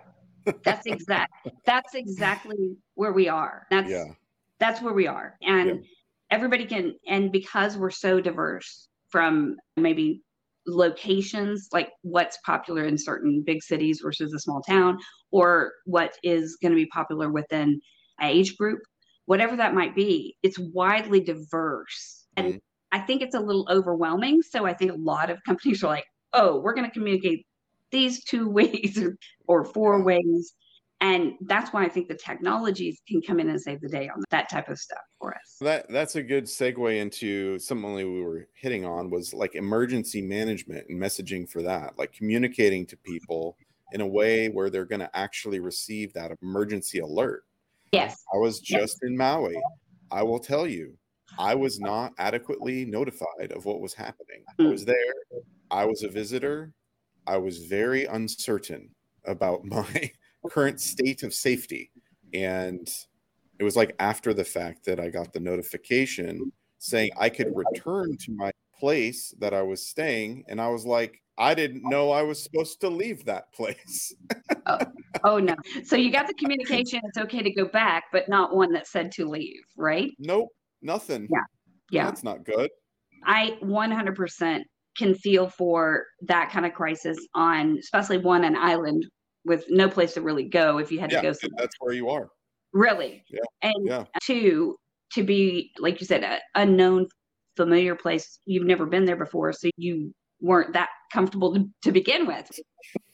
that's 0.65 0.87
exact 0.87 1.33
that's 1.67 1.95
exactly 1.95 2.77
where 2.95 3.13
we 3.13 3.29
are 3.29 3.67
that's 3.71 3.91
Yeah. 3.91 4.05
that's 4.59 4.81
where 4.83 4.95
we 4.95 5.07
are 5.07 5.37
and 5.43 5.69
Yeah. 5.69 5.75
everybody 6.31 6.65
can 6.67 6.95
and 7.07 7.31
because 7.33 7.77
we're 7.77 7.91
so 7.91 8.21
diverse 8.21 8.89
from 9.11 9.57
maybe 9.77 10.23
locations 10.67 11.69
like 11.73 11.91
what's 12.03 12.39
popular 12.45 12.85
in 12.85 12.99
certain 12.99 13.43
big 13.47 13.63
cities 13.63 14.01
versus 14.03 14.33
a 14.35 14.39
small 14.39 14.61
town 14.63 14.99
or 15.31 15.73
what 15.87 16.13
is 16.23 16.59
going 16.61 16.73
to 16.73 16.77
be 16.77 16.87
popular 16.87 17.31
within 17.31 17.81
age 18.23 18.57
group 18.57 18.81
whatever 19.27 19.57
that 19.57 19.75
might 19.75 19.95
be 19.95 20.37
it's 20.43 20.59
widely 20.75 21.21
diverse 21.21 22.27
and 22.37 22.55
Mhm. 22.55 22.61
i 22.93 22.99
think 22.99 23.23
it's 23.23 23.35
a 23.35 23.41
little 23.41 23.67
overwhelming 23.71 24.43
so 24.43 24.67
i 24.67 24.75
think 24.75 24.91
a 24.93 24.97
lot 24.97 25.31
of 25.31 25.39
companies 25.47 25.83
are 25.83 25.89
like 25.89 26.05
oh 26.35 26.61
we're 26.61 26.75
going 26.75 26.87
to 26.87 26.93
communicate 26.93 27.47
these 27.90 28.24
two 28.24 28.48
ways 28.59 28.98
or, 29.03 29.16
or 29.46 29.64
four 29.64 30.03
ways 30.03 30.55
and 31.01 31.35
that's 31.42 31.72
why 31.72 31.85
i 31.85 31.88
think 31.88 32.09
the 32.09 32.14
technologies 32.16 33.01
can 33.09 33.22
come 33.22 33.38
in 33.38 33.48
and 33.48 33.61
save 33.61 33.81
the 33.81 33.88
day 33.88 34.09
on 34.09 34.20
that 34.31 34.48
type 34.48 34.68
of 34.68 34.79
stuff 34.79 34.98
for 35.20 35.33
us 35.35 35.57
That 35.61 35.87
that's 35.88 36.16
a 36.16 36.22
good 36.22 36.44
segue 36.44 37.01
into 37.01 37.59
something 37.59 37.94
we 37.94 38.20
were 38.22 38.48
hitting 38.55 38.85
on 38.85 39.09
was 39.11 39.33
like 39.33 39.55
emergency 39.55 40.20
management 40.22 40.87
and 40.88 41.01
messaging 41.01 41.48
for 41.48 41.62
that, 41.62 41.98
like 41.98 42.12
communicating 42.12 42.85
to 42.87 42.96
people 42.96 43.57
in 43.92 44.01
a 44.01 44.07
way 44.07 44.48
where 44.48 44.70
they're 44.70 44.85
going 44.85 45.01
to 45.01 45.16
actually 45.16 45.61
receive 45.61 46.12
that 46.14 46.31
emergency 46.42 46.98
alert. 46.98 47.44
yes 47.92 48.16
I 48.35 48.37
was 48.38 48.61
Yes. 48.68 48.81
just 48.81 48.98
in 49.03 49.16
Maui. 49.16 49.57
I 50.11 50.22
will 50.22 50.38
tell 50.38 50.66
you, 50.66 50.96
I 51.38 51.55
was 51.55 51.79
not 51.81 52.12
adequately 52.18 52.85
notified 52.85 53.53
of 53.53 53.64
what 53.64 53.81
was 53.81 53.94
happening. 53.94 54.44
I 54.59 54.62
Mm. 54.62 54.70
was 54.72 54.85
there. 54.85 55.14
I 55.70 55.85
was 55.85 56.03
a 56.03 56.09
visitor. 56.09 56.72
I 57.29 57.37
was 57.37 57.59
very 57.59 58.07
uncertain 58.07 58.91
about 59.27 59.64
my 59.64 60.11
current 60.51 60.81
state 60.81 61.23
of 61.23 61.35
safety. 61.35 61.91
And 62.35 62.88
it 63.59 63.64
was 63.64 63.77
like 63.77 63.95
after 63.99 64.33
the 64.33 64.45
fact 64.45 64.85
that 64.87 64.99
I 64.99 65.11
got 65.11 65.33
the 65.33 65.41
notification 65.41 66.53
saying 66.79 67.11
I 67.19 67.29
could 67.29 67.55
return 67.55 68.17
to 68.17 68.33
my 68.33 68.51
place 68.79 69.35
that 69.41 69.53
I 69.53 69.62
was 69.62 69.85
staying. 69.85 70.45
And 70.49 70.61
I 70.61 70.69
was 70.69 70.87
like, 70.87 71.21
I 71.37 71.55
didn't 71.55 71.88
know 71.88 72.11
I 72.11 72.23
was 72.23 72.43
supposed 72.43 72.81
to 72.81 72.88
leave 72.88 73.25
that 73.27 73.53
place. 73.53 74.14
Oh, 74.67 74.79
oh 75.25 75.38
no 75.38 75.55
so 75.85 75.97
you 75.97 76.12
got 76.12 76.27
the 76.27 76.35
communication 76.35 77.01
it's 77.05 77.17
okay 77.17 77.43
to 77.43 77.51
go 77.51 77.64
back 77.64 78.05
but 78.12 78.29
not 78.29 78.55
one 78.55 78.71
that 78.73 78.87
said 78.87 79.11
to 79.12 79.27
leave 79.27 79.62
right 79.77 80.12
nope, 80.19 80.51
nothing. 80.83 81.29
Yeah. 81.31 81.41
yeah 81.91 82.05
That's 82.05 82.23
not 82.23 82.45
good. 82.45 82.71
I 83.25 83.59
100% 83.62 84.62
can 84.99 85.15
feel 85.15 85.49
for 85.49 86.05
that 86.23 86.51
kind 86.51 86.67
of 86.67 86.75
crisis 86.75 87.17
on, 87.35 87.79
especially 87.79 88.19
one 88.19 88.45
an 88.45 88.57
island 88.57 89.07
with 89.45 89.65
no 89.71 89.89
place 89.89 90.15
to 90.15 90.21
really 90.21 90.45
go 90.45 90.79
if 90.79 90.91
you 90.91 90.99
had 90.99 91.13
Yeah, 91.13 91.21
to 91.21 91.27
go 91.29 91.33
somewhere. 91.33 91.57
that's 91.63 91.77
where 91.79 91.95
you 91.95 92.09
are. 92.11 92.29
Really. 92.73 93.23
Yeah, 93.31 93.41
And 93.63 93.87
yeah. 93.87 94.05
two, 94.23 94.77
to 95.13 95.23
be, 95.23 95.73
like 95.79 96.01
you 96.01 96.07
said, 96.07 96.23
a 96.23 96.41
unknown, 96.55 97.07
familiar 97.57 97.95
place. 97.95 98.41
You've 98.45 98.67
never 98.67 98.85
been 98.85 99.05
there 99.07 99.17
before. 99.17 99.53
So 99.53 99.71
you 99.77 100.13
weren't 100.41 100.73
that 100.75 100.91
comfortable 101.13 101.55
to, 101.55 101.65
to 101.85 101.93
begin 101.93 102.27
with. 102.27 102.51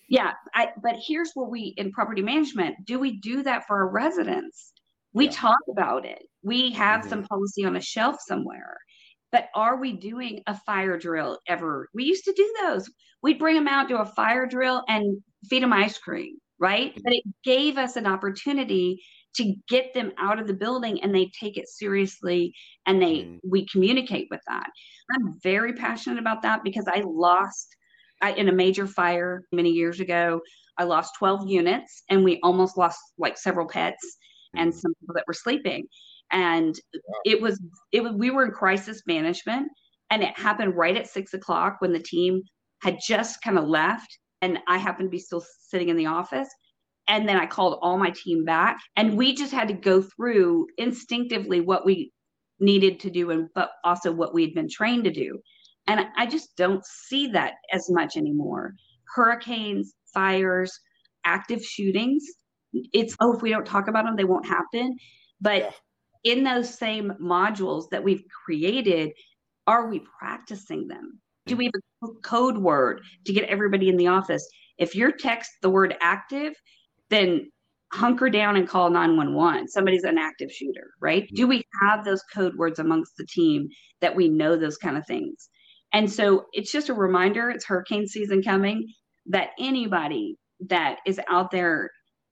Yeah. 0.09 0.33
I, 0.55 0.69
but 0.83 0.97
here's 1.07 1.31
what 1.35 1.51
we 1.51 1.75
in 1.77 1.93
property 1.93 2.21
management 2.23 2.77
do 2.85 2.99
we 2.99 3.21
do 3.21 3.43
that 3.45 3.65
for 3.67 3.77
our 3.77 3.89
residents? 3.89 4.73
We 5.13 5.27
Yeah. 5.27 5.31
talk 5.33 5.59
about 5.71 6.05
it. 6.05 6.23
We 6.43 6.71
have 6.73 7.03
Mhm. 7.03 7.09
some 7.09 7.23
policy 7.25 7.65
on 7.65 7.77
a 7.77 7.81
shelf 7.81 8.17
somewhere. 8.27 8.77
But 9.35 9.49
are 9.57 9.77
we 9.77 9.95
doing 9.95 10.45
a 10.47 10.57
fire 10.57 10.97
drill 10.97 11.41
ever? 11.49 11.89
We 11.93 12.05
used 12.05 12.23
to 12.27 12.33
do 12.37 12.55
those. 12.63 12.89
We'd 13.21 13.41
bring 13.41 13.57
them 13.57 13.67
out, 13.67 13.89
do 13.89 13.97
a 13.97 14.07
fire 14.07 14.47
drill, 14.47 14.85
and 14.87 15.21
feed 15.51 15.65
them 15.65 15.73
ice 15.73 15.99
cream, 15.99 16.37
right? 16.61 16.95
But 17.03 17.15
it 17.15 17.25
gave 17.43 17.77
us 17.77 17.97
an 17.97 18.07
opportunity 18.07 19.03
to 19.35 19.57
get 19.69 19.93
them 19.93 20.13
out 20.19 20.39
of 20.39 20.47
the 20.47 20.55
building 20.55 21.03
and 21.03 21.13
they 21.13 21.33
take 21.41 21.57
it 21.57 21.69
seriously 21.69 22.55
and 22.87 23.03
they 23.03 23.25
Mhm. 23.25 23.41
we 23.43 23.67
communicate 23.67 24.29
with 24.31 24.41
that. 24.47 24.71
I'm 25.11 25.41
very 25.43 25.73
passionate 25.73 26.21
about 26.21 26.43
that 26.43 26.63
because 26.63 26.87
I 26.87 27.01
lost 27.05 27.75
I, 28.23 28.35
in 28.35 28.49
a 28.49 28.53
major 28.53 28.87
fire 28.87 29.43
many 29.51 29.71
years 29.71 29.99
ago. 29.99 30.41
I 30.79 30.85
lost 30.85 31.17
12 31.19 31.49
units 31.49 32.05
and 32.09 32.23
we 32.23 32.39
almost 32.45 32.79
lost 32.79 33.01
like 33.19 33.37
several 33.37 33.67
pets 33.67 34.17
and 34.57 34.73
Mhm. 34.73 34.79
some 34.79 34.95
people 35.01 35.15
that 35.17 35.25
were 35.27 35.35
sleeping. 35.35 35.89
And 36.35 36.75
it 37.25 37.41
was 37.41 37.63
it 37.93 38.03
was 38.03 38.13
we 38.15 38.31
were 38.31 38.45
in 38.47 38.53
crisis 38.53 39.03
management 39.07 39.69
and 40.11 40.23
it 40.23 40.39
happened 40.39 40.77
right 40.77 40.97
at 40.97 41.09
six 41.09 41.33
o'clock 41.35 41.77
when 41.81 41.93
the 41.95 42.01
team 42.01 42.43
had 42.83 42.99
just 43.07 43.41
kind 43.43 43.59
of 43.59 43.69
left 43.69 44.19
and 44.43 44.59
I 44.69 44.79
happened 44.79 45.09
to 45.09 45.11
be 45.13 45.21
still 45.21 45.45
sitting 45.69 45.91
in 45.91 45.97
the 45.97 46.07
office. 46.07 46.49
And 47.09 47.29
then 47.29 47.37
I 47.39 47.47
called 47.47 47.79
all 47.83 47.99
my 47.99 48.11
team 48.11 48.45
back 48.45 48.79
and 48.97 49.17
we 49.19 49.35
just 49.35 49.53
had 49.53 49.69
to 49.69 49.75
go 49.75 50.03
through 50.03 50.67
instinctively 50.79 51.61
what 51.61 51.87
we 51.87 52.13
needed 52.61 53.01
to 53.01 53.11
do 53.11 53.31
and 53.31 53.49
but 53.55 53.71
also 53.85 54.13
what 54.13 54.35
we 54.35 54.43
had 54.43 54.55
been 54.55 54.69
trained 54.71 55.05
to 55.05 55.13
do. 55.13 55.39
And 55.87 56.01
I- 56.01 56.11
I 56.17 56.27
just 56.27 56.57
don't 56.57 56.85
see 56.85 57.29
that 57.29 57.55
as 57.73 57.91
much 57.91 58.17
anymore. 58.17 58.75
Hurricanes, 59.15 59.95
fires, 60.15 60.73
active 61.25 61.63
shootings. 61.65 62.25
It's 62.93 63.17
oh, 63.21 63.35
if 63.37 63.43
we 63.43 63.51
don't 63.51 63.67
talk 63.67 63.89
about 63.89 64.05
them, 64.05 64.17
they 64.17 64.25
won't 64.25 64.47
happen. 64.47 64.97
But 65.41 65.63
Yeah. 65.63 65.71
In 66.25 66.43
those 66.43 66.77
same 66.77 67.13
modules 67.21 67.89
that 67.91 68.03
we've 68.03 68.25
created, 68.45 69.13
are 69.67 69.89
we 69.89 70.03
practicing 70.19 70.89
them? 70.89 71.21
Do 71.47 71.57
we 71.57 71.67
have 71.67 71.73
a 72.11 72.21
code 72.23 72.59
word 72.59 73.03
to 73.27 73.33
get 73.33 73.49
everybody 73.49 73.89
in 73.89 73.97
the 73.97 74.09
office? 74.09 74.47
If 74.79 74.95
you're 74.95 75.13
text 75.13 75.53
the 75.61 75.71
word 75.71 75.95
active, 76.01 76.55
then 77.11 77.51
hunker 77.93 78.29
down 78.29 78.57
and 78.57 78.69
call 78.69 78.91
911. 78.91 79.69
Somebody's 79.69 80.05
an 80.05 80.19
active 80.19 80.51
shooter, 80.51 80.91
right? 81.01 81.25
Mm-hmm. 81.25 81.37
Do 81.37 81.47
we 81.47 81.63
have 81.83 82.05
those 82.05 82.23
code 82.35 82.57
words 82.57 82.79
amongst 82.79 83.17
the 83.17 83.27
team 83.27 83.69
that 84.01 84.15
we 84.15 84.29
know 84.29 84.57
those 84.57 84.79
kind 84.79 84.97
of 84.97 85.07
things? 85.07 85.49
And 85.93 86.11
so 86.11 86.47
it's 86.53 86.73
just 86.73 86.89
a 86.89 86.95
reminder 86.95 87.51
it's 87.51 87.67
hurricane 87.67 88.09
season 88.09 88.43
coming 88.43 88.89
that 89.27 89.51
anybody 89.61 90.37
that 90.69 90.99
is 91.07 91.21
out 91.29 91.51
there 91.51 91.91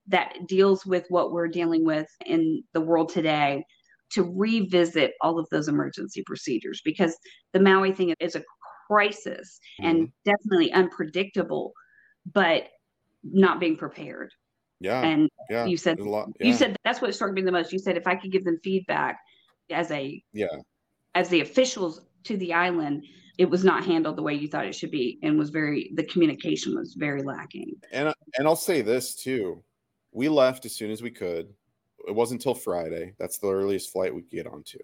that 0.08 0.34
deals 0.48 0.84
with 0.84 1.04
what 1.10 1.32
we're 1.32 1.48
dealing 1.48 1.84
with 1.84 2.08
in 2.26 2.64
the 2.72 2.80
world 2.80 3.08
today 3.08 3.64
to 4.12 4.22
revisit 4.22 5.12
all 5.20 5.38
of 5.38 5.46
those 5.50 5.68
emergency 5.68 6.22
procedures 6.26 6.80
because 6.84 7.16
the 7.52 7.60
Maui 7.60 7.92
thing 7.92 8.14
is 8.20 8.34
a 8.34 8.42
crisis 8.86 9.58
and 9.80 10.08
mm-hmm. 10.08 10.30
definitely 10.30 10.72
unpredictable, 10.72 11.72
but 12.32 12.64
not 13.22 13.60
being 13.60 13.76
prepared. 13.76 14.30
Yeah, 14.80 15.02
And 15.02 15.30
yeah. 15.48 15.64
you 15.64 15.76
said 15.76 16.00
lot. 16.00 16.30
you 16.40 16.52
said 16.52 16.76
that's 16.84 17.00
what 17.00 17.14
struck 17.14 17.32
me 17.32 17.42
the 17.42 17.52
most. 17.52 17.72
You 17.72 17.78
said 17.78 17.96
if 17.96 18.06
I 18.06 18.16
could 18.16 18.32
give 18.32 18.44
them 18.44 18.58
feedback 18.64 19.16
as 19.70 19.90
a 19.92 20.20
yeah, 20.32 20.48
as 21.14 21.28
the 21.28 21.40
officials 21.40 22.00
to 22.24 22.36
the 22.36 22.52
island, 22.52 23.04
it 23.38 23.48
was 23.48 23.62
not 23.62 23.84
handled 23.84 24.16
the 24.16 24.22
way 24.22 24.34
you 24.34 24.48
thought 24.48 24.66
it 24.66 24.74
should 24.74 24.90
be 24.90 25.20
and 25.22 25.38
was 25.38 25.50
very 25.50 25.92
the 25.94 26.04
communication 26.04 26.74
was 26.74 26.94
very 26.98 27.22
lacking. 27.22 27.76
and 27.92 28.12
and 28.36 28.48
I'll 28.48 28.56
say 28.56 28.82
this 28.82 29.14
too: 29.14 29.62
we 30.10 30.28
left 30.28 30.66
as 30.66 30.74
soon 30.74 30.90
as 30.90 31.00
we 31.00 31.12
could. 31.12 31.54
It 32.08 32.14
wasn't 32.14 32.40
until 32.40 32.54
Friday. 32.54 33.14
That's 33.18 33.38
the 33.38 33.48
earliest 33.52 33.90
flight 33.92 34.14
we 34.14 34.22
could 34.22 34.30
get 34.30 34.46
onto. 34.46 34.78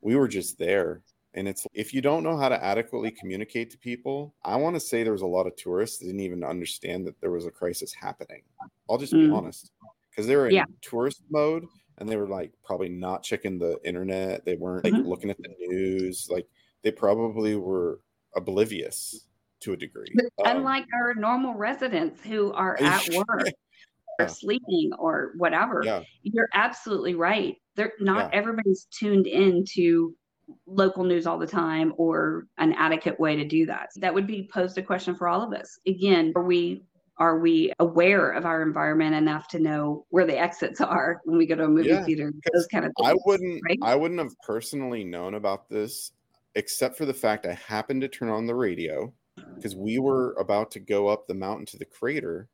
We 0.00 0.16
were 0.16 0.28
just 0.28 0.58
there, 0.58 1.02
and 1.34 1.48
it's 1.48 1.66
if 1.74 1.92
you 1.92 2.00
don't 2.00 2.22
know 2.22 2.36
how 2.36 2.48
to 2.48 2.62
adequately 2.62 3.10
communicate 3.10 3.70
to 3.70 3.78
people, 3.78 4.34
I 4.44 4.56
want 4.56 4.76
to 4.76 4.80
say 4.80 5.02
there 5.02 5.12
was 5.12 5.22
a 5.22 5.26
lot 5.26 5.46
of 5.46 5.56
tourists 5.56 5.98
that 5.98 6.06
didn't 6.06 6.20
even 6.20 6.44
understand 6.44 7.06
that 7.06 7.20
there 7.20 7.30
was 7.30 7.46
a 7.46 7.50
crisis 7.50 7.92
happening. 7.92 8.42
I'll 8.88 8.98
just 8.98 9.12
be 9.12 9.26
Mm. 9.26 9.32
honest, 9.32 9.72
because 10.10 10.26
they 10.26 10.36
were 10.36 10.48
in 10.48 10.54
Yeah. 10.54 10.64
tourist 10.80 11.22
mode 11.30 11.66
and 11.98 12.08
they 12.08 12.16
were 12.16 12.28
like 12.28 12.52
probably 12.62 12.88
not 12.88 13.22
checking 13.22 13.58
the 13.58 13.78
internet. 13.84 14.44
They 14.44 14.56
weren't 14.56 14.84
like 14.84 14.94
Mhm. 14.94 15.04
looking 15.06 15.30
at 15.30 15.38
the 15.38 15.48
news. 15.58 16.28
Like 16.30 16.48
they 16.82 16.90
probably 16.90 17.56
were 17.56 18.00
oblivious 18.34 19.26
to 19.60 19.72
a 19.74 19.76
degree. 19.76 20.16
Um, 20.38 20.56
Unlike 20.58 20.86
our 20.94 21.14
normal 21.14 21.54
residents 21.54 22.24
who 22.24 22.52
are 22.52 22.76
at 22.80 23.06
work 23.14 23.48
Yeah. 24.22 24.26
sleeping 24.26 24.92
or 24.98 25.32
whatever. 25.36 25.82
yeah, 25.84 26.02
You're 26.22 26.48
absolutely 26.54 27.14
right. 27.14 27.56
They're 27.76 27.92
not 28.00 28.32
Yeah. 28.32 28.38
everybody's 28.38 28.86
tuned 28.90 29.26
in 29.26 29.64
to 29.74 30.14
local 30.66 31.04
news 31.04 31.26
all 31.26 31.38
the 31.38 31.46
time 31.46 31.92
or 31.96 32.46
an 32.58 32.72
adequate 32.74 33.18
way 33.20 33.36
to 33.36 33.44
do 33.44 33.66
that. 33.66 33.90
That 33.96 34.12
would 34.12 34.26
be 34.26 34.48
posed 34.52 34.78
a 34.78 34.82
question 34.82 35.14
for 35.14 35.28
all 35.28 35.42
of 35.42 35.52
us. 35.52 35.78
Again, 35.86 36.32
are 36.36 36.44
we 36.44 36.82
are 37.18 37.38
we 37.38 37.70
aware 37.80 38.30
of 38.30 38.46
our 38.46 38.62
environment 38.62 39.14
enough 39.14 39.46
to 39.48 39.58
know 39.58 40.06
where 40.08 40.26
the 40.26 40.38
exits 40.38 40.80
are 40.80 41.20
when 41.24 41.36
we 41.36 41.44
go 41.44 41.54
to 41.54 41.64
a 41.64 41.68
movie 41.68 41.90
yeah, 41.90 42.02
theater? 42.02 42.32
Those 42.54 42.66
kind 42.68 42.86
of 42.86 42.92
things. 42.96 43.10
I 43.10 43.14
wouldn't 43.26 43.62
right? 43.68 43.78
I 43.82 43.94
wouldn't 43.94 44.20
have 44.20 44.32
personally 44.42 45.04
known 45.04 45.34
about 45.34 45.68
this 45.68 46.12
except 46.54 46.96
for 46.96 47.04
the 47.04 47.14
fact 47.14 47.46
I 47.46 47.52
happened 47.52 48.00
to 48.00 48.08
turn 48.08 48.30
on 48.30 48.46
the 48.46 48.54
radio 48.54 49.12
because 49.54 49.76
we 49.76 49.96
mm-hmm. 49.96 50.04
were 50.04 50.34
about 50.34 50.70
to 50.72 50.80
go 50.80 51.08
up 51.08 51.26
the 51.26 51.34
mountain 51.34 51.66
to 51.66 51.76
the 51.76 51.84
crater 51.84 52.48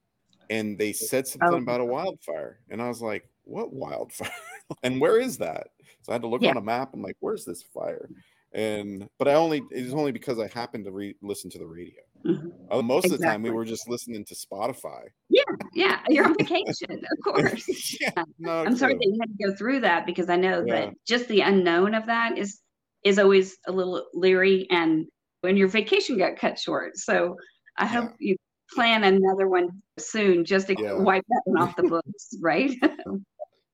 and 0.51 0.79
they 0.79 0.93
said 0.93 1.27
something 1.27 1.55
oh. 1.55 1.57
about 1.57 1.81
a 1.81 1.85
wildfire. 1.85 2.61
And 2.71 2.81
I 2.83 2.89
was 2.89 3.03
like, 3.03 3.29
what 3.45 3.73
wildfire? 3.73 4.31
and 4.83 5.01
where 5.01 5.19
is 5.19 5.39
that? 5.39 5.69
So 6.03 6.13
I 6.13 6.15
had 6.15 6.23
to 6.23 6.29
look 6.29 6.43
yeah. 6.43 6.51
on 6.51 6.57
a 6.57 6.63
map. 6.63 6.91
I'm 6.95 7.03
like, 7.03 7.17
where's 7.21 7.45
this 7.45 7.63
fire? 7.63 8.09
And 8.53 9.09
but 9.19 9.29
I 9.29 9.35
only 9.35 9.63
it 9.71 9.85
was 9.85 9.93
only 9.93 10.13
because 10.13 10.39
I 10.39 10.49
happened 10.49 10.85
to 10.85 10.93
re- 10.93 11.17
listen 11.21 11.51
to 11.51 11.59
the 11.59 11.67
radio. 11.67 12.01
Mm-hmm. 12.25 12.49
Uh, 12.71 12.83
most 12.83 13.05
exactly. 13.05 13.15
of 13.15 13.21
the 13.21 13.27
time, 13.27 13.43
we 13.43 13.51
were 13.51 13.65
just 13.65 13.89
listening 13.89 14.25
to 14.25 14.35
Spotify. 14.35 15.03
Yeah, 15.29 15.43
yeah, 15.75 16.01
you're 16.09 16.25
on 16.25 16.35
vacation, 16.39 16.91
of 16.91 17.25
course. 17.25 17.99
yeah, 18.01 18.25
no, 18.39 18.65
I'm 18.65 18.77
sorry 18.77 18.95
that 18.95 19.03
you 19.03 19.19
had 19.21 19.37
to 19.37 19.47
go 19.47 19.57
through 19.57 19.81
that 19.81 20.07
because 20.07 20.31
I 20.31 20.37
know 20.37 20.65
yeah. 20.67 20.75
that 20.75 20.95
just 21.07 21.29
the 21.29 21.43
unknown 21.43 21.95
of 21.95 22.07
that 22.07 22.39
is 22.39 22.61
is 23.05 23.19
always 23.19 23.59
a 23.67 23.73
little 23.73 24.07
leery, 24.15 24.67
and 24.71 25.07
when 25.43 25.57
your 25.57 25.69
vacation 25.69 26.17
got 26.17 26.37
cut 26.37 26.59
short. 26.59 26.97
So 26.97 27.37
I 27.77 27.85
yeah. 27.85 27.89
hope 27.89 28.13
you 28.19 28.37
plan 28.75 29.05
another 29.05 29.49
one 29.49 29.83
soon, 29.99 30.45
just 30.45 30.69
to 30.69 30.75
wipe 30.99 31.25
that 31.29 31.43
one 31.45 31.63
off 31.63 31.77
the 31.77 31.85
books, 31.85 32.35
right? 32.41 32.73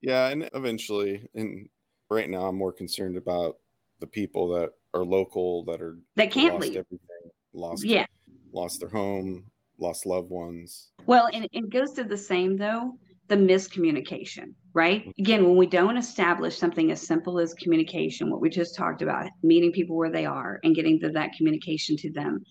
yeah, 0.01 0.29
and 0.29 0.49
eventually, 0.55 1.29
and 1.35 1.69
right 2.11 2.29
now, 2.29 2.47
I'm 2.47 2.57
more 2.57 2.73
concerned 2.73 3.17
about 3.17 3.57
the 4.01 4.07
people 4.07 4.49
that 4.55 4.71
are 4.95 5.05
local 5.05 5.65
that 5.65 5.81
are 5.81 5.99
that 6.17 6.31
can't 6.31 6.61
leave 6.61 6.77
everything, 6.77 7.31
lost 7.53 7.85
yeah, 7.85 8.07
lost 8.53 8.81
their 8.81 8.89
home, 8.89 9.45
lost 9.79 10.07
loved 10.07 10.31
ones. 10.31 10.91
Well, 11.07 11.29
and 11.33 11.49
it 11.53 11.71
goes 11.71 11.93
to 11.93 12.05
the 12.05 12.17
same 12.17 12.57
though 12.57 12.99
the 13.29 13.37
miscommunication, 13.37 14.53
right? 14.75 15.03
Mm-hmm. 15.03 15.23
Again, 15.23 15.45
when 15.45 15.57
we 15.57 15.67
don't 15.67 15.97
establish 15.97 16.59
something 16.59 16.91
as 16.91 17.01
simple 17.01 17.39
as 17.39 17.55
communication, 17.55 18.31
what 18.31 18.43
we 18.43 18.51
just 18.51 18.77
talked 18.77 19.01
about, 19.01 19.31
meeting 19.43 19.73
people 19.73 19.97
where 19.97 20.11
they 20.11 20.27
are 20.27 20.61
and 20.65 20.75
getting 20.75 21.01
to 21.01 21.09
that 21.11 21.31
communication 21.37 21.97
to 21.97 22.13
them, 22.13 22.43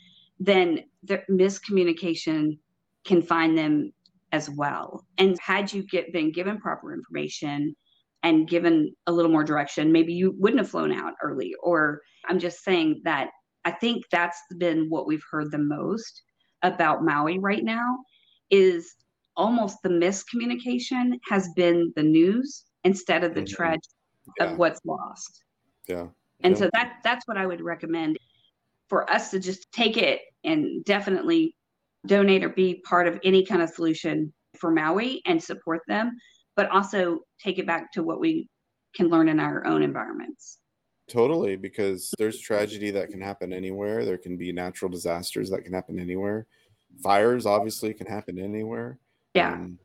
then 0.41 0.79
the 1.03 1.21
miscommunication 1.29 2.57
can 3.05 3.21
find 3.21 3.55
them 3.55 3.93
as 4.31 4.49
well. 4.49 5.05
And 5.19 5.37
had 5.39 5.71
you 5.71 5.83
get 5.83 6.11
been 6.11 6.31
given 6.31 6.59
proper 6.59 6.93
information 6.93 7.75
and 8.23 8.47
given 8.47 8.95
a 9.05 9.11
little 9.11 9.31
more 9.31 9.43
direction, 9.43 9.91
maybe 9.91 10.13
you 10.13 10.33
wouldn't 10.37 10.59
have 10.59 10.69
flown 10.69 10.91
out 10.91 11.13
early. 11.21 11.53
Or 11.61 12.01
I'm 12.27 12.39
just 12.39 12.63
saying 12.63 13.01
that 13.03 13.29
I 13.65 13.71
think 13.71 14.05
that's 14.11 14.39
been 14.57 14.87
what 14.89 15.05
we've 15.05 15.23
heard 15.29 15.51
the 15.51 15.59
most 15.59 16.23
about 16.63 17.03
Maui 17.03 17.37
right 17.37 17.63
now 17.63 17.99
is 18.49 18.95
almost 19.37 19.77
the 19.83 19.89
miscommunication 19.89 21.19
has 21.29 21.49
been 21.55 21.93
the 21.95 22.03
news 22.03 22.65
instead 22.83 23.23
of 23.23 23.35
the 23.35 23.41
mm-hmm. 23.41 23.55
tragedy 23.55 23.87
yeah. 24.39 24.45
of 24.45 24.57
what's 24.57 24.81
lost. 24.85 25.43
Yeah. 25.87 26.07
And 26.43 26.55
yeah. 26.55 26.59
so 26.59 26.69
that 26.73 26.93
that's 27.03 27.27
what 27.27 27.37
I 27.37 27.45
would 27.45 27.61
recommend 27.61 28.17
for 28.89 29.09
us 29.09 29.29
to 29.31 29.39
just 29.39 29.71
take 29.71 29.97
it 29.97 30.21
and 30.43 30.83
definitely 30.85 31.55
donate 32.07 32.43
or 32.43 32.49
be 32.49 32.81
part 32.85 33.07
of 33.07 33.19
any 33.23 33.45
kind 33.45 33.61
of 33.61 33.69
solution 33.69 34.33
for 34.57 34.71
Maui 34.71 35.21
and 35.25 35.41
support 35.41 35.81
them, 35.87 36.17
but 36.55 36.69
also 36.69 37.19
take 37.39 37.59
it 37.59 37.67
back 37.67 37.91
to 37.93 38.03
what 38.03 38.19
we 38.19 38.49
can 38.95 39.07
learn 39.07 39.29
in 39.29 39.39
our 39.39 39.65
own 39.65 39.81
environments. 39.81 40.57
Totally, 41.07 41.55
because 41.55 42.13
there's 42.17 42.39
tragedy 42.39 42.89
that 42.91 43.09
can 43.09 43.21
happen 43.21 43.51
anywhere. 43.51 44.05
There 44.05 44.17
can 44.17 44.37
be 44.37 44.51
natural 44.51 44.89
disasters 44.89 45.49
that 45.49 45.63
can 45.63 45.73
happen 45.73 45.99
anywhere. 45.99 46.47
Fires 47.03 47.45
obviously 47.45 47.93
can 47.93 48.07
happen 48.07 48.39
anywhere. 48.39 48.97
Yeah. 49.33 49.53
Um, 49.53 49.79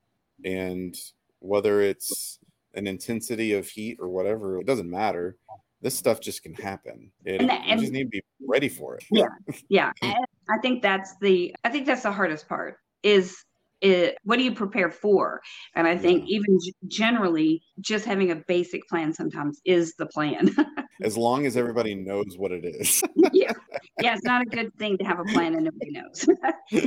and 0.44 0.96
whether 1.40 1.80
it's 1.80 2.38
an 2.74 2.86
intensity 2.86 3.54
of 3.54 3.66
heat 3.66 3.98
or 4.00 4.09
whatever, 4.09 4.61
it 4.61 4.66
doesn't 4.66 4.90
matter. 4.90 5.36
This 5.82 5.96
stuff 5.96 6.20
just 6.20 6.42
can 6.42 6.54
happen. 6.54 7.11
It, 7.24 7.40
and, 7.40 7.50
and, 7.50 7.80
you 7.80 7.86
just 7.86 7.92
need 7.92 8.04
to 8.04 8.09
be 8.09 8.22
ready 8.46 8.68
for 8.68 8.96
it. 8.96 9.04
Yeah. 9.11 9.28
Yeah. 9.68 9.92
I 10.49 10.59
think 10.59 10.82
that's 10.82 11.14
the 11.20 11.55
I 11.64 11.70
think 11.70 11.86
that's 11.86 12.03
the 12.03 12.12
hardest 12.12 12.49
part 12.49 12.76
is 13.03 13.36
it, 13.80 14.16
what 14.24 14.36
do 14.36 14.42
you 14.42 14.55
prepare 14.55 14.90
for? 14.90 15.40
And 15.74 15.86
I 15.86 15.97
think 15.97 16.24
yeah. 16.26 16.36
even 16.36 16.59
g- 16.61 16.74
generally, 16.88 17.62
just 17.80 18.05
having 18.05 18.30
a 18.30 18.36
basic 18.36 18.86
plan 18.88 19.12
sometimes 19.12 19.61
is 19.64 19.94
the 19.99 20.07
plan. 20.07 20.55
as 21.03 21.16
long 21.16 21.47
as 21.47 21.57
everybody 21.57 21.94
knows 21.94 22.36
what 22.36 22.53
it 22.53 22.64
is. 22.64 23.03
yeah, 23.32 23.53
yeah, 24.01 24.14
it's 24.14 24.24
not 24.24 24.42
a 24.42 24.47
good 24.47 24.74
thing 24.78 24.97
to 24.99 25.05
have 25.05 25.20
a 25.20 25.24
plan 25.24 25.55
and 25.55 25.64
nobody 25.64 25.90
knows. 25.92 26.26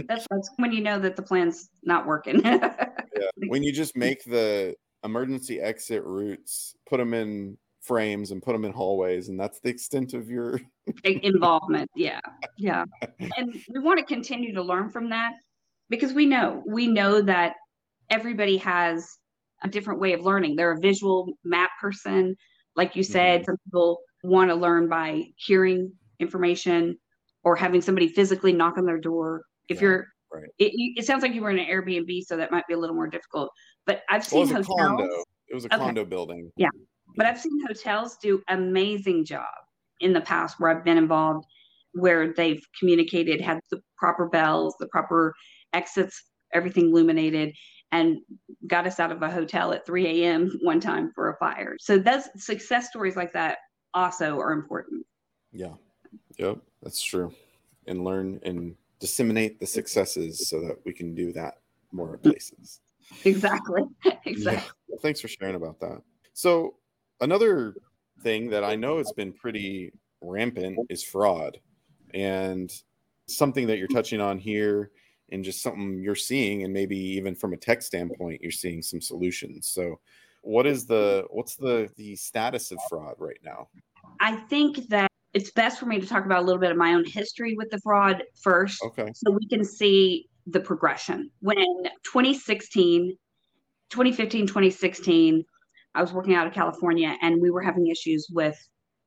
that's, 0.07 0.25
that's 0.29 0.49
when 0.57 0.71
you 0.71 0.81
know 0.81 0.99
that 0.99 1.15
the 1.15 1.21
plan's 1.21 1.69
not 1.83 2.05
working. 2.07 2.41
yeah, 2.43 2.73
when 3.47 3.63
you 3.63 3.71
just 3.71 3.95
make 3.95 4.23
the 4.23 4.75
emergency 5.03 5.61
exit 5.61 6.03
routes, 6.03 6.75
put 6.87 6.97
them 6.97 7.13
in 7.13 7.57
frames 7.89 8.29
and 8.29 8.43
put 8.43 8.53
them 8.53 8.65
in 8.65 8.71
hallways 8.71 9.29
and 9.29 9.39
that's 9.39 9.59
the 9.61 9.69
extent 9.69 10.13
of 10.13 10.29
your 10.29 10.61
involvement 11.03 11.89
yeah 11.95 12.19
yeah 12.57 12.85
and 13.35 13.59
we 13.73 13.79
want 13.79 13.97
to 13.97 14.05
continue 14.05 14.53
to 14.53 14.61
learn 14.61 14.91
from 14.91 15.09
that 15.09 15.33
because 15.89 16.13
we 16.13 16.27
know 16.27 16.61
we 16.67 16.85
know 16.85 17.19
that 17.19 17.53
everybody 18.11 18.57
has 18.57 19.17
a 19.63 19.67
different 19.67 19.99
way 19.99 20.13
of 20.13 20.21
learning 20.21 20.55
they're 20.55 20.73
a 20.73 20.79
visual 20.79 21.33
map 21.43 21.71
person 21.81 22.35
like 22.75 22.95
you 22.95 23.01
said 23.01 23.39
mm-hmm. 23.39 23.45
some 23.45 23.57
people 23.65 23.97
want 24.23 24.51
to 24.51 24.55
learn 24.55 24.87
by 24.87 25.23
hearing 25.37 25.91
information 26.19 26.95
or 27.43 27.55
having 27.55 27.81
somebody 27.81 28.07
physically 28.07 28.53
knock 28.53 28.77
on 28.77 28.85
their 28.85 28.99
door 28.99 29.41
if 29.67 29.77
yeah, 29.77 29.81
you're 29.81 30.05
right. 30.31 30.43
it, 30.59 30.71
it, 30.95 31.05
sounds 31.05 31.23
like 31.23 31.33
you 31.33 31.41
were 31.41 31.49
in 31.49 31.57
an 31.57 31.65
airbnb 31.65 32.21
so 32.21 32.37
that 32.37 32.51
might 32.51 32.67
be 32.67 32.75
a 32.75 32.77
little 32.77 32.95
more 32.95 33.07
difficult 33.07 33.49
but 33.87 34.03
i've 34.11 34.23
seen 34.23 34.41
well, 34.41 34.49
it 34.49 34.53
hotels 34.67 34.77
condo. 34.77 35.23
it 35.47 35.55
was 35.55 35.65
a 35.65 35.73
okay. 35.73 35.77
condo 35.77 36.05
building 36.05 36.51
yeah 36.55 36.69
but 37.15 37.25
i've 37.25 37.39
seen 37.39 37.59
hotels 37.67 38.17
do 38.17 38.41
amazing 38.49 39.25
job 39.25 39.47
in 40.01 40.13
the 40.13 40.21
past 40.21 40.59
where 40.59 40.69
i've 40.69 40.83
been 40.83 40.97
involved 40.97 41.45
where 41.93 42.33
they've 42.33 42.61
communicated 42.77 43.41
had 43.41 43.59
the 43.71 43.81
proper 43.97 44.27
bells 44.29 44.75
the 44.79 44.87
proper 44.87 45.33
exits, 45.73 46.23
everything 46.53 46.89
illuminated, 46.89 47.53
and 47.91 48.17
got 48.67 48.85
us 48.85 48.99
out 48.99 49.11
of 49.11 49.21
a 49.21 49.31
hotel 49.31 49.71
at 49.71 49.85
3 49.85 50.23
a.m. 50.23 50.51
one 50.61 50.79
time 50.79 51.11
for 51.13 51.29
a 51.29 51.37
fire. 51.37 51.75
So 51.79 51.97
those 51.97 52.29
success 52.37 52.89
stories 52.89 53.15
like 53.15 53.33
that 53.33 53.57
also 53.93 54.39
are 54.39 54.51
important. 54.51 55.05
Yeah. 55.51 55.73
Yep. 56.37 56.59
That's 56.83 57.01
true. 57.01 57.33
And 57.87 58.03
learn 58.03 58.39
and 58.43 58.75
disseminate 58.99 59.59
the 59.59 59.65
successes 59.65 60.49
so 60.49 60.61
that 60.61 60.77
we 60.85 60.93
can 60.93 61.15
do 61.15 61.31
that 61.33 61.55
more 61.91 62.17
places. 62.17 62.81
Exactly. 63.25 63.81
exactly. 64.25 64.71
Yeah. 64.89 64.97
Thanks 65.01 65.19
for 65.19 65.27
sharing 65.27 65.55
about 65.55 65.79
that. 65.79 66.01
So 66.33 66.75
another 67.21 67.75
thing 68.21 68.49
that 68.49 68.63
I 68.63 68.75
know 68.75 68.97
has 68.97 69.11
been 69.13 69.33
pretty 69.33 69.91
rampant 70.21 70.77
is 70.89 71.03
fraud. 71.03 71.59
And 72.13 72.71
something 73.27 73.67
that 73.67 73.77
you're 73.77 73.87
touching 73.87 74.19
on 74.19 74.39
here 74.39 74.91
and 75.31 75.43
just 75.43 75.61
something 75.61 76.01
you're 76.01 76.15
seeing 76.15 76.63
and 76.63 76.73
maybe 76.73 76.97
even 76.97 77.35
from 77.35 77.53
a 77.53 77.57
tech 77.57 77.81
standpoint 77.81 78.41
you're 78.41 78.51
seeing 78.51 78.81
some 78.81 79.01
solutions. 79.01 79.67
So 79.67 79.99
what 80.41 80.65
is 80.65 80.85
the 80.85 81.25
what's 81.29 81.55
the 81.55 81.89
the 81.97 82.15
status 82.15 82.71
of 82.71 82.79
fraud 82.89 83.15
right 83.17 83.39
now? 83.43 83.67
I 84.19 84.35
think 84.35 84.87
that 84.87 85.09
it's 85.33 85.51
best 85.51 85.79
for 85.79 85.85
me 85.85 85.99
to 85.99 86.07
talk 86.07 86.25
about 86.25 86.41
a 86.41 86.45
little 86.45 86.59
bit 86.59 86.71
of 86.71 86.77
my 86.77 86.93
own 86.93 87.05
history 87.05 87.55
with 87.55 87.69
the 87.69 87.79
fraud 87.81 88.23
first 88.41 88.83
okay. 88.83 89.11
so 89.13 89.31
we 89.31 89.47
can 89.47 89.63
see 89.63 90.27
the 90.47 90.59
progression. 90.59 91.29
When 91.41 91.57
2016 92.03 93.15
2015 93.89 94.47
2016 94.47 95.45
i 95.95 96.01
was 96.01 96.13
working 96.13 96.35
out 96.35 96.47
of 96.47 96.53
california 96.53 97.15
and 97.21 97.41
we 97.41 97.49
were 97.51 97.61
having 97.61 97.87
issues 97.87 98.27
with 98.31 98.57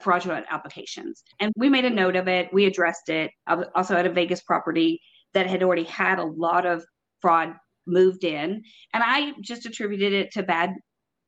fraudulent 0.00 0.44
applications 0.50 1.22
and 1.40 1.52
we 1.56 1.68
made 1.68 1.84
a 1.84 1.90
note 1.90 2.16
of 2.16 2.26
it 2.26 2.52
we 2.52 2.64
addressed 2.64 3.08
it 3.08 3.30
I 3.46 3.54
was 3.54 3.68
also 3.74 3.94
at 3.94 4.06
a 4.06 4.10
vegas 4.10 4.40
property 4.42 5.00
that 5.34 5.46
had 5.46 5.62
already 5.62 5.84
had 5.84 6.18
a 6.18 6.24
lot 6.24 6.66
of 6.66 6.84
fraud 7.20 7.54
moved 7.86 8.24
in. 8.24 8.62
And 8.92 9.02
I 9.04 9.32
just 9.40 9.66
attributed 9.66 10.12
it 10.12 10.32
to 10.32 10.42
bad 10.42 10.74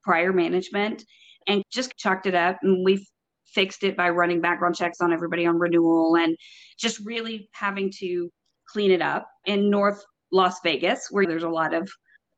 prior 0.03 0.33
management 0.33 1.05
and 1.47 1.63
just 1.73 1.97
chalked 1.97 2.27
it 2.27 2.35
up. 2.35 2.59
And 2.63 2.85
we 2.85 3.07
fixed 3.55 3.85
it 3.85 3.97
by 3.97 4.11
running 4.11 4.41
background 4.41 4.75
checks 4.77 5.01
on 5.01 5.13
everybody 5.13 5.47
on 5.47 5.59
renewal 5.59 6.17
and 6.17 6.37
just 6.79 7.01
really 7.05 7.49
having 7.53 7.93
to 8.01 8.29
clean 8.69 8.91
it 8.91 9.03
up 9.03 9.27
in 9.47 9.71
North 9.71 10.03
Las 10.33 10.57
Vegas, 10.65 11.07
where 11.11 11.27
there's 11.27 11.43
a 11.43 11.49
lot 11.49 11.75
of 11.75 11.89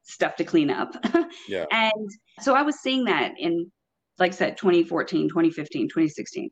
stuff 0.03 0.37
to 0.37 0.45
clean 0.45 0.71
up. 0.71 0.95
Yeah. 1.49 1.65
and 1.71 2.11
so 2.41 2.55
I 2.55 2.63
was 2.63 2.81
seeing 2.81 3.05
that 3.05 3.33
in, 3.39 3.71
like 4.19 4.33
I 4.33 4.35
said, 4.35 4.57
2014, 4.57 5.29
2015, 5.29 5.89
2016. 5.89 6.51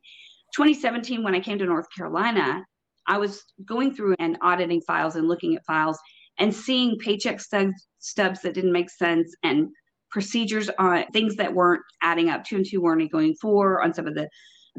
2017, 0.55 1.23
when 1.23 1.35
I 1.35 1.39
came 1.39 1.57
to 1.59 1.65
North 1.65 1.87
Carolina, 1.95 2.63
I 3.07 3.17
was 3.17 3.43
going 3.65 3.93
through 3.93 4.15
and 4.19 4.37
auditing 4.41 4.81
files 4.81 5.15
and 5.15 5.27
looking 5.27 5.55
at 5.55 5.65
files 5.65 5.97
and 6.39 6.53
seeing 6.53 6.97
paycheck 6.97 7.39
stubs, 7.39 7.87
stubs 7.99 8.41
that 8.41 8.53
didn't 8.53 8.71
make 8.71 8.89
sense 8.89 9.33
and 9.43 9.67
procedures 10.11 10.69
on 10.79 11.05
things 11.11 11.35
that 11.35 11.53
weren't 11.53 11.81
adding 12.01 12.29
up. 12.29 12.43
Two 12.43 12.57
and 12.57 12.65
two 12.65 12.81
weren't 12.81 13.11
going 13.11 13.35
four 13.41 13.81
on 13.83 13.93
some 13.93 14.07
of 14.07 14.15
the 14.15 14.27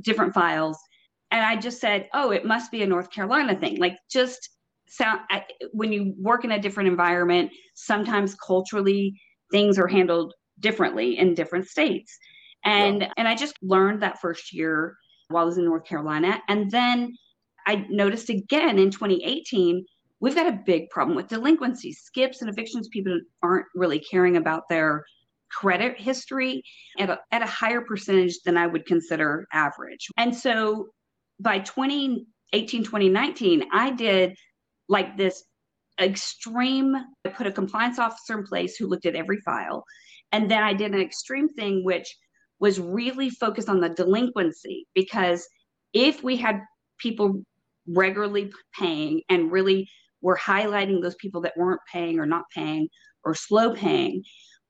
different 0.02 0.34
files. 0.34 0.78
and 1.32 1.44
I 1.44 1.56
just 1.56 1.80
said, 1.80 2.08
"Oh, 2.14 2.30
it 2.30 2.44
must 2.44 2.70
be 2.70 2.82
a 2.82 2.86
North 2.86 3.10
Carolina 3.10 3.56
thing." 3.58 3.78
Like 3.78 3.96
just 4.10 4.50
sound 4.88 5.20
when 5.72 5.92
you 5.92 6.14
work 6.18 6.44
in 6.44 6.52
a 6.52 6.58
different 6.58 6.88
environment, 6.88 7.50
sometimes 7.74 8.34
culturally 8.36 9.12
things 9.50 9.78
are 9.78 9.88
handled 9.88 10.32
differently 10.60 11.18
in 11.18 11.34
different 11.34 11.66
states. 11.68 12.16
And 12.64 13.02
yeah. 13.02 13.12
and 13.16 13.28
I 13.28 13.34
just 13.34 13.56
learned 13.62 14.02
that 14.02 14.20
first 14.20 14.52
year 14.52 14.96
while 15.28 15.42
I 15.42 15.46
was 15.46 15.58
in 15.58 15.64
North 15.64 15.84
Carolina. 15.84 16.40
And 16.48 16.70
then 16.70 17.14
I 17.66 17.86
noticed 17.90 18.30
again 18.30 18.78
in 18.78 18.90
2018, 18.90 19.84
we've 20.20 20.34
got 20.34 20.46
a 20.46 20.60
big 20.64 20.88
problem 20.90 21.16
with 21.16 21.28
delinquency, 21.28 21.92
skips 21.92 22.40
and 22.40 22.50
evictions. 22.50 22.88
People 22.88 23.20
aren't 23.42 23.66
really 23.74 23.98
caring 23.98 24.36
about 24.36 24.64
their 24.68 25.04
credit 25.50 25.98
history 25.98 26.62
at 26.98 27.10
a, 27.10 27.18
at 27.30 27.42
a 27.42 27.46
higher 27.46 27.80
percentage 27.80 28.38
than 28.44 28.56
I 28.56 28.66
would 28.66 28.86
consider 28.86 29.46
average. 29.52 30.08
And 30.16 30.34
so 30.34 30.88
by 31.40 31.60
2018, 31.60 32.84
2019, 32.84 33.64
I 33.72 33.90
did 33.90 34.36
like 34.88 35.16
this 35.16 35.44
extreme, 36.00 36.96
I 37.24 37.28
put 37.30 37.46
a 37.46 37.52
compliance 37.52 37.98
officer 37.98 38.38
in 38.38 38.44
place 38.44 38.76
who 38.76 38.86
looked 38.86 39.06
at 39.06 39.14
every 39.14 39.40
file. 39.40 39.84
And 40.32 40.50
then 40.50 40.62
I 40.62 40.72
did 40.74 40.94
an 40.94 41.00
extreme 41.00 41.48
thing, 41.48 41.84
which 41.84 42.14
was 42.58 42.80
really 42.80 43.30
focused 43.30 43.68
on 43.68 43.80
the 43.80 43.90
delinquency 43.90 44.86
because 44.94 45.46
if 45.92 46.22
we 46.22 46.36
had 46.36 46.60
people 46.98 47.42
regularly 47.88 48.50
paying 48.78 49.22
and 49.28 49.52
really 49.52 49.88
were 50.22 50.36
highlighting 50.36 51.02
those 51.02 51.14
people 51.16 51.40
that 51.42 51.56
weren't 51.56 51.80
paying 51.92 52.18
or 52.18 52.26
not 52.26 52.44
paying 52.54 52.88
or 53.24 53.34
slow 53.34 53.74
paying, 53.74 54.22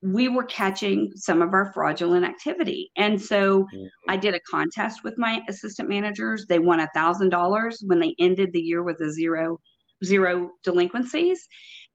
we 0.03 0.29
were 0.29 0.45
catching 0.45 1.11
some 1.15 1.41
of 1.41 1.53
our 1.53 1.73
fraudulent 1.73 2.25
activity. 2.25 2.91
And 2.97 3.21
so 3.21 3.63
mm-hmm. 3.63 3.87
I 4.09 4.17
did 4.17 4.35
a 4.35 4.41
contest 4.51 5.01
with 5.03 5.15
my 5.17 5.41
assistant 5.49 5.89
managers. 5.89 6.47
They 6.49 6.59
won 6.59 6.81
a 6.81 6.91
thousand 6.95 7.31
dollars 7.31 7.83
when 7.87 8.01
they 8.01 8.15
ended 8.19 8.53
the 8.53 8.61
year 8.61 8.83
with 8.83 9.01
a 9.01 9.11
zero 9.11 9.59
zero 10.05 10.51
delinquencies. 10.63 11.47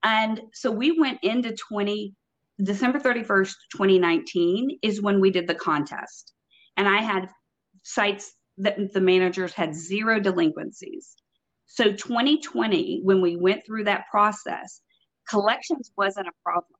And 0.04 0.42
so 0.54 0.72
we 0.72 1.00
went 1.00 1.20
into 1.22 1.56
20 1.70 2.14
December 2.64 3.00
31st, 3.00 3.54
2019 3.72 4.80
is 4.82 5.02
when 5.02 5.20
we 5.20 5.32
did 5.32 5.48
the 5.48 5.56
contest. 5.56 6.34
And 6.78 6.88
I 6.88 7.02
had 7.02 7.30
sites 7.84 8.34
that 8.58 8.94
the 8.94 9.02
managers 9.02 9.54
had 9.54 9.74
zero 9.74 10.20
delinquencies. 10.20 11.16
So 11.66 11.86
2020, 11.92 13.02
when 13.04 13.22
we 13.22 13.38
went 13.38 13.66
through 13.66 13.86
that 13.86 14.06
process, 14.12 14.82
collections 15.30 15.92
wasn't 15.98 16.28
a 16.28 16.34
problem. 16.44 16.74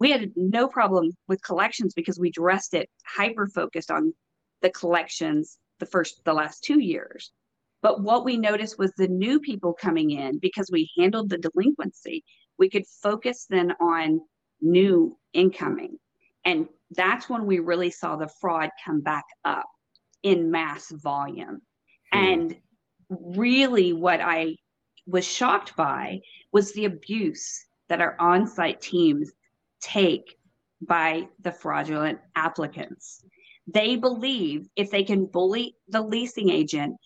We 0.00 0.10
had 0.10 0.32
no 0.36 0.68
problem 0.68 1.12
with 1.28 1.42
collections 1.42 1.94
because 1.94 2.18
we 2.18 2.30
dressed 2.30 2.74
it 2.74 2.90
hyper 3.06 3.46
focused 3.46 3.90
on 3.90 4.12
the 4.60 4.70
collections 4.70 5.58
the 5.78 5.86
first 5.86 6.20
the 6.24 6.34
last 6.34 6.64
two 6.64 6.80
years. 6.80 7.32
But 7.82 8.02
what 8.02 8.24
we 8.24 8.36
noticed 8.36 8.78
was 8.78 8.92
the 8.96 9.08
new 9.08 9.40
people 9.40 9.74
coming 9.74 10.10
in 10.10 10.38
because 10.38 10.70
we 10.70 10.90
handled 10.98 11.30
the 11.30 11.38
delinquency, 11.38 12.24
we 12.58 12.68
could 12.68 12.84
focus 13.02 13.46
then 13.48 13.72
on 13.80 14.20
new 14.62 15.18
incoming. 15.32 15.98
And 16.44 16.68
that's 16.90 17.28
when 17.28 17.46
we 17.46 17.58
really 17.58 17.90
saw 17.90 18.16
the 18.16 18.28
fraud 18.40 18.70
come 18.84 19.00
back 19.00 19.24
up 19.44 19.66
in 20.22 20.50
mass 20.50 20.90
volume. 20.90 21.60
Hmm. 22.12 22.18
And 22.18 22.56
really, 23.08 23.92
what 23.92 24.20
I 24.20 24.56
was 25.06 25.26
shocked 25.26 25.76
by 25.76 26.20
was 26.52 26.72
the 26.72 26.84
abuse 26.84 27.66
that 27.88 28.00
our 28.00 28.16
on 28.18 28.46
site 28.46 28.80
teams 28.80 29.32
take 29.80 30.36
by 30.80 31.28
the 31.40 31.52
fraudulent 31.52 32.18
applicants. 32.36 33.24
They 33.66 33.96
believe 33.96 34.68
if 34.76 34.90
they 34.90 35.04
can 35.04 35.26
bully 35.26 35.76
the 35.88 36.02
leasing 36.02 36.50
agent, 36.50 36.96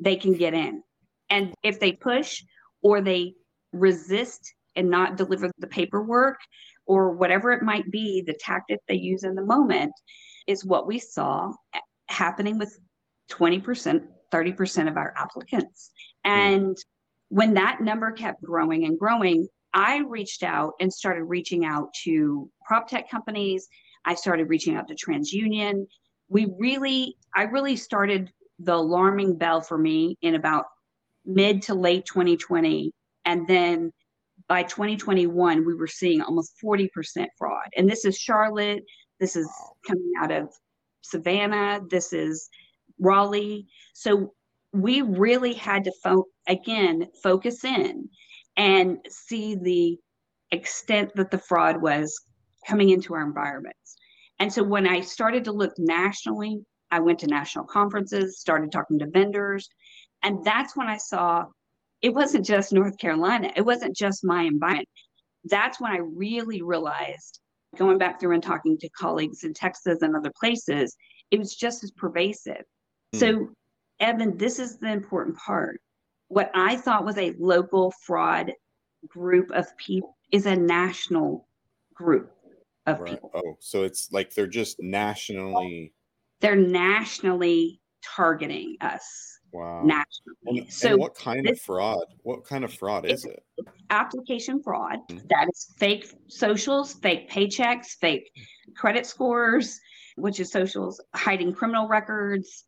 they 0.00 0.16
can 0.16 0.34
get 0.34 0.54
in. 0.54 0.82
And 1.30 1.54
if 1.62 1.80
they 1.80 1.92
push 1.92 2.42
or 2.82 3.00
they 3.00 3.34
resist 3.72 4.54
and 4.76 4.90
not 4.90 5.16
deliver 5.16 5.50
the 5.58 5.66
paperwork, 5.66 6.38
or 6.86 7.12
whatever 7.12 7.52
it 7.52 7.62
might 7.62 7.90
be, 7.90 8.22
the 8.26 8.36
tactic 8.38 8.80
they 8.88 8.94
use 8.94 9.24
in 9.24 9.34
the 9.34 9.44
moment 9.44 9.92
is 10.46 10.64
what 10.64 10.86
we 10.86 10.98
saw 10.98 11.52
happening 12.08 12.58
with 12.58 12.78
20%, 13.30 14.02
30% 14.32 14.88
of 14.88 14.96
our 14.96 15.14
applicants. 15.16 15.90
Hmm. 16.24 16.30
And 16.30 16.76
when 17.28 17.54
that 17.54 17.80
number 17.80 18.12
kept 18.12 18.42
growing 18.42 18.84
and 18.84 18.98
growing, 18.98 19.48
I 19.72 19.98
reached 19.98 20.42
out 20.42 20.74
and 20.80 20.92
started 20.92 21.24
reaching 21.24 21.64
out 21.64 21.88
to 22.04 22.48
prop 22.64 22.88
tech 22.88 23.10
companies. 23.10 23.66
I 24.04 24.14
started 24.14 24.48
reaching 24.48 24.76
out 24.76 24.86
to 24.88 24.94
TransUnion. 24.94 25.86
We 26.28 26.52
really, 26.58 27.16
I 27.34 27.44
really 27.44 27.76
started 27.76 28.30
the 28.60 28.74
alarming 28.74 29.36
bell 29.36 29.60
for 29.60 29.76
me 29.76 30.16
in 30.22 30.36
about 30.36 30.66
mid 31.24 31.62
to 31.62 31.74
late 31.74 32.04
2020. 32.04 32.92
And 33.24 33.48
then 33.48 33.90
by 34.48 34.62
2021, 34.62 35.64
we 35.64 35.74
were 35.74 35.86
seeing 35.86 36.20
almost 36.20 36.54
40% 36.62 36.88
fraud. 37.38 37.68
And 37.76 37.88
this 37.88 38.04
is 38.04 38.16
Charlotte. 38.18 38.84
This 39.20 39.36
is 39.36 39.50
coming 39.86 40.12
out 40.20 40.30
of 40.30 40.52
Savannah. 41.02 41.80
This 41.88 42.12
is 42.12 42.48
Raleigh. 42.98 43.66
So 43.94 44.34
we 44.72 45.02
really 45.02 45.54
had 45.54 45.84
to, 45.84 45.92
fo- 46.02 46.26
again, 46.48 47.08
focus 47.22 47.64
in 47.64 48.08
and 48.56 48.98
see 49.08 49.54
the 49.54 49.98
extent 50.50 51.12
that 51.16 51.30
the 51.30 51.38
fraud 51.38 51.80
was 51.80 52.14
coming 52.66 52.90
into 52.90 53.14
our 53.14 53.22
environments. 53.22 53.96
And 54.38 54.52
so 54.52 54.62
when 54.62 54.86
I 54.86 55.00
started 55.00 55.44
to 55.44 55.52
look 55.52 55.72
nationally, 55.78 56.60
I 56.90 57.00
went 57.00 57.18
to 57.20 57.26
national 57.26 57.64
conferences, 57.64 58.40
started 58.40 58.72
talking 58.72 58.98
to 58.98 59.06
vendors. 59.06 59.68
And 60.22 60.44
that's 60.44 60.76
when 60.76 60.88
I 60.88 60.96
saw 60.96 61.46
it 62.04 62.12
wasn't 62.12 62.44
just 62.44 62.70
North 62.70 62.98
Carolina, 62.98 63.50
it 63.56 63.62
wasn't 63.62 63.96
just 63.96 64.26
my 64.26 64.42
environment. 64.42 64.86
That's 65.44 65.80
when 65.80 65.90
I 65.90 66.00
really 66.00 66.60
realized, 66.60 67.40
going 67.78 67.96
back 67.96 68.20
through 68.20 68.34
and 68.34 68.42
talking 68.42 68.76
to 68.76 68.88
colleagues 68.90 69.42
in 69.42 69.54
Texas 69.54 70.02
and 70.02 70.14
other 70.14 70.30
places, 70.38 70.94
it 71.30 71.38
was 71.38 71.54
just 71.54 71.82
as 71.82 71.90
pervasive. 71.92 72.62
Mm. 73.14 73.18
So, 73.18 73.48
Evan, 74.00 74.36
this 74.36 74.58
is 74.58 74.76
the 74.78 74.92
important 74.92 75.38
part. 75.38 75.80
What 76.28 76.50
I 76.54 76.76
thought 76.76 77.06
was 77.06 77.16
a 77.16 77.34
local 77.38 77.90
fraud 78.04 78.52
group 79.08 79.50
of 79.52 79.66
people 79.78 80.14
is 80.30 80.44
a 80.44 80.54
national 80.54 81.48
group 81.94 82.30
of 82.84 83.00
right. 83.00 83.12
people. 83.12 83.30
Oh, 83.34 83.56
so 83.60 83.82
it's 83.82 84.12
like 84.12 84.34
they're 84.34 84.46
just 84.46 84.76
nationally. 84.78 85.94
They're 86.42 86.54
nationally 86.54 87.80
targeting 88.04 88.76
us. 88.82 89.33
Wow. 89.54 89.82
Nationally. 89.84 90.62
And, 90.62 90.72
so 90.72 90.90
and 90.90 90.98
what 90.98 91.14
kind 91.14 91.46
this, 91.46 91.60
of 91.60 91.64
fraud? 91.64 92.06
What 92.24 92.44
kind 92.44 92.64
of 92.64 92.74
fraud 92.74 93.06
is 93.06 93.24
it? 93.24 93.40
Application 93.88 94.60
fraud. 94.60 94.98
Mm-hmm. 95.08 95.28
That 95.28 95.48
is 95.48 95.68
fake 95.78 96.12
socials, 96.26 96.94
fake 96.94 97.30
paychecks, 97.30 97.96
fake 98.00 98.32
credit 98.76 99.06
scores, 99.06 99.78
which 100.16 100.40
is 100.40 100.50
socials, 100.50 101.00
hiding 101.14 101.52
criminal 101.52 101.86
records, 101.86 102.64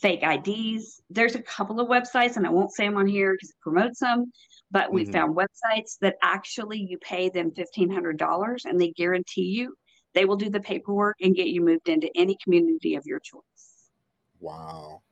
fake 0.00 0.22
IDs. 0.22 1.02
There's 1.10 1.34
a 1.34 1.42
couple 1.42 1.80
of 1.80 1.88
websites, 1.88 2.36
and 2.36 2.46
I 2.46 2.50
won't 2.50 2.72
say 2.72 2.86
them 2.86 2.96
on 2.96 3.08
here 3.08 3.32
because 3.32 3.50
it 3.50 3.60
promotes 3.60 3.98
them, 3.98 4.30
but 4.70 4.92
we 4.92 5.02
mm-hmm. 5.02 5.12
found 5.12 5.36
websites 5.36 5.98
that 6.00 6.14
actually 6.22 6.78
you 6.78 6.96
pay 6.98 7.28
them 7.28 7.50
$1,500 7.50 8.64
and 8.66 8.80
they 8.80 8.92
guarantee 8.92 9.46
you 9.46 9.74
they 10.14 10.26
will 10.26 10.36
do 10.36 10.48
the 10.48 10.60
paperwork 10.60 11.16
and 11.20 11.34
get 11.34 11.48
you 11.48 11.60
moved 11.60 11.88
into 11.88 12.08
any 12.14 12.36
community 12.40 12.94
of 12.94 13.04
your 13.04 13.18
choice. 13.18 13.42
Wow 14.38 15.02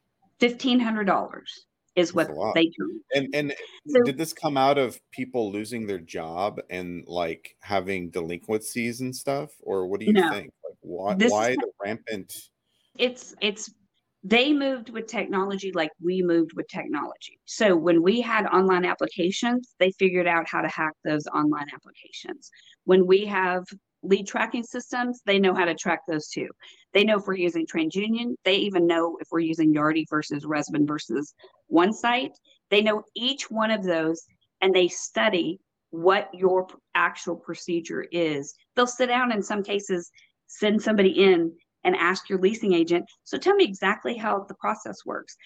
fifteen 0.41 0.81
hundred 0.81 1.05
dollars 1.05 1.67
is 1.99 2.15
what 2.15 2.31
they 2.55 2.67
do. 2.67 3.01
And 3.15 3.29
and 3.35 3.55
so, 3.89 4.03
did 4.03 4.17
this 4.17 4.33
come 4.33 4.57
out 4.57 4.79
of 4.79 5.01
people 5.13 5.51
losing 5.51 5.87
their 5.87 5.99
job 5.99 6.61
and 6.71 7.05
like 7.07 7.57
having 7.61 8.11
delinquencies 8.11 9.01
and 9.01 9.15
stuff, 9.15 9.51
or 9.61 9.87
what 9.87 10.01
do 10.01 10.07
you 10.07 10.13
no, 10.13 10.31
think? 10.31 10.53
Like, 10.65 10.77
why 10.81 11.15
why 11.15 11.55
the 11.55 11.71
rampant? 11.83 12.33
It's 12.97 13.35
it's 13.41 13.71
they 14.25 14.53
moved 14.53 14.91
with 14.91 15.07
technology 15.07 15.73
like 15.73 15.91
we 16.03 16.23
moved 16.23 16.53
with 16.55 16.67
technology. 16.69 17.39
So 17.45 17.77
when 17.77 18.03
we 18.03 18.21
had 18.21 18.47
online 18.47 18.85
applications, 18.85 19.75
they 19.79 19.93
figured 19.93 20.27
out 20.27 20.49
how 20.49 20.61
to 20.61 20.69
hack 20.69 20.95
those 21.05 21.27
online 21.29 21.67
applications. 21.73 22.51
When 22.85 23.07
we 23.07 23.25
have 23.27 23.65
lead 24.03 24.27
tracking 24.27 24.63
systems, 24.63 25.21
they 25.27 25.39
know 25.39 25.55
how 25.55 25.65
to 25.65 25.75
track 25.75 26.01
those 26.07 26.29
too. 26.29 26.49
They 26.93 27.05
know 27.05 27.19
if 27.19 27.27
we're 27.27 27.37
using 27.37 27.67
TransUnion. 27.67 28.35
They 28.45 28.57
even 28.57 28.87
know 28.87 29.19
if 29.21 29.29
we're 29.31 29.41
using 29.41 29.75
Yardi 29.75 30.05
versus 30.09 30.45
ResMan 30.45 30.87
versus 30.87 31.35
OneSite. 31.73 32.33
They 32.71 32.83
know 32.83 33.03
each 33.15 33.51
one 33.51 33.71
of 33.71 33.83
those 33.83 34.25
and 34.61 34.75
they 34.75 34.89
study 34.89 35.59
what 35.91 36.29
your 36.35 36.67
actual 36.95 37.37
procedure 37.37 38.07
is. 38.13 38.55
They'll 38.77 38.87
sit 38.87 39.09
down 39.09 39.33
in 39.33 39.43
some 39.43 39.63
cases, 39.63 40.11
send 40.47 40.83
somebody 40.83 41.11
in 41.11 41.53
and 41.85 41.97
ask 41.97 42.29
your 42.29 42.39
leasing 42.39 42.75
agent, 42.75 43.05
so 43.25 43.39
tell 43.39 43.55
me 43.55 43.65
exactly 43.65 44.17
how 44.17 44.45
the 44.49 44.55
process 44.55 45.07
works. 45.07 45.37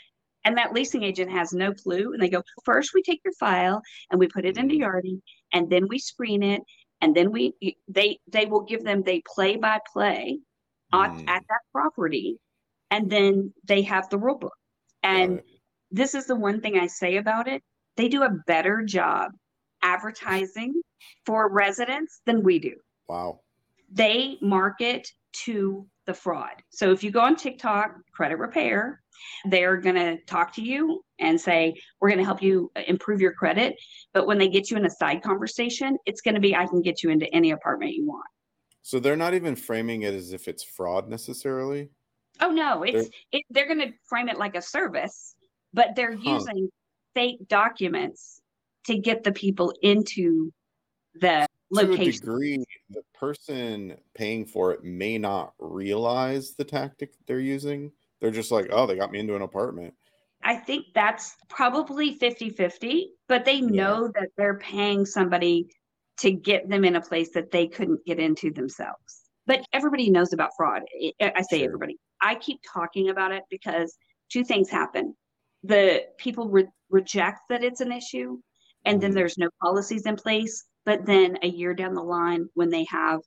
And 0.45 0.57
that 0.57 0.73
leasing 0.73 1.05
agent 1.05 1.31
has 1.31 1.53
no 1.53 1.73
clue. 1.73 2.13
And 2.13 2.21
they 2.21 2.29
go, 2.29 2.43
first 2.65 2.95
we 2.95 3.03
take 3.03 3.21
your 3.25 3.35
file 3.35 3.81
and 4.11 4.19
we 4.19 4.27
put 4.27 4.45
it 4.45 4.57
into. 4.57 4.75
Yardi 4.75 5.21
and 5.53 5.71
then 5.71 5.87
we 5.89 5.99
screen 5.99 6.43
it 6.43 6.63
and 7.03 7.15
then 7.15 7.31
we 7.31 7.55
they 7.89 8.19
they 8.29 8.47
will 8.47 8.63
give 8.63 8.85
them 8.85 9.03
they 9.03 9.23
play 9.35 9.57
by 9.57 9.79
play 9.93 10.39
at, 10.93 11.11
hmm. 11.11 11.29
at 11.29 11.43
that 11.49 11.61
property 11.73 12.39
and 12.91 13.11
then 13.11 13.53
they 13.65 13.83
have 13.83 14.09
the 14.09 14.19
rule 14.19 14.39
book 14.39 14.57
and 15.03 15.35
right. 15.35 15.45
this 15.91 16.15
is 16.15 16.27
the 16.27 16.37
one 16.37 16.61
thing 16.61 16.79
I 16.79 16.87
say 16.87 17.17
about 17.17 17.49
it. 17.49 17.63
They 17.97 18.09
do 18.09 18.23
a 18.23 18.39
better 18.47 18.83
job 18.83 19.33
advertising 19.83 20.81
for 21.27 21.53
residents 21.53 22.21
than 22.25 22.43
we 22.43 22.59
do. 22.59 22.77
Wow. 23.09 23.41
They 23.91 24.39
market 24.41 25.11
to 25.33 25.87
the 26.07 26.15
fraud. 26.15 26.63
So 26.71 26.91
if 26.91 27.03
you 27.03 27.11
go 27.11 27.21
on 27.21 27.37
TikTok, 27.37 27.95
credit 28.13 28.39
repair, 28.39 29.01
they're 29.45 29.77
going 29.77 29.97
to 29.97 30.19
talk 30.27 30.53
to 30.55 30.63
you 30.63 31.03
and 31.19 31.41
say, 31.41 31.75
We're 32.01 32.09
going 32.09 32.19
to 32.19 32.25
help 32.25 32.43
you 32.43 32.71
uh, 32.77 32.83
improve 32.87 33.21
your 33.21 33.33
credit. 33.33 33.77
But 34.13 34.27
when 34.27 34.39
they 34.39 34.49
get 34.49 34.71
you 34.71 34.77
in 34.77 34.85
a 34.85 34.91
side 34.91 35.23
conversation, 35.23 35.97
it's 36.07 36.21
going 36.21 36.35
to 36.35 36.41
be, 36.41 36.57
I 36.57 36.67
can 36.67 36.83
get 36.83 37.03
you 37.03 37.11
into 37.11 37.33
any 37.35 37.53
apartment 37.53 37.93
you 37.93 38.07
want. 38.07 38.27
So 38.83 38.99
they're 38.99 39.17
not 39.17 39.35
even 39.35 39.55
framing 39.55 40.03
it 40.03 40.15
as 40.15 40.33
if 40.33 40.49
it's 40.49 40.65
fraud 40.65 41.09
necessarily. 41.09 41.91
Oh, 42.41 42.51
no, 42.51 42.83
it's, 42.83 43.09
they're, 43.09 43.41
it, 43.41 43.45
they're 43.51 43.67
going 43.67 43.81
to 43.81 43.93
frame 44.09 44.29
it 44.29 44.39
like 44.39 44.57
a 44.57 44.63
service, 44.63 45.37
but 45.73 45.95
they're 45.95 46.17
huh. 46.17 46.33
using 46.33 46.69
fake 47.15 47.47
documents 47.49 48.41
to 48.87 48.99
get 48.99 49.23
the 49.23 49.33
people 49.33 49.73
into 49.83 50.51
the 51.15 51.47
location. 51.73 52.05
To 52.05 52.09
a 52.09 52.13
degree, 52.13 52.65
the 52.91 53.03
person 53.15 53.97
paying 54.15 54.47
for 54.47 54.73
it 54.73 54.85
may 54.85 55.19
not 55.19 55.55
realize 55.59 56.55
the 56.55 56.65
tactic 56.65 57.13
they're 57.27 57.41
using. 57.41 57.93
They're 58.21 58.31
just 58.31 58.53
like, 58.53 58.69
oh, 58.71 58.87
they 58.87 58.97
got 58.97 59.11
me 59.11 59.19
into 59.19 59.37
an 59.37 59.43
apartment. 59.43 59.95
I 60.45 60.57
think 60.57 60.87
that's 60.95 61.37
probably 61.49 62.19
50 62.19 62.51
50, 62.51 63.13
but 63.29 63.45
they 63.45 63.61
know 63.61 64.05
yeah. 64.05 64.21
that 64.21 64.29
they're 64.37 64.59
paying 64.59 65.07
somebody 65.07 65.69
to 66.19 66.31
get 66.31 66.69
them 66.69 66.85
in 66.85 66.97
a 66.97 67.01
place 67.01 67.31
that 67.35 67.51
they 67.51 67.67
couldn't 67.69 68.05
get 68.05 68.19
into 68.19 68.53
themselves. 68.53 69.23
But 69.47 69.65
everybody 69.73 70.11
knows 70.11 70.33
about 70.33 70.51
fraud. 70.57 70.83
I 71.21 71.43
say 71.43 71.59
sure. 71.59 71.67
everybody. 71.67 71.99
I 72.21 72.37
keep 72.37 72.61
talking 72.73 73.09
about 73.09 73.33
it 73.33 73.43
because 73.51 73.97
two 74.31 74.45
things 74.45 74.71
happen. 74.71 75.15
The 75.65 76.05
people 76.19 76.49
re- 76.49 76.69
reject 76.91 77.41
that 77.49 77.65
it's 77.65 77.81
an 77.81 77.93
issue, 77.93 78.39
and 78.85 79.01
then 79.01 79.11
mm-hmm. 79.11 79.19
there's 79.19 79.39
no 79.39 79.49
policies 79.61 80.07
in 80.07 80.17
place. 80.17 80.65
But 80.85 81.07
then 81.07 81.39
a 81.43 81.49
year 81.49 81.75
down 81.75 81.95
the 81.95 82.03
line, 82.03 82.49
when 82.55 82.71
they 82.71 82.85
have 82.91 83.21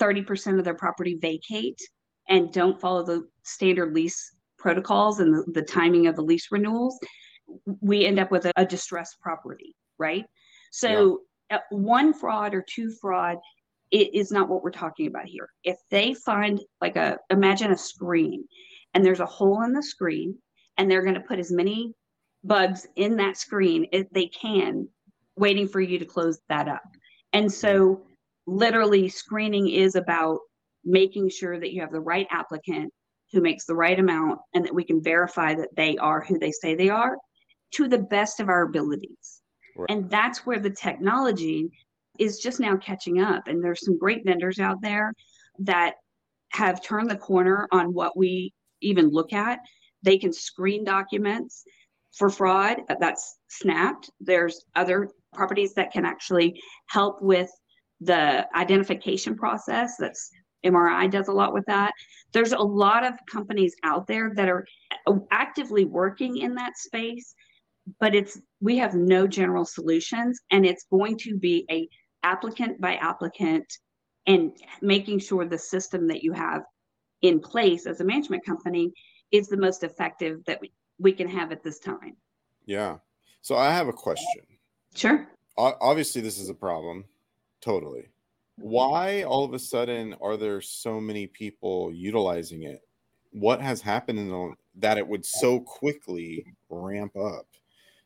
30% 0.00 0.58
of 0.58 0.64
their 0.64 0.74
property 0.74 1.16
vacate 1.20 1.80
and 2.28 2.52
don't 2.52 2.80
follow 2.80 3.04
the 3.04 3.26
standard 3.44 3.94
lease 3.94 4.34
protocols 4.58 5.20
and 5.20 5.34
the, 5.34 5.44
the 5.52 5.62
timing 5.62 6.06
of 6.06 6.16
the 6.16 6.22
lease 6.22 6.48
renewals, 6.50 6.98
we 7.80 8.06
end 8.06 8.18
up 8.18 8.30
with 8.30 8.46
a, 8.46 8.52
a 8.56 8.64
distressed 8.64 9.16
property, 9.20 9.74
right? 9.98 10.24
So, 10.70 11.20
yeah. 11.20 11.26
Uh, 11.50 11.58
one 11.68 12.14
fraud 12.14 12.54
or 12.54 12.64
two 12.66 12.90
fraud 12.98 13.36
it 13.92 14.14
is 14.14 14.32
not 14.32 14.48
what 14.48 14.62
we're 14.62 14.70
talking 14.70 15.06
about 15.06 15.26
here. 15.26 15.48
If 15.62 15.76
they 15.90 16.14
find 16.14 16.58
like 16.80 16.96
a 16.96 17.18
imagine 17.30 17.70
a 17.70 17.76
screen 17.76 18.48
and 18.94 19.04
there's 19.04 19.20
a 19.20 19.26
hole 19.26 19.62
in 19.62 19.72
the 19.72 19.82
screen 19.82 20.36
and 20.78 20.90
they're 20.90 21.02
going 21.02 21.14
to 21.14 21.20
put 21.20 21.38
as 21.38 21.52
many 21.52 21.92
bugs 22.42 22.86
in 22.96 23.16
that 23.16 23.36
screen 23.36 23.86
as 23.92 24.06
they 24.10 24.26
can 24.26 24.88
waiting 25.42 25.66
for 25.66 25.80
you 25.80 25.98
to 25.98 26.04
close 26.04 26.38
that 26.48 26.68
up. 26.68 26.84
And 27.32 27.52
so 27.52 28.00
literally 28.46 29.08
screening 29.08 29.68
is 29.68 29.96
about 29.96 30.38
making 30.84 31.30
sure 31.30 31.58
that 31.58 31.72
you 31.72 31.80
have 31.80 31.90
the 31.90 32.00
right 32.00 32.28
applicant 32.30 32.92
who 33.32 33.40
makes 33.40 33.64
the 33.64 33.74
right 33.74 33.98
amount 33.98 34.38
and 34.54 34.64
that 34.64 34.74
we 34.74 34.84
can 34.84 35.02
verify 35.02 35.52
that 35.52 35.74
they 35.76 35.96
are 35.96 36.20
who 36.20 36.38
they 36.38 36.52
say 36.52 36.76
they 36.76 36.90
are 36.90 37.16
to 37.72 37.88
the 37.88 37.98
best 37.98 38.38
of 38.38 38.48
our 38.48 38.62
abilities. 38.62 39.40
Right. 39.76 39.90
And 39.90 40.08
that's 40.08 40.46
where 40.46 40.60
the 40.60 40.70
technology 40.70 41.70
is 42.20 42.38
just 42.38 42.60
now 42.60 42.76
catching 42.76 43.20
up. 43.20 43.48
And 43.48 43.64
there's 43.64 43.84
some 43.84 43.98
great 43.98 44.24
vendors 44.24 44.60
out 44.60 44.80
there 44.80 45.12
that 45.58 45.94
have 46.50 46.84
turned 46.84 47.10
the 47.10 47.16
corner 47.16 47.66
on 47.72 47.92
what 47.92 48.16
we 48.16 48.52
even 48.80 49.08
look 49.08 49.32
at. 49.32 49.58
They 50.04 50.18
can 50.18 50.32
screen 50.32 50.84
documents 50.84 51.64
for 52.16 52.30
fraud 52.30 52.82
that's 53.00 53.38
snapped. 53.48 54.08
There's 54.20 54.64
other 54.76 55.08
properties 55.32 55.74
that 55.74 55.92
can 55.92 56.04
actually 56.04 56.60
help 56.88 57.22
with 57.22 57.50
the 58.00 58.46
identification 58.56 59.36
process. 59.36 59.96
That's 59.98 60.30
MRI 60.64 61.10
does 61.10 61.28
a 61.28 61.32
lot 61.32 61.52
with 61.52 61.64
that. 61.66 61.92
There's 62.32 62.52
a 62.52 62.58
lot 62.58 63.04
of 63.04 63.14
companies 63.30 63.74
out 63.84 64.06
there 64.06 64.32
that 64.36 64.48
are 64.48 64.66
actively 65.30 65.84
working 65.84 66.38
in 66.38 66.54
that 66.54 66.76
space, 66.76 67.34
but 67.98 68.14
it's 68.14 68.40
we 68.60 68.76
have 68.78 68.94
no 68.94 69.26
general 69.26 69.64
solutions 69.64 70.40
and 70.50 70.64
it's 70.64 70.86
going 70.90 71.18
to 71.18 71.36
be 71.36 71.66
a 71.70 71.88
applicant 72.22 72.80
by 72.80 72.94
applicant 72.96 73.64
and 74.26 74.52
making 74.80 75.18
sure 75.18 75.44
the 75.44 75.58
system 75.58 76.06
that 76.06 76.22
you 76.22 76.32
have 76.32 76.62
in 77.22 77.40
place 77.40 77.86
as 77.86 78.00
a 78.00 78.04
management 78.04 78.44
company 78.44 78.92
is 79.32 79.48
the 79.48 79.56
most 79.56 79.82
effective 79.82 80.44
that 80.46 80.60
we, 80.60 80.70
we 80.98 81.12
can 81.12 81.28
have 81.28 81.50
at 81.50 81.62
this 81.64 81.80
time. 81.80 82.16
Yeah. 82.66 82.98
So 83.40 83.56
I 83.56 83.72
have 83.72 83.88
a 83.88 83.92
question. 83.92 84.44
Sure. 84.94 85.26
Obviously, 85.56 86.20
this 86.20 86.38
is 86.38 86.48
a 86.48 86.54
problem. 86.54 87.04
Totally. 87.60 88.08
Why 88.56 89.22
all 89.22 89.44
of 89.44 89.54
a 89.54 89.58
sudden 89.58 90.14
are 90.20 90.36
there 90.36 90.60
so 90.60 91.00
many 91.00 91.26
people 91.26 91.92
utilizing 91.92 92.64
it? 92.64 92.82
What 93.30 93.60
has 93.60 93.80
happened 93.80 94.18
in 94.18 94.28
the, 94.28 94.54
that 94.76 94.98
it 94.98 95.06
would 95.06 95.24
so 95.24 95.60
quickly 95.60 96.44
ramp 96.68 97.16
up? 97.16 97.46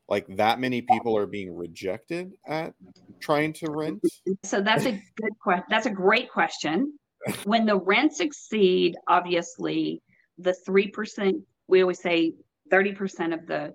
like 0.08 0.26
that 0.36 0.60
many 0.60 0.82
people 0.82 1.16
are 1.16 1.26
being 1.26 1.54
rejected 1.54 2.32
at 2.46 2.74
trying 3.20 3.52
to 3.54 3.70
rent? 3.70 4.02
So 4.44 4.60
that's 4.60 4.86
a 4.86 4.92
good 4.92 5.38
question. 5.40 5.64
That's 5.68 5.86
a 5.86 5.90
great 5.90 6.30
question. 6.30 6.98
When 7.44 7.66
the 7.66 7.78
rents 7.78 8.20
exceed, 8.20 8.96
obviously, 9.08 10.00
the 10.38 10.54
three 10.54 10.88
percent, 10.88 11.36
we 11.66 11.82
always 11.82 12.00
say 12.00 12.34
thirty 12.70 12.92
percent 12.92 13.34
of 13.34 13.46
the 13.46 13.74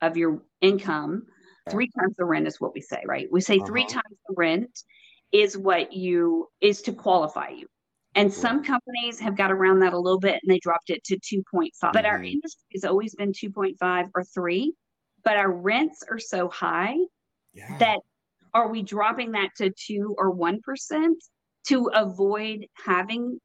of 0.00 0.16
your 0.16 0.42
income, 0.60 1.26
three 1.70 1.88
times 1.98 2.14
the 2.16 2.24
rent 2.24 2.46
is 2.46 2.60
what 2.60 2.74
we 2.74 2.80
say, 2.80 3.02
right? 3.06 3.28
We 3.30 3.40
say 3.40 3.56
uh-huh. 3.56 3.66
three 3.66 3.86
times 3.86 4.16
the 4.28 4.34
rent 4.36 4.70
is 5.32 5.56
what 5.56 5.92
you 5.92 6.48
is 6.60 6.82
to 6.82 6.92
qualify 6.92 7.48
you. 7.50 7.66
And 8.14 8.28
right. 8.28 8.34
some 8.34 8.62
companies 8.62 9.18
have 9.20 9.36
got 9.36 9.50
around 9.50 9.80
that 9.80 9.94
a 9.94 9.98
little 9.98 10.20
bit 10.20 10.40
and 10.42 10.52
they 10.52 10.58
dropped 10.58 10.90
it 10.90 11.02
to 11.04 11.16
2.5. 11.16 11.70
But 11.80 11.94
mm-hmm. 11.94 12.06
our 12.06 12.22
industry 12.22 12.66
has 12.74 12.84
always 12.84 13.14
been 13.14 13.32
2.5 13.32 14.10
or 14.14 14.24
3 14.24 14.74
but 15.24 15.36
our 15.36 15.50
rents 15.50 16.02
are 16.08 16.18
so 16.18 16.48
high 16.48 16.96
yeah. 17.54 17.78
that 17.78 17.98
are 18.54 18.68
we 18.68 18.82
dropping 18.82 19.32
that 19.32 19.50
to 19.56 19.70
two 19.70 20.14
or 20.18 20.30
one 20.30 20.60
percent 20.60 21.22
to 21.68 21.90
avoid 21.94 22.66
having 22.84 23.38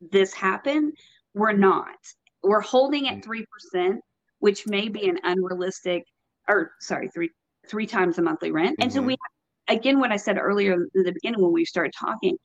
this 0.00 0.32
happen? 0.32 0.92
We're 1.34 1.52
not. 1.52 1.96
We're 2.42 2.60
holding 2.60 3.08
at 3.08 3.22
three 3.22 3.44
percent, 3.52 4.00
which 4.38 4.66
may 4.66 4.88
be 4.88 5.08
an 5.08 5.18
unrealistic, 5.22 6.04
or 6.48 6.72
sorry, 6.80 7.08
three 7.08 7.30
three 7.68 7.86
times 7.86 8.16
the 8.16 8.22
monthly 8.22 8.50
rent. 8.50 8.72
Mm-hmm. 8.72 8.82
And 8.82 8.92
so 8.92 9.02
we, 9.02 9.14
mm-hmm. 9.14 9.76
again, 9.76 10.00
what 10.00 10.12
I 10.12 10.16
said 10.16 10.38
earlier 10.38 10.74
in 10.94 11.02
the 11.02 11.12
beginning 11.12 11.42
when 11.42 11.52
we 11.52 11.64
started 11.64 11.92
talking, 11.98 12.36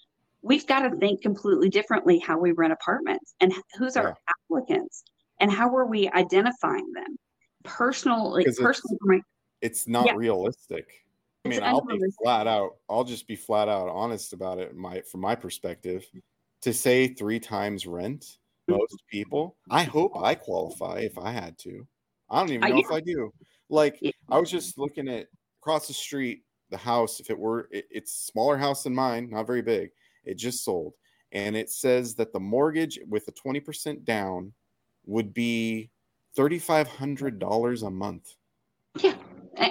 we've 0.44 0.68
got 0.68 0.82
to 0.82 0.96
think 0.98 1.22
completely 1.22 1.70
differently 1.70 2.20
how 2.20 2.38
we 2.38 2.52
rent 2.52 2.74
apartments 2.74 3.34
and 3.40 3.54
who's 3.78 3.98
our 3.98 4.16
applicants 4.30 5.04
and 5.40 5.52
how 5.52 5.76
are 5.76 5.86
we 5.86 6.10
identifying 6.10 6.92
them 6.94 7.18
personally. 7.64 8.46
like 8.46 8.56
personal 8.58 8.98
it's, 9.10 9.26
it's 9.62 9.88
not 9.88 10.06
yeah. 10.06 10.14
realistic 10.16 11.06
i 11.46 11.50
mean 11.50 11.64
i'll 11.64 11.82
be 11.82 11.98
flat 12.22 12.46
out 12.46 12.76
i'll 12.90 13.06
just 13.06 13.28
be 13.28 13.36
flat 13.36 13.70
out 13.70 13.88
honest 13.90 14.34
about 14.34 14.60
it 14.60 14.76
my 14.76 15.02
from 15.02 15.22
my 15.22 15.34
perspective 15.34 16.06
to 16.62 16.74
say 16.74 17.08
three 17.08 17.40
times 17.40 17.88
rent 17.88 18.38
mm-hmm. 18.70 18.74
most 18.74 19.02
people 19.10 19.56
i 19.72 19.84
hope 19.84 20.12
i 20.22 20.36
qualify 20.36 21.00
if 21.00 21.18
i 21.18 21.32
had 21.32 21.58
to 21.58 21.88
i 22.30 22.40
don't 22.40 22.52
even 22.52 22.70
know 22.70 22.78
if 22.78 22.92
i 22.92 23.00
do 23.00 23.32
like 23.74 24.00
i 24.30 24.40
was 24.40 24.50
just 24.50 24.78
looking 24.78 25.08
at 25.08 25.28
across 25.62 25.88
the 25.88 25.94
street 25.94 26.44
the 26.70 26.78
house 26.78 27.20
if 27.20 27.30
it 27.30 27.38
were 27.38 27.68
it, 27.72 27.86
it's 27.92 28.14
smaller 28.14 28.58
house 28.58 28.84
than 28.84 28.96
mine 28.96 29.30
not 29.30 29.48
very 29.48 29.62
big 29.62 29.90
it 30.24 30.36
just 30.36 30.64
sold 30.64 30.94
and 31.34 31.58
it 31.58 31.70
says 31.70 32.14
that 32.16 32.32
the 32.32 32.40
mortgage 32.40 33.00
with 33.10 33.28
a 33.28 33.32
20% 33.32 34.06
down 34.06 34.54
would 35.06 35.34
be 35.34 35.90
$3,500 36.38 37.88
a 37.88 37.90
month. 37.90 38.36
Yeah, 39.00 39.16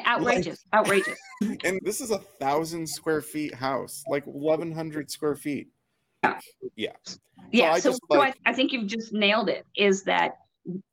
outrageous, 0.07 0.64
like, 0.72 0.80
outrageous. 0.80 1.18
And 1.64 1.80
this 1.84 2.00
is 2.00 2.11
a 2.11 2.18
thousand 2.18 2.88
square 2.88 3.22
feet 3.22 3.55
house, 3.55 4.03
like 4.09 4.24
1,100 4.24 5.11
square 5.11 5.36
feet. 5.36 5.68
Yeah. 6.24 6.40
Yeah. 6.76 6.90
Yeah. 7.53 7.76
So, 7.76 7.90
I, 7.90 7.92
so 7.92 7.98
like, 8.11 8.36
I, 8.44 8.50
I, 8.50 8.53
think 8.53 8.72
you've 8.72 8.86
just 8.86 9.12
nailed 9.12 9.48
it 9.48 9.64
is 9.76 10.03
that 10.05 10.38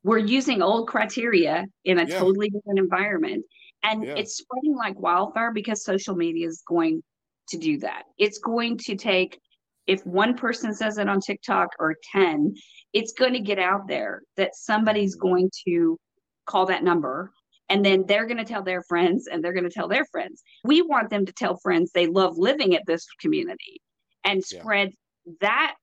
we're 0.02 0.18
using 0.18 0.62
old 0.62 0.88
criteria 0.88 1.64
in 1.84 1.98
a 1.98 2.04
yeah. 2.04 2.18
totally 2.18 2.50
different 2.50 2.78
environment. 2.78 3.44
And 3.82 4.04
yeah. 4.04 4.14
it's 4.16 4.36
spreading 4.36 4.76
like 4.76 4.98
wildfire 4.98 5.52
because 5.52 5.84
social 5.84 6.14
media 6.14 6.46
is 6.46 6.62
going 6.66 7.02
to 7.48 7.58
do 7.58 7.78
that. 7.78 8.02
It's 8.18 8.38
going 8.38 8.78
to 8.78 8.96
take, 8.96 9.38
if 9.86 10.04
one 10.04 10.36
person 10.36 10.74
says 10.74 10.98
it 10.98 11.08
on 11.08 11.20
TikTok 11.20 11.68
or 11.78 11.96
10, 12.12 12.54
it's 12.92 13.12
going 13.12 13.32
to 13.32 13.40
get 13.40 13.58
out 13.58 13.88
there 13.88 14.22
that 14.36 14.54
somebody's 14.54 15.16
mm-hmm. 15.16 15.28
going 15.28 15.50
to 15.66 15.98
call 16.46 16.66
that 16.66 16.84
number 16.84 17.32
and 17.70 17.84
then 17.84 18.04
they're 18.06 18.26
going 18.26 18.36
to 18.36 18.44
tell 18.44 18.64
their 18.64 18.82
friends 18.82 19.28
and 19.30 19.42
they're 19.42 19.52
going 19.52 19.64
to 19.64 19.70
tell 19.70 19.88
their 19.88 20.04
friends. 20.06 20.42
We 20.64 20.82
want 20.82 21.08
them 21.08 21.24
to 21.24 21.32
tell 21.32 21.56
friends 21.56 21.92
they 21.92 22.08
love 22.08 22.36
living 22.36 22.74
at 22.74 22.82
this 22.86 23.06
community 23.20 23.80
and 24.24 24.44
spread 24.44 24.90
yeah. 25.24 25.32
that 25.40 25.74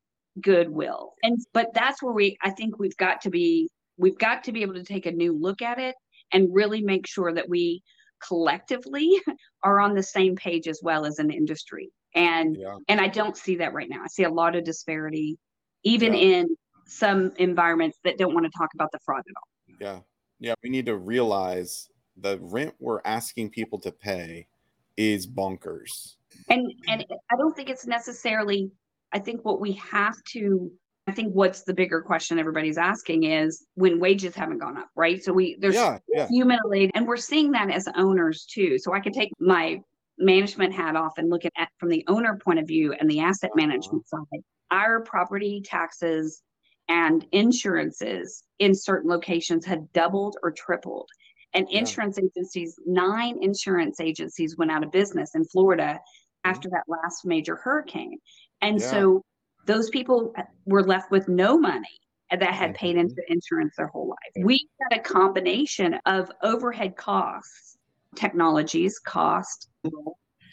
goodwill. 0.42 1.14
And 1.24 1.40
but 1.54 1.74
that's 1.74 2.04
where 2.04 2.14
we 2.14 2.38
I 2.44 2.52
think 2.52 2.78
we've 2.78 2.98
got 2.98 3.22
to 3.22 3.30
be 3.30 3.70
we've 3.98 4.18
got 4.18 4.43
to 4.45 4.52
be 4.52 4.62
able 4.62 4.76
to 4.76 4.84
take 4.84 5.06
a 5.06 5.12
new 5.12 5.38
look 5.38 5.62
at 5.62 5.80
it 5.80 5.95
and 6.32 6.54
really 6.54 6.82
make 6.82 7.08
sure 7.08 7.34
that 7.34 7.50
we 7.50 7.82
collectively 8.26 9.20
are 9.64 9.80
on 9.80 9.93
the 9.93 10.04
same 10.04 10.36
page 10.36 10.68
as 10.68 10.80
well 10.84 11.06
as 11.06 11.20
an 11.20 11.32
industry. 11.32 11.89
And 12.16 12.58
yeah. 12.60 12.78
and 12.88 13.00
I 13.00 13.08
don't 13.08 13.38
see 13.38 13.58
that 13.58 13.74
right 13.74 13.89
now. 13.89 14.02
I 14.04 14.08
see 14.08 14.24
a 14.24 14.30
lot 14.30 14.56
of 14.56 14.64
disparity, 14.64 15.38
even 15.84 16.14
yeah. 16.14 16.39
in 16.39 16.58
some 16.86 17.34
environments 17.38 17.98
that 18.04 18.18
don't 18.18 18.34
want 18.34 18.45
to 18.45 18.52
talk 18.58 18.70
about 18.74 18.89
the 18.91 19.00
fraud 19.06 19.20
at 19.20 19.36
all. 19.36 19.76
Yeah. 19.80 20.00
Yeah. 20.39 20.54
We 20.64 20.70
need 20.70 20.86
to 20.86 20.95
realize 20.95 21.89
the 22.16 22.39
rent 22.41 22.74
we're 22.80 23.02
asking 23.06 23.50
people 23.52 23.80
to 23.80 23.91
pay 23.91 24.48
is 24.95 25.28
bonkers. 25.28 26.16
And 26.50 26.72
and 26.88 27.06
I 27.32 27.36
don't 27.38 27.56
think 27.56 27.70
it's 27.70 27.86
necessarily 27.86 28.72
I 29.14 29.20
think 29.20 29.45
what 29.45 29.62
we 29.62 29.74
have 29.74 30.16
to 30.32 30.72
I 31.08 31.14
think 31.14 31.34
what's 31.34 31.64
the 31.64 31.74
bigger 31.74 32.01
question 32.01 32.38
everybody's 32.38 32.78
asking 32.78 33.24
is 33.24 33.66
when 33.76 33.99
wages 33.99 34.36
haven't 34.36 34.58
gone 34.58 34.78
up, 34.78 34.89
right? 34.95 35.24
So 35.24 35.32
we 35.32 35.58
there's 35.60 35.76
yeah, 35.76 35.99
yeah. 36.14 36.28
humiliated, 36.28 36.91
and 36.95 37.08
we're 37.08 37.16
seeing 37.16 37.51
that 37.51 37.70
as 37.72 37.88
owners 37.95 38.45
too. 38.45 38.78
So 38.78 38.93
I 38.93 38.99
can 38.99 39.14
take 39.14 39.32
my 39.39 39.80
management 40.18 40.74
hat 40.74 40.95
off 40.95 41.14
and 41.18 41.30
look 41.30 41.43
at 41.45 41.70
from 41.78 41.89
the 41.89 42.03
owner 42.08 42.38
point 42.38 42.60
of 42.60 42.68
view 42.68 42.93
and 42.93 43.10
the 43.10 43.22
asset 43.22 43.51
uh-huh. 43.51 43.68
management 43.68 44.03
uh-huh. 44.12 44.26
side. 44.32 44.41
Our 44.70 45.01
property 45.01 45.62
taxes 45.64 46.41
and 46.89 47.26
insurances 47.32 48.43
in 48.60 48.76
certain 48.76 49.10
locations 49.10 49.66
had 49.66 49.91
doubled 49.93 50.36
or 50.43 50.51
tripled. 50.51 51.10
And 51.53 51.68
yeah. 51.70 51.80
insurance 51.80 52.20
agencies, 52.20 52.76
nine 52.86 53.38
insurance 53.41 54.01
agencies 54.01 54.58
went 54.58 54.72
out 54.72 54.84
of 54.84 54.91
business 54.91 55.36
in 55.36 55.45
Florida 55.45 55.93
mm-hmm. 55.93 56.49
after 56.49 56.70
that 56.70 56.84
last 56.88 57.26
major 57.26 57.55
hurricane. 57.55 58.18
And 58.62 58.80
yeah. 58.80 58.91
so 58.91 59.24
those 59.68 59.89
people 59.89 60.34
were 60.65 60.84
left 60.84 61.11
with 61.11 61.28
no 61.28 61.57
money 61.57 61.99
that 62.32 62.41
had 62.41 62.74
paid 62.74 62.95
mm-hmm. 62.95 63.01
into 63.01 63.22
insurance 63.28 63.76
their 63.78 63.88
whole 63.88 64.09
life. 64.09 64.45
We 64.45 64.68
had 64.82 64.99
a 64.99 65.01
combination 65.01 65.99
of 66.05 66.32
overhead 66.41 66.95
costs, 66.95 67.78
technologies, 68.15 68.97
cost, 68.99 69.70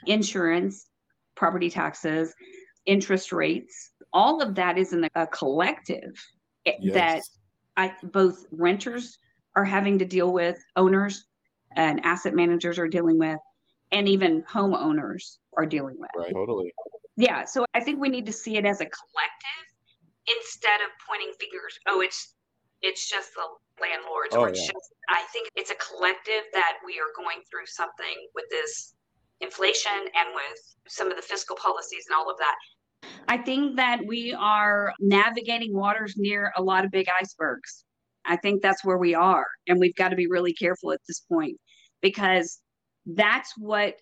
insurance, 0.07 0.91
property 1.37 1.71
taxes, 1.71 2.35
interest 2.87 3.33
rates. 3.33 3.93
All 4.13 4.43
of 4.43 4.55
that 4.57 4.79
is 4.79 4.93
in 4.93 5.09
a 5.15 5.27
collective 5.29 6.13
yes. 6.65 6.95
that 6.95 7.23
I 7.77 7.93
both 8.05 8.47
renters 8.51 9.19
are 9.57 9.65
having 9.65 9.99
to 9.99 10.05
deal 10.05 10.33
with, 10.33 10.59
owners 10.77 11.25
and 11.77 12.05
asset 12.05 12.35
managers 12.35 12.79
are 12.79 12.89
dealing 12.89 13.19
with, 13.19 13.39
and 13.91 14.09
even 14.09 14.43
homeowners 14.43 15.39
are 15.57 15.67
dealing 15.67 15.97
with. 15.99 16.11
Right, 16.17 16.33
totally 16.33 16.73
yeah 17.17 17.45
so 17.45 17.65
i 17.75 17.81
think 17.81 18.01
we 18.01 18.09
need 18.09 18.27
to 18.27 18.33
see 18.33 18.57
it 18.57 18.65
as 18.65 18.81
a 18.81 18.87
collective 18.87 19.65
instead 20.27 20.81
of 20.81 20.91
pointing 21.09 21.33
fingers 21.39 21.79
oh 21.89 22.01
it's 22.01 22.35
it's 22.83 23.09
just 23.09 23.31
the 23.35 23.43
landlords 23.81 24.35
oh, 24.35 24.41
or 24.41 24.49
it's 24.49 24.61
yeah. 24.61 24.73
just 24.73 24.95
i 25.09 25.23
think 25.33 25.49
it's 25.57 25.71
a 25.71 25.75
collective 25.75 26.43
that 26.53 26.75
we 26.85 26.95
are 26.95 27.13
going 27.17 27.39
through 27.51 27.67
something 27.67 28.29
with 28.35 28.45
this 28.51 28.95
inflation 29.41 29.93
and 29.93 30.29
with 30.35 30.77
some 30.89 31.11
of 31.11 31.17
the 31.17 31.23
fiscal 31.23 31.57
policies 31.57 32.05
and 32.09 32.17
all 32.17 32.31
of 32.31 32.37
that 32.39 32.55
i 33.29 33.37
think 33.37 33.77
that 33.77 34.01
we 34.07 34.35
are 34.39 34.93
navigating 35.01 35.75
waters 35.75 36.15
near 36.17 36.53
a 36.57 36.63
lot 36.63 36.85
of 36.85 36.91
big 36.91 37.07
icebergs 37.21 37.85
i 38.25 38.37
think 38.37 38.63
that's 38.63 38.85
where 38.85 38.99
we 38.99 39.15
are 39.15 39.47
and 39.69 39.79
we've 39.79 39.95
got 39.97 40.09
to 40.09 40.17
be 40.17 40.27
really 40.27 40.53
careful 40.53 40.93
at 40.93 41.01
this 41.09 41.21
point 41.21 41.57
because 42.01 42.61
that's 43.07 43.53
what 43.59 43.95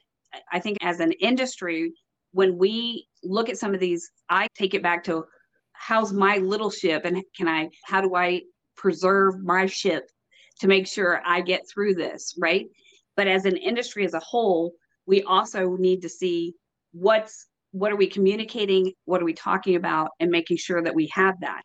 i 0.52 0.58
think 0.58 0.78
as 0.82 1.00
an 1.00 1.12
industry 1.12 1.92
when 2.33 2.59
we 2.59 3.07
look 3.22 3.49
at 3.49 3.59
some 3.59 3.74
of 3.74 3.80
these, 3.80 4.11
I 4.28 4.49
take 4.55 4.74
it 4.74 4.83
back 4.83 5.05
to 5.05 5.24
how's 5.72 6.12
my 6.12 6.39
little 6.39 6.70
ship 6.70 7.05
and 7.05 7.22
can 7.37 7.49
I, 7.49 7.68
how 7.85 8.01
do 8.01 8.14
I 8.14 8.43
preserve 8.76 9.41
my 9.41 9.66
ship 9.66 10.11
to 10.61 10.66
make 10.66 10.87
sure 10.87 11.22
I 11.24 11.41
get 11.41 11.62
through 11.68 11.95
this, 11.95 12.35
right? 12.39 12.66
But 13.16 13.28
as 13.28 13.45
an 13.45 13.57
industry 13.57 14.05
as 14.05 14.14
a 14.14 14.20
whole, 14.20 14.72
we 15.07 15.22
also 15.22 15.76
need 15.76 16.03
to 16.03 16.09
see 16.09 16.55
what's 16.93 17.47
what 17.72 17.91
are 17.91 17.97
we 17.97 18.07
communicating, 18.07 18.93
what 19.07 19.22
are 19.22 19.24
we 19.24 19.33
talking 19.33 19.76
about, 19.76 20.11
and 20.20 20.30
making 20.30 20.59
sure 20.59 20.83
that 20.83 20.95
we 20.95 21.07
have 21.07 21.41
that. 21.41 21.62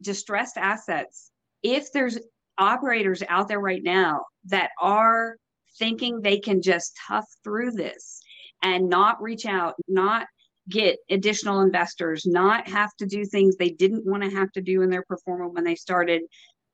Distressed 0.00 0.56
assets, 0.56 1.32
if 1.64 1.90
there's 1.92 2.16
operators 2.58 3.24
out 3.28 3.48
there 3.48 3.58
right 3.58 3.82
now 3.82 4.24
that 4.44 4.70
are 4.80 5.36
thinking 5.78 6.20
they 6.20 6.38
can 6.38 6.62
just 6.62 6.96
tough 7.08 7.26
through 7.42 7.72
this 7.72 8.20
and 8.62 8.88
not 8.88 9.20
reach 9.22 9.46
out, 9.46 9.74
not 9.86 10.26
get 10.68 10.98
additional 11.10 11.60
investors, 11.60 12.26
not 12.26 12.68
have 12.68 12.94
to 12.96 13.06
do 13.06 13.24
things 13.24 13.56
they 13.56 13.70
didn't 13.70 14.04
want 14.06 14.22
to 14.22 14.30
have 14.30 14.52
to 14.52 14.60
do 14.60 14.82
in 14.82 14.90
their 14.90 15.04
performance 15.04 15.54
when 15.54 15.64
they 15.64 15.74
started 15.74 16.22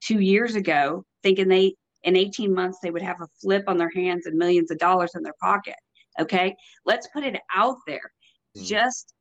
two 0.01 0.21
years 0.21 0.55
ago, 0.55 1.05
thinking 1.23 1.49
they 1.49 1.75
in 2.03 2.17
18 2.17 2.53
months 2.53 2.79
they 2.83 2.91
would 2.91 3.03
have 3.03 3.21
a 3.21 3.29
flip 3.41 3.65
on 3.67 3.79
their 3.79 3.91
hands 3.95 4.27
and 4.27 4.37
millions 4.37 4.71
of 4.71 4.79
dollars 4.79 5.13
in 5.15 5.23
their 5.23 5.35
pocket. 5.41 5.77
Okay. 6.21 6.55
Let's 6.85 7.09
put 7.09 7.25
it 7.25 7.41
out 7.55 7.77
there. 7.87 8.13
Mm. 8.57 8.67
Just 8.67 9.15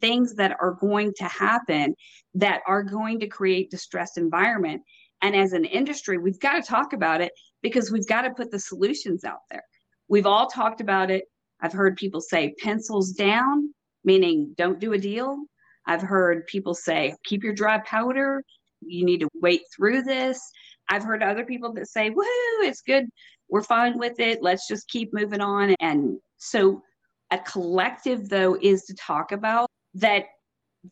things 0.00 0.34
that 0.34 0.56
are 0.60 0.72
going 0.72 1.12
to 1.16 1.24
happen 1.24 1.94
that 2.34 2.60
are 2.66 2.82
going 2.82 3.20
to 3.20 3.26
create 3.26 3.70
distressed 3.70 4.18
environment. 4.18 4.82
And 5.22 5.34
as 5.34 5.52
an 5.52 5.64
industry, 5.64 6.18
we've 6.18 6.40
got 6.40 6.62
to 6.62 6.62
talk 6.62 6.92
about 6.92 7.20
it 7.20 7.32
because 7.62 7.90
we've 7.90 8.06
got 8.06 8.22
to 8.22 8.30
put 8.30 8.50
the 8.50 8.58
solutions 8.58 9.24
out 9.24 9.40
there. 9.50 9.64
We've 10.08 10.26
all 10.26 10.46
talked 10.46 10.80
about 10.80 11.10
it 11.10 11.24
I've 11.60 11.72
heard 11.72 11.96
people 11.96 12.20
say 12.20 12.54
pencils 12.62 13.12
down, 13.12 13.72
meaning 14.04 14.54
don't 14.56 14.80
do 14.80 14.92
a 14.92 14.98
deal. 14.98 15.38
I've 15.86 16.02
heard 16.02 16.46
people 16.46 16.74
say 16.74 17.14
keep 17.24 17.42
your 17.42 17.54
dry 17.54 17.78
powder. 17.78 18.42
You 18.80 19.04
need 19.04 19.20
to 19.20 19.28
wait 19.34 19.62
through 19.74 20.02
this. 20.02 20.40
I've 20.88 21.04
heard 21.04 21.22
other 21.22 21.44
people 21.44 21.72
that 21.74 21.88
say, 21.88 22.10
woo, 22.10 22.24
it's 22.60 22.82
good. 22.82 23.06
We're 23.48 23.62
fine 23.62 23.98
with 23.98 24.18
it. 24.20 24.42
Let's 24.42 24.68
just 24.68 24.88
keep 24.88 25.12
moving 25.12 25.40
on. 25.40 25.74
And 25.80 26.18
so 26.36 26.82
a 27.30 27.38
collective 27.38 28.28
though 28.28 28.56
is 28.60 28.84
to 28.84 28.94
talk 28.94 29.32
about 29.32 29.68
that 29.94 30.24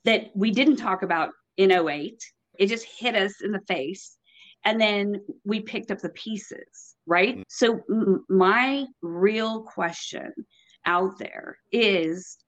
that 0.04 0.30
we 0.34 0.50
didn't 0.50 0.76
talk 0.76 1.02
about 1.02 1.30
in 1.56 1.70
08. 1.70 2.18
It 2.58 2.66
just 2.66 2.86
hit 2.98 3.14
us 3.14 3.34
in 3.42 3.52
the 3.52 3.60
face. 3.68 4.16
And 4.64 4.80
then 4.80 5.22
we 5.44 5.60
picked 5.60 5.90
up 5.90 5.98
the 5.98 6.08
pieces, 6.10 6.96
right? 7.06 7.34
Mm-hmm. 7.34 7.42
So 7.48 7.80
m- 7.90 8.24
my 8.28 8.86
real 9.02 9.62
question 9.62 10.32
out 10.86 11.18
there 11.18 11.58
is 11.72 12.38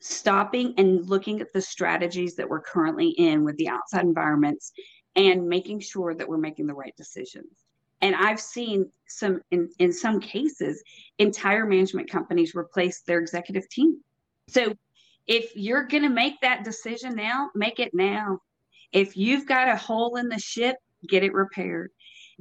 stopping 0.00 0.74
and 0.78 1.08
looking 1.08 1.40
at 1.40 1.52
the 1.52 1.60
strategies 1.60 2.36
that 2.36 2.48
we're 2.48 2.60
currently 2.60 3.08
in 3.08 3.44
with 3.44 3.56
the 3.56 3.68
outside 3.68 4.04
environments 4.04 4.72
and 5.16 5.48
making 5.48 5.80
sure 5.80 6.14
that 6.14 6.28
we're 6.28 6.36
making 6.36 6.66
the 6.66 6.74
right 6.74 6.94
decisions 6.96 7.64
and 8.02 8.14
i've 8.14 8.40
seen 8.40 8.90
some 9.08 9.40
in, 9.50 9.68
in 9.78 9.92
some 9.92 10.20
cases 10.20 10.82
entire 11.18 11.66
management 11.66 12.10
companies 12.10 12.54
replace 12.54 13.00
their 13.00 13.18
executive 13.18 13.68
team 13.68 13.98
so 14.48 14.72
if 15.26 15.56
you're 15.56 15.86
going 15.86 16.02
to 16.02 16.10
make 16.10 16.38
that 16.40 16.62
decision 16.62 17.14
now 17.14 17.50
make 17.54 17.80
it 17.80 17.92
now 17.94 18.38
if 18.92 19.16
you've 19.16 19.46
got 19.46 19.68
a 19.68 19.76
hole 19.76 20.16
in 20.16 20.28
the 20.28 20.38
ship 20.38 20.76
get 21.08 21.22
it 21.22 21.32
repaired 21.32 21.90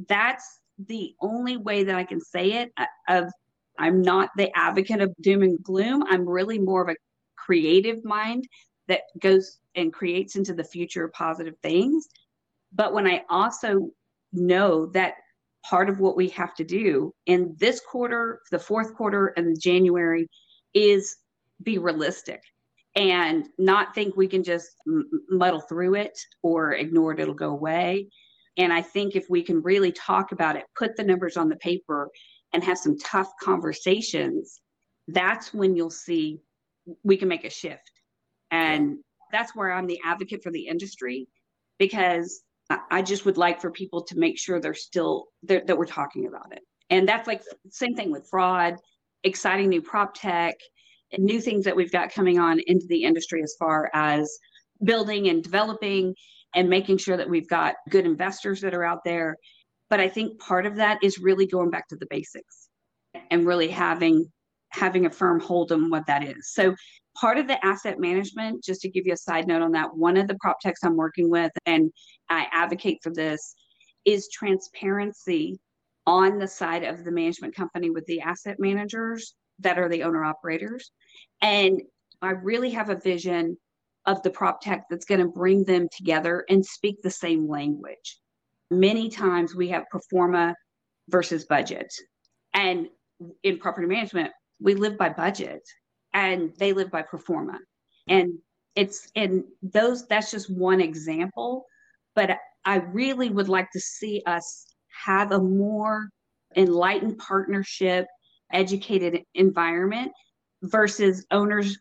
that's 0.07 0.59
the 0.87 1.13
only 1.21 1.57
way 1.57 1.83
that 1.83 1.95
i 1.95 2.03
can 2.03 2.19
say 2.19 2.53
it 2.53 2.71
uh, 2.77 2.85
of 3.07 3.31
I'm 3.77 4.01
not 4.01 4.29
the 4.37 4.55
advocate 4.57 5.01
of 5.01 5.13
doom 5.21 5.43
and 5.43 5.61
gloom. 5.61 6.03
I'm 6.09 6.27
really 6.27 6.59
more 6.59 6.81
of 6.81 6.89
a 6.89 6.95
creative 7.37 8.03
mind 8.03 8.47
that 8.87 9.01
goes 9.19 9.59
and 9.75 9.91
creates 9.91 10.35
into 10.35 10.53
the 10.53 10.63
future 10.63 11.07
positive 11.09 11.55
things. 11.61 12.07
But 12.73 12.93
when 12.93 13.07
I 13.07 13.23
also 13.29 13.89
know 14.31 14.87
that 14.87 15.15
part 15.67 15.89
of 15.89 15.99
what 15.99 16.15
we 16.15 16.29
have 16.29 16.53
to 16.55 16.63
do 16.63 17.13
in 17.25 17.55
this 17.59 17.81
quarter, 17.81 18.41
the 18.51 18.59
fourth 18.59 18.93
quarter, 18.95 19.27
and 19.37 19.59
January 19.59 20.27
is 20.73 21.17
be 21.63 21.77
realistic 21.77 22.41
and 22.95 23.47
not 23.57 23.95
think 23.95 24.15
we 24.15 24.27
can 24.27 24.43
just 24.43 24.69
muddle 25.29 25.61
through 25.61 25.95
it 25.95 26.17
or 26.43 26.73
ignore 26.73 27.13
it, 27.13 27.19
it'll 27.19 27.33
go 27.33 27.51
away. 27.51 28.07
And 28.57 28.71
I 28.71 28.81
think 28.81 29.15
if 29.15 29.29
we 29.29 29.43
can 29.43 29.61
really 29.61 29.91
talk 29.91 30.31
about 30.31 30.55
it, 30.55 30.65
put 30.77 30.95
the 30.95 31.03
numbers 31.03 31.37
on 31.37 31.49
the 31.49 31.57
paper, 31.57 32.09
and 32.53 32.63
have 32.63 32.77
some 32.77 32.97
tough 32.97 33.31
conversations, 33.41 34.61
that's 35.09 35.53
when 35.53 35.75
you'll 35.75 35.89
see 35.89 36.39
we 37.03 37.17
can 37.17 37.27
make 37.27 37.43
a 37.43 37.49
shift. 37.49 37.91
And 38.51 38.97
that's 39.31 39.55
where 39.55 39.71
I'm 39.73 39.87
the 39.87 39.99
advocate 40.05 40.41
for 40.41 40.51
the 40.51 40.67
industry 40.67 41.27
because 41.77 42.43
I 42.89 43.01
just 43.01 43.25
would 43.25 43.37
like 43.37 43.61
for 43.61 43.69
people 43.69 44.01
to 44.03 44.17
make 44.17 44.39
sure 44.39 44.59
they're 44.59 44.73
still 44.73 45.27
they're, 45.43 45.63
that 45.65 45.77
we're 45.77 45.85
talking 45.85 46.27
about 46.27 46.51
it. 46.51 46.63
And 46.89 47.07
that's 47.07 47.27
like 47.27 47.43
same 47.69 47.95
thing 47.95 48.11
with 48.11 48.27
fraud, 48.29 48.75
exciting 49.23 49.69
new 49.69 49.81
prop 49.81 50.13
tech, 50.15 50.55
new 51.17 51.41
things 51.41 51.65
that 51.65 51.75
we've 51.75 51.91
got 51.91 52.13
coming 52.13 52.39
on 52.39 52.59
into 52.65 52.85
the 52.87 53.03
industry 53.03 53.43
as 53.43 53.55
far 53.59 53.91
as 53.93 54.31
building 54.83 55.27
and 55.27 55.43
developing 55.43 56.15
and 56.55 56.69
making 56.69 56.97
sure 56.97 57.17
that 57.17 57.29
we've 57.29 57.49
got 57.49 57.75
good 57.89 58.05
investors 58.05 58.61
that 58.61 58.73
are 58.73 58.83
out 58.83 59.03
there 59.03 59.35
but 59.89 59.99
i 59.99 60.07
think 60.07 60.39
part 60.39 60.65
of 60.65 60.75
that 60.75 60.97
is 61.03 61.19
really 61.19 61.45
going 61.45 61.69
back 61.69 61.87
to 61.87 61.95
the 61.97 62.07
basics 62.09 62.69
and 63.31 63.45
really 63.45 63.67
having 63.67 64.25
having 64.69 65.05
a 65.05 65.09
firm 65.09 65.39
hold 65.39 65.71
on 65.71 65.89
what 65.89 66.05
that 66.07 66.23
is 66.23 66.51
so 66.53 66.75
part 67.19 67.37
of 67.37 67.47
the 67.47 67.65
asset 67.65 67.99
management 67.99 68.63
just 68.63 68.81
to 68.81 68.89
give 68.89 69.05
you 69.05 69.13
a 69.13 69.17
side 69.17 69.47
note 69.47 69.61
on 69.61 69.71
that 69.71 69.95
one 69.95 70.17
of 70.17 70.27
the 70.27 70.37
prop 70.41 70.59
techs 70.61 70.83
i'm 70.83 70.97
working 70.97 71.29
with 71.29 71.51
and 71.65 71.91
i 72.29 72.47
advocate 72.51 72.97
for 73.01 73.11
this 73.13 73.55
is 74.05 74.29
transparency 74.29 75.59
on 76.07 76.37
the 76.37 76.47
side 76.47 76.83
of 76.83 77.03
the 77.03 77.11
management 77.11 77.55
company 77.55 77.89
with 77.89 78.05
the 78.05 78.21
asset 78.21 78.57
managers 78.59 79.35
that 79.59 79.79
are 79.79 79.89
the 79.89 80.03
owner 80.03 80.23
operators. 80.23 80.91
And 81.41 81.81
I 82.21 82.31
really 82.31 82.71
have 82.71 82.89
a 82.89 82.95
vision 82.95 83.57
of 84.05 84.21
the 84.23 84.29
prop 84.29 84.61
tech 84.61 84.85
that's 84.89 85.05
going 85.05 85.21
to 85.21 85.27
bring 85.27 85.63
them 85.63 85.87
together 85.95 86.45
and 86.49 86.65
speak 86.65 87.01
the 87.01 87.11
same 87.11 87.47
language. 87.47 88.19
Many 88.71 89.09
times 89.09 89.55
we 89.55 89.67
have 89.69 89.83
pro 89.89 89.99
forma 90.09 90.55
versus 91.09 91.45
budget. 91.45 91.91
And 92.53 92.87
in 93.43 93.57
property 93.57 93.87
management, 93.87 94.31
we 94.59 94.75
live 94.75 94.97
by 94.97 95.09
budget 95.09 95.61
and 96.13 96.51
they 96.57 96.73
live 96.73 96.91
by 96.91 97.01
pro 97.01 97.19
forma. 97.19 97.59
And 98.07 98.33
it's 98.75 99.09
and 99.15 99.43
those 99.61 100.07
that's 100.07 100.31
just 100.31 100.49
one 100.49 100.81
example. 100.81 101.65
But 102.15 102.37
I 102.65 102.77
really 102.77 103.29
would 103.29 103.49
like 103.49 103.69
to 103.71 103.79
see 103.79 104.21
us 104.25 104.65
have 105.05 105.31
a 105.31 105.39
more 105.39 106.09
enlightened 106.55 107.17
partnership, 107.17 108.07
educated 108.51 109.23
environment 109.33 110.11
versus 110.63 111.25
owners 111.31 111.77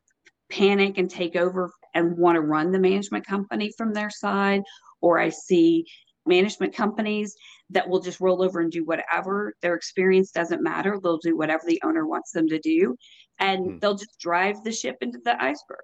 panic 0.50 0.98
and 0.98 1.10
take 1.10 1.36
over 1.36 1.70
and 1.94 2.16
want 2.16 2.36
to 2.36 2.40
run 2.40 2.72
the 2.72 2.78
management 2.78 3.26
company 3.26 3.72
from 3.76 3.92
their 3.92 4.10
side. 4.10 4.62
Or 5.00 5.18
I 5.18 5.28
see 5.28 5.86
management 6.26 6.74
companies 6.74 7.34
that 7.70 7.88
will 7.88 8.00
just 8.00 8.20
roll 8.20 8.42
over 8.42 8.60
and 8.60 8.70
do 8.70 8.84
whatever. 8.84 9.54
Their 9.62 9.74
experience 9.74 10.30
doesn't 10.30 10.62
matter. 10.62 10.98
They'll 11.02 11.18
do 11.18 11.36
whatever 11.36 11.62
the 11.66 11.80
owner 11.84 12.06
wants 12.06 12.32
them 12.32 12.48
to 12.48 12.58
do. 12.58 12.96
And 13.38 13.66
mm. 13.66 13.80
they'll 13.80 13.96
just 13.96 14.18
drive 14.20 14.62
the 14.64 14.72
ship 14.72 14.96
into 15.00 15.18
the 15.24 15.42
iceberg. 15.42 15.82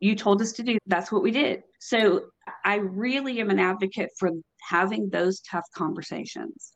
You 0.00 0.14
told 0.14 0.40
us 0.40 0.52
to 0.52 0.62
do, 0.62 0.78
that's 0.86 1.12
what 1.12 1.22
we 1.22 1.30
did. 1.30 1.62
So 1.78 2.22
I 2.64 2.76
really 2.76 3.40
am 3.40 3.50
an 3.50 3.58
advocate 3.58 4.10
for 4.18 4.30
having 4.68 5.10
those 5.10 5.40
tough 5.40 5.66
conversations 5.74 6.72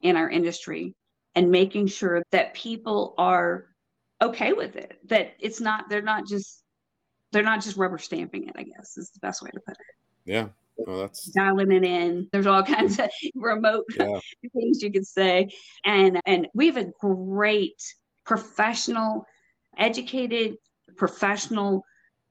in 0.00 0.16
our 0.16 0.30
industry 0.30 0.94
and 1.34 1.50
making 1.50 1.88
sure 1.88 2.22
that 2.30 2.54
people 2.54 3.14
are 3.18 3.66
okay 4.22 4.52
with 4.52 4.76
it 4.76 4.98
that 5.06 5.34
it's 5.38 5.60
not 5.60 5.88
they're 5.88 6.02
not 6.02 6.26
just 6.26 6.62
they're 7.32 7.42
not 7.42 7.62
just 7.62 7.76
rubber 7.76 7.98
stamping 7.98 8.48
it 8.48 8.54
i 8.56 8.62
guess 8.62 8.96
is 8.96 9.10
the 9.10 9.20
best 9.20 9.42
way 9.42 9.50
to 9.50 9.60
put 9.60 9.74
it 9.74 9.94
yeah 10.24 10.48
well, 10.86 11.00
that's 11.00 11.24
dialing 11.30 11.72
it 11.72 11.84
in. 11.84 12.28
There's 12.30 12.46
all 12.46 12.62
kinds 12.64 12.98
of 12.98 13.10
remote 13.34 13.84
yeah. 13.98 14.20
things 14.54 14.82
you 14.82 14.92
could 14.92 15.06
say, 15.06 15.48
and 15.84 16.20
and 16.24 16.46
we 16.54 16.66
have 16.66 16.76
a 16.76 16.90
great 17.00 17.82
professional, 18.24 19.26
educated, 19.76 20.56
professional, 20.96 21.82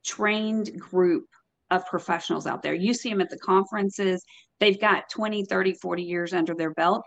trained 0.06 0.80
group 0.80 1.26
of 1.72 1.86
professionals 1.88 2.48
out 2.48 2.64
there. 2.64 2.74
You 2.74 2.94
see 2.94 3.10
them 3.10 3.22
at 3.22 3.30
the 3.30 3.40
conferences. 3.40 4.24
They've 4.60 4.80
got 4.80 5.10
20, 5.10 5.46
30, 5.46 5.74
40 5.74 6.04
years 6.04 6.34
under 6.34 6.56
their 6.56 6.72
belt 6.74 7.04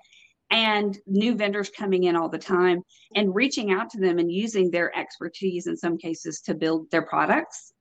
and 0.51 0.99
new 1.07 1.35
vendors 1.35 1.71
coming 1.71 2.05
in 2.05 2.17
all 2.17 2.29
the 2.29 2.39
time 2.39 2.83
and 3.15 3.35
reaching 3.35 3.73
out 3.73 3.89
to 3.91 4.01
them 4.01 4.19
and 4.19 4.31
using 4.31 4.71
their 4.71 4.97
expertise 4.99 5.67
in 5.67 5.77
some 5.77 5.97
cases 5.97 6.41
to 6.43 6.55
build 6.55 6.91
their 6.91 7.03
products. 7.03 7.73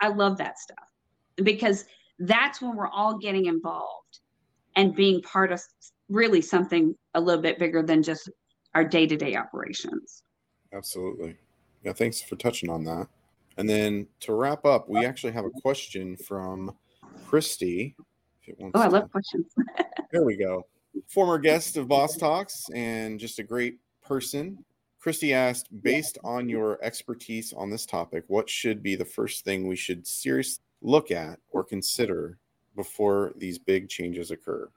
I 0.00 0.08
love 0.08 0.38
that 0.38 0.58
stuff 0.58 0.88
because 1.42 1.84
that's 2.18 2.60
when 2.60 2.76
we're 2.76 2.88
all 2.88 3.18
getting 3.18 3.46
involved 3.46 4.20
and 4.74 4.94
being 4.94 5.22
part 5.22 5.52
of 5.52 5.60
really 6.08 6.40
something 6.40 6.94
a 7.14 7.20
little 7.20 7.42
bit 7.42 7.58
bigger 7.58 7.82
than 7.82 8.02
just 8.02 8.30
our 8.74 8.84
day-to-day 8.84 9.36
operations. 9.36 10.22
Absolutely. 10.72 11.36
Yeah, 11.82 11.92
thanks 11.92 12.20
for 12.20 12.36
touching 12.36 12.70
on 12.70 12.84
that. 12.84 13.08
And 13.56 13.68
then 13.68 14.06
to 14.20 14.34
wrap 14.34 14.64
up, 14.64 14.88
we 14.88 15.04
actually 15.04 15.32
have 15.32 15.44
a 15.44 15.60
question 15.62 16.16
from 16.16 16.74
Christy. 17.26 17.96
oh, 18.60 18.70
I 18.74 18.88
love 18.88 19.10
questions. 19.10 19.46
there 20.12 20.24
we 20.24 20.36
go 20.36 20.66
former 21.08 21.38
guest 21.38 21.76
of 21.76 21.88
Boss 21.88 22.16
Talks 22.16 22.66
and 22.74 23.20
just 23.20 23.38
a 23.38 23.42
great 23.42 23.78
person. 24.02 24.64
Christy 25.06 25.32
asked, 25.32 25.68
based 25.84 26.18
on 26.24 26.48
your 26.48 26.82
expertise 26.82 27.52
on 27.52 27.70
this 27.70 27.86
topic, 27.86 28.24
what 28.26 28.50
should 28.50 28.82
be 28.82 28.96
the 28.96 29.04
first 29.04 29.44
thing 29.44 29.68
we 29.68 29.76
should 29.76 30.04
seriously 30.04 30.64
look 30.82 31.12
at 31.12 31.38
or 31.50 31.62
consider 31.62 32.40
before 32.74 33.32
these 33.36 33.56
big 33.56 33.88
changes 33.88 34.32
occur? 34.32 34.68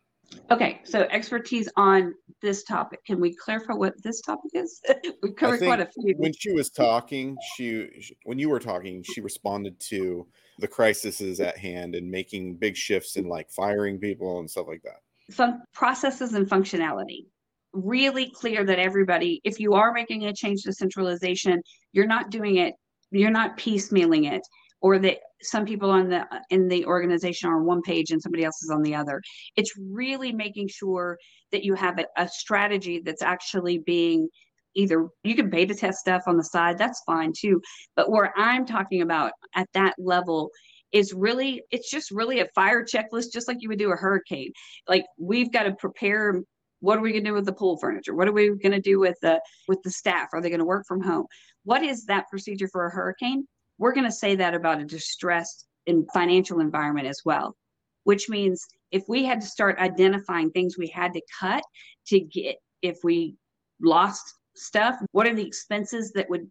Okay, 0.52 0.82
so 0.84 1.08
expertise 1.10 1.68
on 1.78 2.14
this 2.44 2.64
topic. 2.64 3.04
Can 3.06 3.20
we 3.20 3.34
clarify 3.34 3.74
what 3.74 3.96
this 4.04 4.22
topic 4.22 4.52
is? 4.54 4.80
we 5.24 5.32
covered 5.32 5.62
quite 5.62 5.80
a 5.80 5.88
few. 5.88 6.14
When 6.18 6.34
she 6.34 6.52
was 6.52 6.70
talking, 6.70 7.36
she 7.56 7.90
when 8.24 8.38
you 8.38 8.50
were 8.50 8.60
talking, 8.60 9.02
she 9.02 9.22
responded 9.22 9.80
to 9.90 10.28
the 10.60 10.68
crises 10.68 11.40
at 11.40 11.58
hand 11.58 11.96
and 11.96 12.08
making 12.08 12.58
big 12.58 12.78
shifts 12.78 13.16
in 13.16 13.28
like 13.28 13.50
firing 13.50 13.98
people 13.98 14.38
and 14.40 14.48
stuff 14.48 14.68
like 14.68 14.84
that 14.84 15.02
fun- 15.32 15.62
processes 15.74 16.34
and 16.34 16.48
functionality 16.48 17.26
really 17.74 18.32
clear 18.36 18.64
that 18.64 18.80
everybody 18.80 19.42
if 19.44 19.60
you 19.60 19.74
are 19.74 19.94
making 19.94 20.26
a 20.26 20.34
change 20.34 20.64
to 20.64 20.74
centralization 20.74 21.62
you're 21.94 22.08
not 22.08 22.32
doing 22.32 22.58
it 22.58 22.74
you're 23.12 23.30
not 23.30 23.58
piecemealing 23.58 24.32
it 24.32 24.42
or 24.82 24.98
that 24.98 25.18
some 25.42 25.66
people 25.66 25.90
on 25.90 26.10
the 26.10 26.26
in 26.50 26.68
the 26.68 26.86
organization 26.86 27.50
are 27.50 27.60
on 27.60 27.66
one 27.66 27.82
page 27.82 28.12
and 28.12 28.22
somebody 28.22 28.44
else 28.44 28.62
is 28.64 28.70
on 28.70 28.82
the 28.82 28.96
other. 28.96 29.22
It's 29.56 29.74
really 29.78 30.32
making 30.32 30.68
sure 30.70 31.18
that 31.52 31.64
you 31.64 31.74
have 31.76 32.00
a, 32.00 32.06
a 32.18 32.28
strategy 32.28 33.02
that's 33.04 33.22
actually 33.22 33.80
being 33.80 34.28
either 34.76 35.08
you 35.24 35.36
can 35.36 35.50
beta 35.50 35.74
test 35.74 36.00
stuff 36.00 36.22
on 36.28 36.38
the 36.38 36.44
side 36.44 36.78
that's 36.78 37.02
fine 37.04 37.34
too 37.36 37.60
but 37.96 38.12
where 38.12 38.32
i'm 38.38 38.68
talking 38.68 39.02
about 39.02 39.32
at 39.56 39.68
that 39.74 39.96
level 39.98 40.52
is 40.92 41.14
really 41.14 41.62
it's 41.72 41.90
just 41.90 42.12
really 42.12 42.40
a 42.40 42.48
fire 42.56 42.86
checklist 42.86 43.32
just 43.34 43.48
like 43.48 43.58
you 43.62 43.70
would 43.70 43.80
do 43.80 43.92
a 43.92 43.96
hurricane. 43.96 44.52
Like 44.88 45.06
we've 45.18 45.52
got 45.52 45.64
to 45.64 45.74
prepare 45.74 46.42
what 46.82 46.98
are 46.98 47.02
we 47.02 47.12
going 47.12 47.24
to 47.24 47.30
do 47.30 47.34
with 47.34 47.46
the 47.46 47.54
pool 47.54 47.78
furniture? 47.78 48.16
What 48.16 48.28
are 48.28 48.34
we 48.34 48.50
going 48.50 48.72
to 48.72 48.80
do 48.80 49.00
with 49.00 49.18
the 49.22 49.42
with 49.68 49.82
the 49.84 49.92
staff? 49.92 50.30
Are 50.34 50.42
they 50.42 50.50
going 50.50 50.60
to 50.60 50.66
work 50.66 50.86
from 50.88 51.02
home? 51.02 51.26
What 51.64 51.84
is 51.84 52.06
that 52.06 52.30
procedure 52.30 52.68
for 52.68 52.86
a 52.86 52.92
hurricane? 52.92 53.48
We're 53.78 53.94
going 53.94 54.06
to 54.06 54.12
say 54.12 54.36
that 54.36 54.54
about 54.54 54.82
a 54.82 54.86
distressed 54.86 55.66
in 55.86 56.06
financial 56.14 56.60
environment 56.60 57.08
as 57.08 57.22
well 57.26 57.56
which 58.04 58.30
means 58.30 58.66
if 58.92 59.04
we 59.08 59.24
had 59.24 59.42
to 59.42 59.48
start 59.48 59.78
identifying 59.78 60.50
things 60.50 60.78
we 60.78 60.88
had 60.88 61.14
to 61.14 61.22
cut 61.40 61.64
to 62.08 62.20
get 62.20 62.56
if 62.82 62.98
we 63.04 63.36
lost 63.82 64.36
stuff 64.56 64.96
what 65.12 65.28
are 65.28 65.36
the 65.36 65.46
expenses 65.46 66.12
that 66.14 66.30
would 66.30 66.48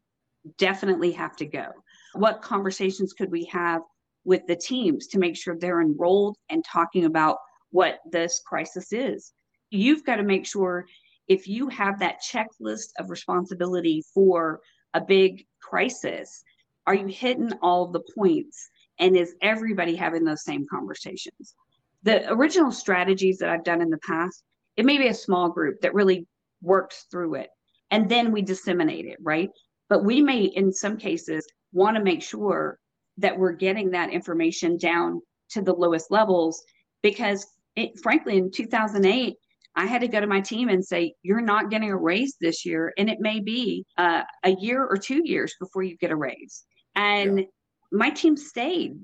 definitely 0.57 1.13
have 1.13 1.37
to 1.37 1.47
go? 1.47 1.67
What 2.15 2.43
conversations 2.43 3.13
could 3.13 3.31
we 3.31 3.45
have 3.47 3.83
with 4.25 4.47
the 4.47 4.57
teams 4.57 5.07
to 5.09 5.19
make 5.19 5.37
sure 5.37 5.57
they're 5.57 5.81
enrolled 5.81 6.37
and 6.51 6.65
talking 6.65 7.05
about 7.05 7.39
what 7.71 7.99
this 8.11 8.41
crisis 8.47 8.93
is. 8.93 9.33
You've 9.71 10.05
got 10.05 10.17
to 10.17 10.23
make 10.23 10.47
sure 10.47 10.87
if 11.29 11.47
you 11.47 11.69
have 11.69 11.99
that 12.01 12.21
checklist 12.23 12.89
of 12.99 13.11
responsibility 13.11 14.03
for 14.15 14.61
a 14.95 15.01
big 15.01 15.45
crisis, 15.61 16.43
are 16.87 16.95
you 16.95 17.07
hitting 17.07 17.53
all 17.61 17.89
the 17.89 18.03
points? 18.17 18.71
And 18.99 19.17
is 19.17 19.35
everybody 19.43 19.95
having 19.95 20.25
those 20.25 20.45
same 20.45 20.67
conversations? 20.71 21.55
The 22.03 22.33
original 22.33 22.73
strategies 22.73 23.39
that 23.39 23.51
I've 23.51 23.65
done 23.65 23.83
in 23.83 23.91
the 23.91 23.99
past, 23.99 24.43
it 24.77 24.87
may 24.87 24.97
be 24.97 25.09
a 25.09 25.15
small 25.15 25.51
group 25.51 25.81
that 25.83 25.95
really 25.95 26.27
works 26.63 27.07
through 27.11 27.35
it. 27.35 27.51
And 27.91 28.09
then 28.09 28.33
we 28.33 28.43
disseminate 28.43 29.07
it, 29.07 29.19
right? 29.21 29.51
But 29.89 30.05
we 30.05 30.21
may, 30.21 30.45
in 30.45 30.73
some 30.73 30.97
cases, 30.97 31.47
want 31.73 31.97
to 31.97 32.03
make 32.03 32.23
sure 32.23 32.79
that 33.19 33.39
we're 33.39 33.53
getting 33.53 33.91
that 33.91 34.11
information 34.11 34.79
down 34.79 35.21
to 35.51 35.63
the 35.63 35.73
lowest 35.73 36.11
levels 36.11 36.63
because 37.03 37.47
it, 37.77 37.99
frankly 38.01 38.37
in 38.39 38.51
2008 38.51 39.37
i 39.77 39.87
had 39.87 40.01
to 40.01 40.09
go 40.09 40.21
to 40.21 40.27
my 40.27 40.41
team 40.41 40.69
and 40.69 40.85
say 40.85 41.13
you're 41.23 41.41
not 41.41 41.71
getting 41.71 41.91
a 41.91 41.97
raise 41.97 42.37
this 42.41 42.65
year 42.65 42.93
and 42.99 43.09
it 43.09 43.21
may 43.21 43.41
be 43.41 43.85
uh, 43.97 44.23
a 44.45 44.55
year 44.61 44.85
or 44.85 44.97
two 44.97 45.23
years 45.25 45.55
before 45.61 45.83
you 45.83 45.97
get 45.99 46.11
a 46.11 46.17
raise 46.17 46.65
and 46.95 47.41
yeah. 47.41 47.45
my 47.93 48.11
team 48.11 48.37
stayed 48.37 48.97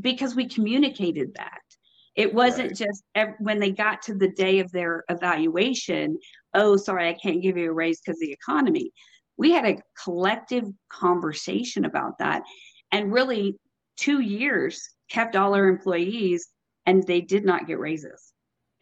because 0.00 0.34
we 0.34 0.46
communicated 0.46 1.34
that 1.34 1.60
it 2.16 2.32
wasn't 2.32 2.68
right. 2.68 2.76
just 2.76 3.04
when 3.38 3.58
they 3.58 3.70
got 3.70 4.02
to 4.02 4.14
the 4.14 4.30
day 4.32 4.58
of 4.58 4.70
their 4.72 5.04
evaluation 5.08 6.16
oh 6.54 6.76
sorry 6.76 7.08
i 7.08 7.14
can't 7.14 7.42
give 7.42 7.56
you 7.56 7.70
a 7.70 7.74
raise 7.74 8.00
because 8.00 8.18
the 8.20 8.32
economy 8.32 8.92
we 9.36 9.52
had 9.52 9.64
a 9.64 9.78
collective 10.04 10.64
conversation 10.90 11.86
about 11.86 12.18
that 12.18 12.42
and 12.92 13.12
really 13.12 13.56
two 13.96 14.20
years 14.20 14.80
kept 15.10 15.34
all 15.34 15.54
our 15.54 15.66
employees 15.66 16.48
and 16.86 17.06
they 17.06 17.20
did 17.20 17.44
not 17.44 17.66
get 17.66 17.78
raises 17.78 18.32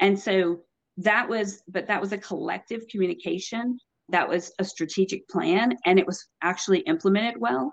and 0.01 0.19
so 0.19 0.61
that 0.99 1.29
was 1.29 1.63
but 1.69 1.87
that 1.87 2.01
was 2.01 2.13
a 2.13 2.19
collective 2.19 2.83
communication 2.91 3.79
that 4.11 4.29
was 4.29 4.53
a 4.59 4.65
strategic 4.65 5.27
plan 5.29 5.75
and 5.87 5.99
it 5.99 6.07
was 6.07 6.27
actually 6.43 6.81
implemented 6.81 7.35
well 7.41 7.73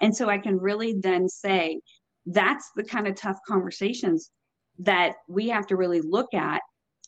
and 0.00 0.14
so 0.14 0.28
i 0.28 0.38
can 0.38 0.58
really 0.58 0.94
then 1.00 1.28
say 1.28 1.80
that's 2.26 2.70
the 2.76 2.84
kind 2.84 3.06
of 3.06 3.14
tough 3.14 3.38
conversations 3.46 4.30
that 4.78 5.14
we 5.28 5.48
have 5.48 5.66
to 5.66 5.76
really 5.76 6.00
look 6.00 6.32
at 6.34 6.60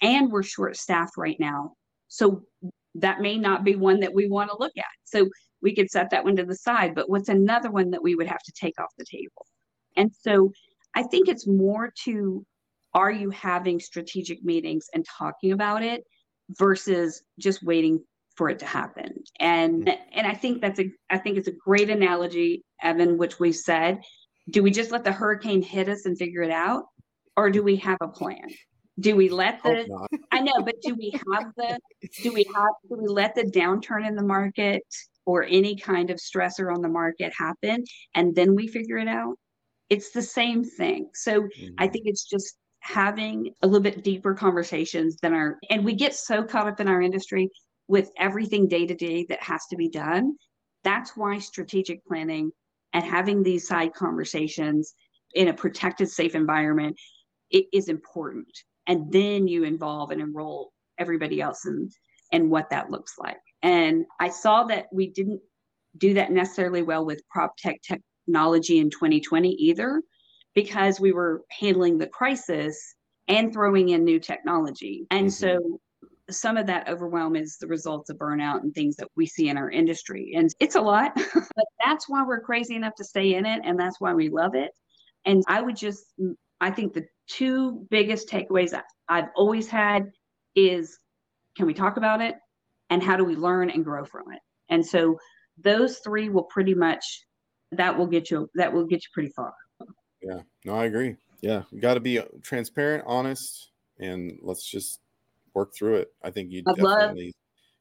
and 0.02 0.30
we're 0.30 0.42
short 0.42 0.76
staffed 0.76 1.16
right 1.16 1.36
now 1.38 1.72
so 2.08 2.42
that 2.94 3.20
may 3.20 3.36
not 3.36 3.64
be 3.64 3.76
one 3.76 4.00
that 4.00 4.12
we 4.12 4.28
want 4.28 4.50
to 4.50 4.56
look 4.58 4.72
at 4.76 4.84
so 5.04 5.28
we 5.62 5.74
could 5.74 5.90
set 5.90 6.10
that 6.10 6.24
one 6.24 6.36
to 6.36 6.44
the 6.44 6.54
side. 6.54 6.94
But 6.94 7.10
what's 7.10 7.28
another 7.28 7.70
one 7.70 7.90
that 7.90 8.02
we 8.02 8.14
would 8.14 8.26
have 8.26 8.42
to 8.42 8.52
take 8.52 8.80
off 8.80 8.92
the 8.96 9.04
table? 9.04 9.46
And 9.96 10.10
so 10.12 10.52
I 10.94 11.02
think 11.02 11.28
it's 11.28 11.46
more 11.46 11.92
to 12.04 12.44
are 12.98 13.12
you 13.12 13.30
having 13.30 13.78
strategic 13.78 14.42
meetings 14.42 14.86
and 14.92 15.06
talking 15.06 15.52
about 15.52 15.82
it 15.82 16.02
versus 16.58 17.22
just 17.38 17.62
waiting 17.62 18.00
for 18.36 18.48
it 18.48 18.58
to 18.60 18.66
happen. 18.66 19.12
And 19.40 19.84
mm-hmm. 19.86 20.02
and 20.12 20.26
I 20.26 20.34
think 20.34 20.60
that's 20.60 20.80
a 20.80 20.90
I 21.10 21.18
think 21.18 21.36
it's 21.36 21.48
a 21.48 21.52
great 21.52 21.90
analogy, 21.90 22.64
Evan, 22.82 23.18
which 23.18 23.38
we 23.38 23.52
said. 23.52 24.00
Do 24.50 24.62
we 24.62 24.70
just 24.70 24.92
let 24.92 25.04
the 25.04 25.12
hurricane 25.12 25.60
hit 25.60 25.90
us 25.90 26.06
and 26.06 26.16
figure 26.16 26.42
it 26.42 26.50
out? 26.50 26.84
Or 27.36 27.50
do 27.50 27.62
we 27.62 27.76
have 27.76 27.98
a 28.00 28.08
plan? 28.08 28.48
Do 28.98 29.14
we 29.14 29.28
let 29.28 29.62
the 29.62 29.86
I 30.32 30.40
know, 30.40 30.62
but 30.64 30.76
do 30.82 30.94
we 30.94 31.10
have 31.34 31.52
the 31.56 31.78
do 32.22 32.32
we 32.32 32.44
have 32.54 32.72
do 32.88 32.96
we 32.96 33.08
let 33.08 33.34
the 33.34 33.44
downturn 33.44 34.06
in 34.06 34.14
the 34.14 34.22
market 34.22 34.82
or 35.26 35.44
any 35.44 35.76
kind 35.76 36.10
of 36.10 36.18
stressor 36.18 36.74
on 36.74 36.80
the 36.80 36.88
market 36.88 37.32
happen 37.36 37.84
and 38.14 38.34
then 38.34 38.54
we 38.54 38.68
figure 38.68 38.98
it 38.98 39.08
out? 39.08 39.34
It's 39.90 40.10
the 40.12 40.22
same 40.22 40.64
thing. 40.64 41.10
So 41.14 41.42
mm-hmm. 41.42 41.74
I 41.78 41.88
think 41.88 42.04
it's 42.06 42.24
just 42.24 42.56
having 42.80 43.52
a 43.62 43.66
little 43.66 43.82
bit 43.82 44.04
deeper 44.04 44.34
conversations 44.34 45.16
than 45.20 45.34
our 45.34 45.58
and 45.70 45.84
we 45.84 45.94
get 45.94 46.14
so 46.14 46.42
caught 46.42 46.68
up 46.68 46.80
in 46.80 46.88
our 46.88 47.02
industry 47.02 47.50
with 47.88 48.10
everything 48.18 48.68
day 48.68 48.86
to 48.86 48.94
day 48.94 49.26
that 49.28 49.42
has 49.42 49.66
to 49.66 49.76
be 49.76 49.88
done. 49.88 50.36
That's 50.84 51.16
why 51.16 51.38
strategic 51.38 52.04
planning 52.06 52.52
and 52.92 53.04
having 53.04 53.42
these 53.42 53.66
side 53.66 53.94
conversations 53.94 54.94
in 55.34 55.48
a 55.48 55.54
protected, 55.54 56.08
safe 56.08 56.34
environment 56.34 56.96
it 57.50 57.66
is 57.72 57.88
important. 57.88 58.48
And 58.86 59.12
then 59.12 59.48
you 59.48 59.64
involve 59.64 60.10
and 60.10 60.20
enroll 60.20 60.72
everybody 60.98 61.40
else 61.40 61.66
in, 61.66 61.90
and 62.32 62.50
what 62.50 62.70
that 62.70 62.90
looks 62.90 63.14
like. 63.18 63.38
And 63.62 64.04
I 64.20 64.28
saw 64.28 64.64
that 64.64 64.86
we 64.92 65.10
didn't 65.10 65.40
do 65.96 66.14
that 66.14 66.30
necessarily 66.30 66.82
well 66.82 67.04
with 67.04 67.26
prop 67.30 67.56
tech 67.56 67.80
technology 67.82 68.78
in 68.78 68.90
2020 68.90 69.50
either, 69.50 70.02
because 70.58 70.98
we 70.98 71.12
were 71.12 71.44
handling 71.50 71.98
the 71.98 72.06
crisis 72.08 72.96
and 73.28 73.52
throwing 73.52 73.90
in 73.90 74.02
new 74.02 74.18
technology. 74.18 75.06
And 75.12 75.28
mm-hmm. 75.28 75.60
so 75.60 75.80
some 76.30 76.56
of 76.56 76.66
that 76.66 76.88
overwhelm 76.88 77.36
is 77.36 77.58
the 77.58 77.68
results 77.68 78.10
of 78.10 78.16
burnout 78.18 78.62
and 78.62 78.74
things 78.74 78.96
that 78.96 79.06
we 79.14 79.24
see 79.24 79.50
in 79.50 79.56
our 79.56 79.70
industry. 79.70 80.32
And 80.34 80.52
it's 80.58 80.74
a 80.74 80.80
lot, 80.80 81.12
but 81.34 81.66
that's 81.84 82.08
why 82.08 82.24
we're 82.26 82.40
crazy 82.40 82.74
enough 82.74 82.96
to 82.96 83.04
stay 83.04 83.36
in 83.36 83.46
it. 83.46 83.60
And 83.64 83.78
that's 83.78 84.00
why 84.00 84.12
we 84.14 84.30
love 84.30 84.56
it. 84.56 84.72
And 85.24 85.44
I 85.46 85.62
would 85.62 85.76
just, 85.76 86.06
I 86.60 86.72
think 86.72 86.92
the 86.92 87.06
two 87.28 87.86
biggest 87.88 88.28
takeaways 88.28 88.76
I've 89.08 89.28
always 89.36 89.68
had 89.68 90.10
is 90.56 90.98
can 91.56 91.66
we 91.66 91.74
talk 91.74 91.98
about 91.98 92.20
it? 92.20 92.34
And 92.90 93.00
how 93.00 93.16
do 93.16 93.24
we 93.24 93.36
learn 93.36 93.70
and 93.70 93.84
grow 93.84 94.04
from 94.04 94.32
it? 94.32 94.40
And 94.70 94.84
so 94.84 95.18
those 95.56 95.98
three 95.98 96.30
will 96.30 96.48
pretty 96.50 96.74
much, 96.74 97.04
that 97.70 97.96
will 97.96 98.08
get 98.08 98.28
you, 98.28 98.50
that 98.56 98.72
will 98.72 98.86
get 98.86 99.04
you 99.04 99.08
pretty 99.14 99.30
far. 99.36 99.52
Yeah, 100.22 100.40
no, 100.64 100.74
I 100.74 100.86
agree. 100.86 101.16
Yeah, 101.40 101.62
you 101.70 101.80
got 101.80 101.94
to 101.94 102.00
be 102.00 102.18
uh, 102.18 102.24
transparent, 102.42 103.04
honest, 103.06 103.70
and 103.98 104.38
let's 104.42 104.68
just 104.68 105.00
work 105.54 105.74
through 105.74 105.96
it. 105.96 106.08
I 106.22 106.30
think 106.30 106.50
you 106.50 106.62
definitely 106.62 107.26
love, 107.26 107.32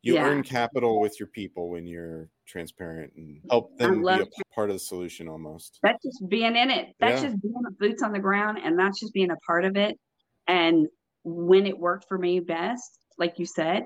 you 0.03 0.13
yeah. 0.15 0.25
earn 0.25 0.43
capital 0.43 0.99
with 0.99 1.19
your 1.19 1.27
people 1.27 1.69
when 1.69 1.85
you're 1.85 2.29
transparent 2.45 3.13
and 3.17 3.41
help 3.49 3.77
them 3.77 4.01
be 4.03 4.09
a 4.09 4.25
part 4.53 4.69
of 4.69 4.75
the 4.75 4.79
solution 4.79 5.27
almost. 5.27 5.79
That's 5.83 6.03
just 6.03 6.29
being 6.29 6.55
in 6.55 6.69
it. 6.69 6.93
That's 6.99 7.21
yeah. 7.21 7.29
just 7.29 7.41
being 7.41 7.55
boots 7.79 8.03
on 8.03 8.13
the 8.13 8.19
ground 8.19 8.59
and 8.63 8.79
that's 8.79 8.99
just 8.99 9.13
being 9.13 9.31
a 9.31 9.37
part 9.45 9.65
of 9.65 9.75
it. 9.75 9.97
And 10.47 10.87
when 11.23 11.65
it 11.65 11.77
worked 11.77 12.05
for 12.07 12.17
me 12.17 12.39
best, 12.39 12.99
like 13.17 13.37
you 13.37 13.45
said, 13.45 13.85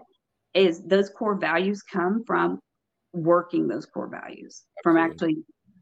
is 0.54 0.84
those 0.84 1.10
core 1.10 1.36
values 1.36 1.82
come 1.82 2.24
from 2.28 2.60
working 3.14 3.68
those 3.68 3.86
core 3.86 4.10
values, 4.10 4.64
Absolutely. 4.80 4.82
from 4.84 4.97
actually 4.97 5.36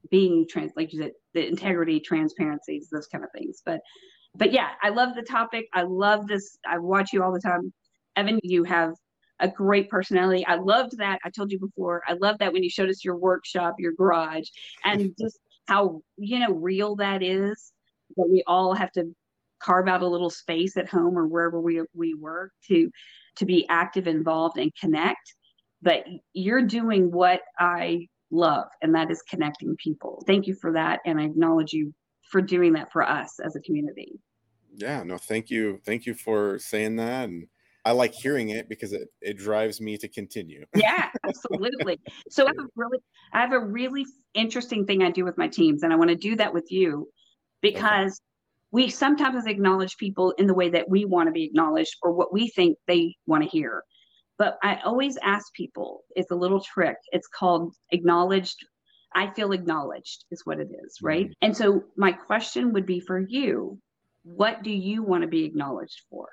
being 0.09 0.47
trans 0.49 0.71
like 0.75 0.93
you 0.93 1.01
said, 1.01 1.11
the 1.33 1.47
integrity, 1.47 1.99
transparencies, 1.99 2.89
those 2.91 3.07
kind 3.07 3.23
of 3.23 3.29
things. 3.31 3.61
But 3.65 3.81
but 4.35 4.51
yeah, 4.51 4.69
I 4.81 4.89
love 4.89 5.15
the 5.15 5.23
topic. 5.23 5.67
I 5.73 5.83
love 5.83 6.27
this. 6.27 6.57
I 6.67 6.77
watch 6.77 7.11
you 7.13 7.23
all 7.23 7.33
the 7.33 7.41
time. 7.41 7.73
Evan, 8.15 8.39
you 8.43 8.63
have 8.63 8.93
a 9.39 9.47
great 9.47 9.89
personality. 9.89 10.45
I 10.45 10.55
loved 10.55 10.97
that. 10.97 11.19
I 11.23 11.29
told 11.29 11.51
you 11.51 11.59
before. 11.59 12.03
I 12.07 12.13
love 12.13 12.37
that 12.39 12.53
when 12.53 12.63
you 12.63 12.69
showed 12.69 12.89
us 12.89 13.03
your 13.03 13.15
workshop, 13.15 13.75
your 13.79 13.93
garage, 13.93 14.47
and 14.83 15.13
just 15.19 15.39
how 15.67 16.01
you 16.17 16.39
know 16.39 16.53
real 16.53 16.95
that 16.97 17.23
is. 17.23 17.71
That 18.17 18.27
we 18.29 18.43
all 18.47 18.73
have 18.73 18.91
to 18.93 19.13
carve 19.61 19.87
out 19.87 20.01
a 20.01 20.07
little 20.07 20.29
space 20.29 20.77
at 20.77 20.89
home 20.89 21.17
or 21.17 21.27
wherever 21.27 21.59
we 21.59 21.81
we 21.93 22.13
work 22.13 22.51
to 22.67 22.89
to 23.37 23.45
be 23.45 23.65
active, 23.69 24.07
involved, 24.07 24.57
and 24.57 24.71
connect. 24.79 25.35
But 25.81 26.03
you're 26.33 26.65
doing 26.65 27.11
what 27.11 27.41
I 27.57 28.07
love, 28.31 28.67
and 28.81 28.93
that 28.95 29.11
is 29.11 29.21
connecting 29.23 29.75
people. 29.77 30.23
Thank 30.27 30.47
you 30.47 30.55
for 30.55 30.71
that, 30.73 30.99
and 31.05 31.19
I 31.19 31.25
acknowledge 31.25 31.73
you 31.73 31.93
for 32.31 32.41
doing 32.41 32.73
that 32.73 32.91
for 32.91 33.03
us 33.03 33.39
as 33.43 33.55
a 33.55 33.61
community. 33.61 34.19
Yeah, 34.75 35.03
no, 35.03 35.17
thank 35.17 35.49
you, 35.49 35.79
thank 35.85 36.05
you 36.05 36.13
for 36.13 36.59
saying 36.59 36.97
that 36.97 37.29
and 37.29 37.47
I 37.85 37.91
like 37.91 38.13
hearing 38.13 38.49
it 38.49 38.67
because 38.67 38.93
it, 38.93 39.07
it 39.21 39.37
drives 39.37 39.79
me 39.79 39.97
to 39.97 40.07
continue. 40.07 40.65
yeah, 40.75 41.09
absolutely. 41.27 41.99
So 42.29 42.45
I 42.45 42.49
have 42.49 42.59
a 42.59 42.67
really 42.75 42.99
I 43.33 43.41
have 43.41 43.53
a 43.53 43.59
really 43.59 44.05
interesting 44.33 44.85
thing 44.85 45.01
I 45.01 45.11
do 45.11 45.23
with 45.23 45.37
my 45.37 45.47
teams, 45.47 45.83
and 45.83 45.93
I 45.93 45.95
want 45.95 46.09
to 46.09 46.15
do 46.15 46.35
that 46.35 46.53
with 46.53 46.71
you 46.71 47.09
because 47.61 48.11
okay. 48.11 48.19
we 48.71 48.89
sometimes 48.89 49.45
acknowledge 49.45 49.97
people 49.97 50.31
in 50.31 50.47
the 50.47 50.53
way 50.53 50.69
that 50.69 50.89
we 50.89 51.05
want 51.05 51.27
to 51.27 51.31
be 51.31 51.45
acknowledged 51.45 51.95
or 52.03 52.11
what 52.11 52.33
we 52.33 52.49
think 52.49 52.77
they 52.85 53.15
want 53.25 53.43
to 53.43 53.49
hear. 53.49 53.83
But 54.39 54.57
I 54.63 54.79
always 54.85 55.17
ask 55.21 55.53
people, 55.53 56.05
it's 56.15 56.31
a 56.31 56.35
little 56.35 56.61
trick. 56.61 56.95
It's 57.11 57.27
called 57.27 57.75
acknowledged. 57.91 58.57
I 59.13 59.31
feel 59.33 59.51
acknowledged 59.51 60.25
is 60.31 60.45
what 60.45 60.59
it 60.59 60.69
is, 60.85 60.99
right? 61.01 61.25
Mm-hmm. 61.25 61.45
And 61.45 61.55
so 61.55 61.83
my 61.97 62.11
question 62.11 62.73
would 62.73 62.85
be 62.85 62.99
for 62.99 63.19
you, 63.19 63.77
what 64.23 64.63
do 64.63 64.71
you 64.71 65.03
want 65.03 65.23
to 65.23 65.27
be 65.27 65.43
acknowledged 65.45 66.01
for? 66.09 66.27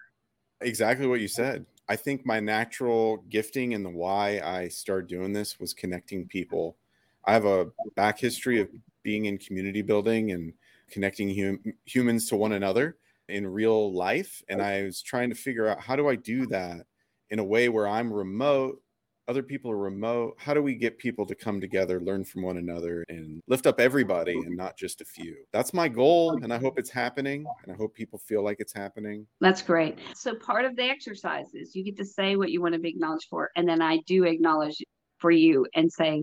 Exactly 0.61 1.07
what 1.07 1.21
you 1.21 1.29
said. 1.29 1.67
I 1.89 1.97
think 1.97 2.25
my 2.25 2.41
natural 2.41 3.19
gifting 3.29 3.75
and 3.75 3.85
the 3.85 3.91
why 3.91 4.41
I 4.41 4.69
started 4.69 5.09
doing 5.09 5.33
this 5.33 5.59
was 5.59 5.75
connecting 5.75 6.27
people. 6.27 6.77
I 7.25 7.33
have 7.33 7.45
a 7.45 7.69
back 7.97 8.19
history 8.19 8.61
of 8.61 8.69
being 9.03 9.27
in 9.27 9.39
community 9.39 9.83
building 9.83 10.31
and 10.33 10.53
connecting 10.91 11.29
hum- 11.29 11.75
humans 11.85 12.29
to 12.29 12.37
one 12.37 12.53
another 12.53 12.99
in 13.29 13.47
real 13.47 13.93
life. 13.93 14.43
And 14.49 14.63
I 14.63 14.83
was 14.83 15.03
trying 15.03 15.31
to 15.31 15.37
figure 15.37 15.67
out 15.67 15.81
how 15.81 15.97
do 15.97 16.09
I 16.09 16.15
do 16.15 16.47
that 16.49 16.87
in 17.31 17.39
a 17.39 17.45
way 17.45 17.69
where 17.69 17.87
I'm 17.89 18.13
remote 18.13 18.81
other 19.29 19.43
people 19.43 19.71
are 19.71 19.77
remote 19.77 20.35
how 20.39 20.55
do 20.55 20.63
we 20.63 20.75
get 20.75 20.99
people 20.99 21.27
to 21.27 21.35
come 21.35 21.61
together 21.61 22.01
learn 22.01 22.25
from 22.25 22.43
one 22.43 22.59
another 22.59 23.05
and 23.09 23.43
lift 23.49 23.67
up 23.67 23.81
everybody 23.81 24.35
and 24.35 24.57
not 24.57 24.77
just 24.77 25.01
a 25.01 25.05
few? 25.05 25.37
That's 25.53 25.75
my 25.75 25.89
goal 25.89 26.39
and 26.43 26.53
i 26.53 26.59
hope 26.59 26.79
it's 26.79 26.91
happening 26.91 27.45
and 27.65 27.73
i 27.73 27.77
hope 27.77 27.95
people 27.95 28.19
feel 28.19 28.43
like 28.43 28.59
it's 28.61 28.73
happening. 28.73 29.27
That's 29.41 29.63
great. 29.63 29.99
So 30.15 30.35
part 30.35 30.65
of 30.65 30.77
the 30.77 30.85
exercise 30.85 31.55
is 31.55 31.75
you 31.75 31.85
get 31.85 31.97
to 31.99 32.05
say 32.05 32.37
what 32.37 32.51
you 32.51 32.63
want 32.63 32.75
to 32.75 32.81
be 32.81 32.91
acknowledged 32.91 33.27
for 33.29 33.51
and 33.57 33.69
then 33.69 33.83
i 33.83 33.99
do 34.07 34.25
acknowledge 34.25 34.83
for 35.19 35.31
you 35.31 35.67
and 35.75 35.91
say 35.91 36.23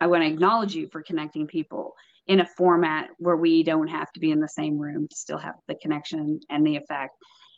i 0.00 0.06
want 0.06 0.22
to 0.22 0.28
acknowledge 0.28 0.74
you 0.74 0.88
for 0.92 1.02
connecting 1.02 1.46
people 1.46 1.94
in 2.26 2.40
a 2.40 2.46
format 2.56 3.10
where 3.18 3.36
we 3.36 3.62
don't 3.62 3.88
have 3.88 4.10
to 4.12 4.20
be 4.20 4.30
in 4.30 4.40
the 4.40 4.48
same 4.48 4.78
room 4.78 5.06
to 5.08 5.16
still 5.16 5.38
have 5.38 5.54
the 5.68 5.74
connection 5.74 6.40
and 6.50 6.66
the 6.66 6.76
effect 6.76 7.12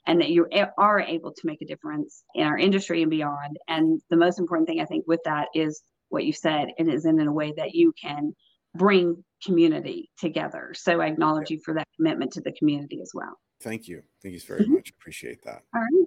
and 0.07 0.21
that 0.21 0.31
you 0.31 0.47
are 0.79 1.01
able 1.01 1.33
to 1.33 1.41
make 1.45 1.63
a 1.63 1.67
difference 1.67 2.23
in 2.35 2.47
our 2.47 2.59
industry 2.59 3.03
and 3.03 3.11
beyond. 3.11 3.59
And 3.69 4.01
the 4.11 4.17
most 4.17 4.39
important 4.39 4.69
thing 4.69 4.81
I 4.81 4.85
think 4.85 5.05
with 5.07 5.21
that 5.25 5.49
is 5.55 5.83
what 6.09 6.25
you 6.25 6.33
said, 6.33 6.69
and 6.79 6.89
is 6.91 7.05
in 7.05 7.19
a 7.21 7.33
way 7.33 7.53
that 7.57 7.75
you 7.75 7.93
can 8.01 8.33
bring 8.75 9.25
community 9.45 10.11
together. 10.19 10.73
So 10.75 11.01
I 11.01 11.07
acknowledge 11.07 11.51
you 11.51 11.61
for 11.65 11.75
that 11.75 11.89
commitment 11.97 12.33
to 12.33 12.41
the 12.41 12.53
community 12.53 13.01
as 13.03 13.11
well. 13.15 13.39
Thank 13.63 13.89
you. 13.89 14.03
Thank 14.23 14.35
you 14.35 14.41
very 14.41 14.63
mm-hmm. 14.63 14.75
much. 14.75 14.91
Appreciate 14.91 15.43
that. 15.45 15.63
All 15.75 15.81
right. 15.81 16.07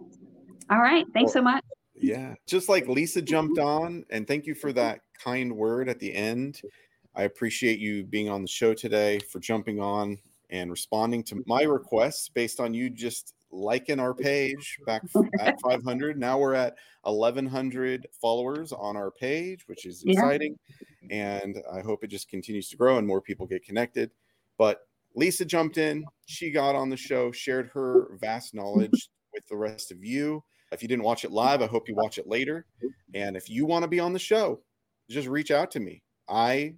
All 0.71 0.79
right. 0.79 1.05
Thanks 1.13 1.33
well, 1.35 1.41
so 1.41 1.41
much. 1.41 1.63
Yeah. 1.95 2.35
Just 2.47 2.69
like 2.69 2.87
Lisa 2.87 3.21
jumped 3.21 3.59
on, 3.59 4.05
and 4.09 4.27
thank 4.27 4.45
you 4.45 4.55
for 4.55 4.71
that 4.73 5.01
kind 5.21 5.51
word 5.55 5.89
at 5.89 5.99
the 5.99 6.13
end. 6.13 6.61
I 7.15 7.23
appreciate 7.23 7.79
you 7.79 8.05
being 8.05 8.29
on 8.29 8.43
the 8.43 8.47
show 8.47 8.73
today, 8.73 9.19
for 9.19 9.39
jumping 9.39 9.81
on 9.81 10.17
and 10.49 10.71
responding 10.71 11.23
to 11.23 11.43
my 11.45 11.63
requests 11.63 12.29
based 12.29 12.59
on 12.59 12.73
you 12.73 12.89
just 12.89 13.33
liking 13.51 13.99
our 13.99 14.13
page 14.13 14.77
back 14.85 15.03
at 15.39 15.59
500. 15.61 16.19
Now 16.19 16.37
we're 16.37 16.53
at 16.53 16.75
1100 17.03 18.07
followers 18.21 18.71
on 18.71 18.95
our 18.95 19.11
page, 19.11 19.67
which 19.67 19.85
is 19.85 20.03
exciting. 20.05 20.57
Yeah. 21.01 21.39
And 21.41 21.57
I 21.71 21.81
hope 21.81 22.03
it 22.03 22.07
just 22.07 22.29
continues 22.29 22.69
to 22.69 22.77
grow 22.77 22.97
and 22.97 23.07
more 23.07 23.21
people 23.21 23.47
get 23.47 23.63
connected. 23.63 24.11
But 24.57 24.81
Lisa 25.15 25.45
jumped 25.45 25.77
in, 25.77 26.05
she 26.25 26.51
got 26.51 26.75
on 26.75 26.89
the 26.89 26.97
show, 26.97 27.31
shared 27.31 27.69
her 27.73 28.17
vast 28.19 28.53
knowledge 28.53 29.09
with 29.33 29.47
the 29.47 29.57
rest 29.57 29.91
of 29.91 30.03
you. 30.03 30.43
If 30.71 30.83
you 30.83 30.87
didn't 30.87 31.03
watch 31.03 31.25
it 31.25 31.31
live, 31.31 31.61
I 31.61 31.67
hope 31.67 31.87
you 31.87 31.95
watch 31.95 32.19
it 32.19 32.27
later. 32.27 32.65
And 33.15 33.35
if 33.35 33.49
you 33.49 33.65
want 33.65 33.83
to 33.83 33.87
be 33.87 33.99
on 33.99 34.13
the 34.13 34.19
show, 34.19 34.61
just 35.09 35.27
reach 35.27 35.49
out 35.49 35.71
to 35.71 35.79
me. 35.79 36.03
I 36.27 36.75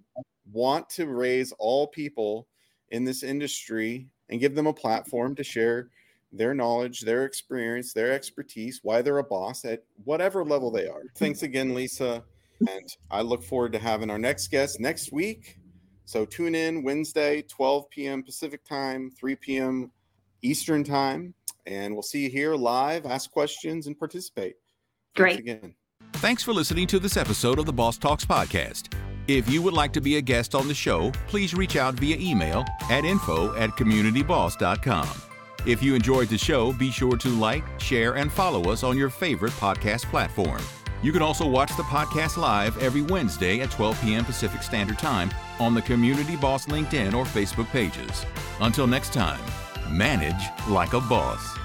want 0.51 0.89
to 0.91 1.07
raise 1.07 1.51
all 1.59 1.87
people 1.87 2.47
in 2.89 3.03
this 3.03 3.23
industry 3.23 4.07
and 4.29 4.39
give 4.39 4.55
them 4.55 4.67
a 4.67 4.73
platform 4.73 5.35
to 5.35 5.43
share 5.43 5.89
their 6.31 6.53
knowledge, 6.53 7.01
their 7.01 7.25
experience, 7.25 7.93
their 7.93 8.11
expertise, 8.11 8.79
why 8.83 9.01
they're 9.01 9.17
a 9.17 9.23
boss 9.23 9.65
at 9.65 9.83
whatever 10.03 10.43
level 10.43 10.71
they 10.71 10.87
are. 10.87 11.03
Thanks 11.17 11.43
again, 11.43 11.73
Lisa. 11.73 12.23
And 12.69 12.87
I 13.09 13.21
look 13.21 13.43
forward 13.43 13.73
to 13.73 13.79
having 13.79 14.09
our 14.09 14.19
next 14.19 14.49
guest 14.49 14.79
next 14.79 15.11
week. 15.11 15.57
So 16.05 16.25
tune 16.25 16.55
in 16.55 16.83
Wednesday, 16.83 17.41
12 17.43 17.89
p.m. 17.89 18.23
Pacific 18.23 18.63
time, 18.63 19.09
3 19.19 19.35
p.m. 19.35 19.91
Eastern 20.41 20.83
time. 20.83 21.33
And 21.65 21.93
we'll 21.93 22.03
see 22.03 22.23
you 22.23 22.29
here 22.29 22.55
live, 22.55 23.05
ask 23.05 23.31
questions, 23.31 23.87
and 23.87 23.97
participate. 23.97 24.55
Great. 25.15 25.37
Thanks 25.37 25.51
again. 25.51 25.75
Thanks 26.13 26.43
for 26.43 26.53
listening 26.53 26.87
to 26.87 26.99
this 26.99 27.17
episode 27.17 27.59
of 27.59 27.65
the 27.65 27.73
Boss 27.73 27.97
Talks 27.97 28.25
podcast. 28.25 28.93
If 29.27 29.49
you 29.49 29.61
would 29.61 29.73
like 29.73 29.93
to 29.93 30.01
be 30.01 30.17
a 30.17 30.21
guest 30.21 30.55
on 30.55 30.67
the 30.67 30.73
show, 30.73 31.11
please 31.27 31.53
reach 31.53 31.75
out 31.75 31.95
via 31.95 32.17
email 32.17 32.65
at 32.89 33.05
info 33.05 33.55
at 33.55 33.71
communityboss.com. 33.71 35.30
If 35.65 35.83
you 35.83 35.93
enjoyed 35.93 36.27
the 36.29 36.37
show, 36.37 36.73
be 36.73 36.89
sure 36.89 37.15
to 37.17 37.29
like, 37.29 37.63
share, 37.79 38.13
and 38.15 38.31
follow 38.31 38.71
us 38.71 38.83
on 38.83 38.97
your 38.97 39.09
favorite 39.09 39.53
podcast 39.53 40.05
platform. 40.05 40.61
You 41.03 41.11
can 41.11 41.21
also 41.21 41.47
watch 41.47 41.75
the 41.77 41.83
podcast 41.83 42.37
live 42.37 42.77
every 42.79 43.01
Wednesday 43.01 43.61
at 43.61 43.71
12 43.71 44.01
p.m. 44.01 44.25
Pacific 44.25 44.63
Standard 44.63 44.97
Time 44.99 45.31
on 45.59 45.73
the 45.73 45.81
Community 45.81 46.35
Boss 46.35 46.65
LinkedIn 46.65 47.13
or 47.13 47.25
Facebook 47.25 47.67
pages. 47.69 48.25
Until 48.59 48.87
next 48.87 49.13
time, 49.13 49.39
manage 49.89 50.49
like 50.67 50.93
a 50.93 51.01
boss. 51.01 51.60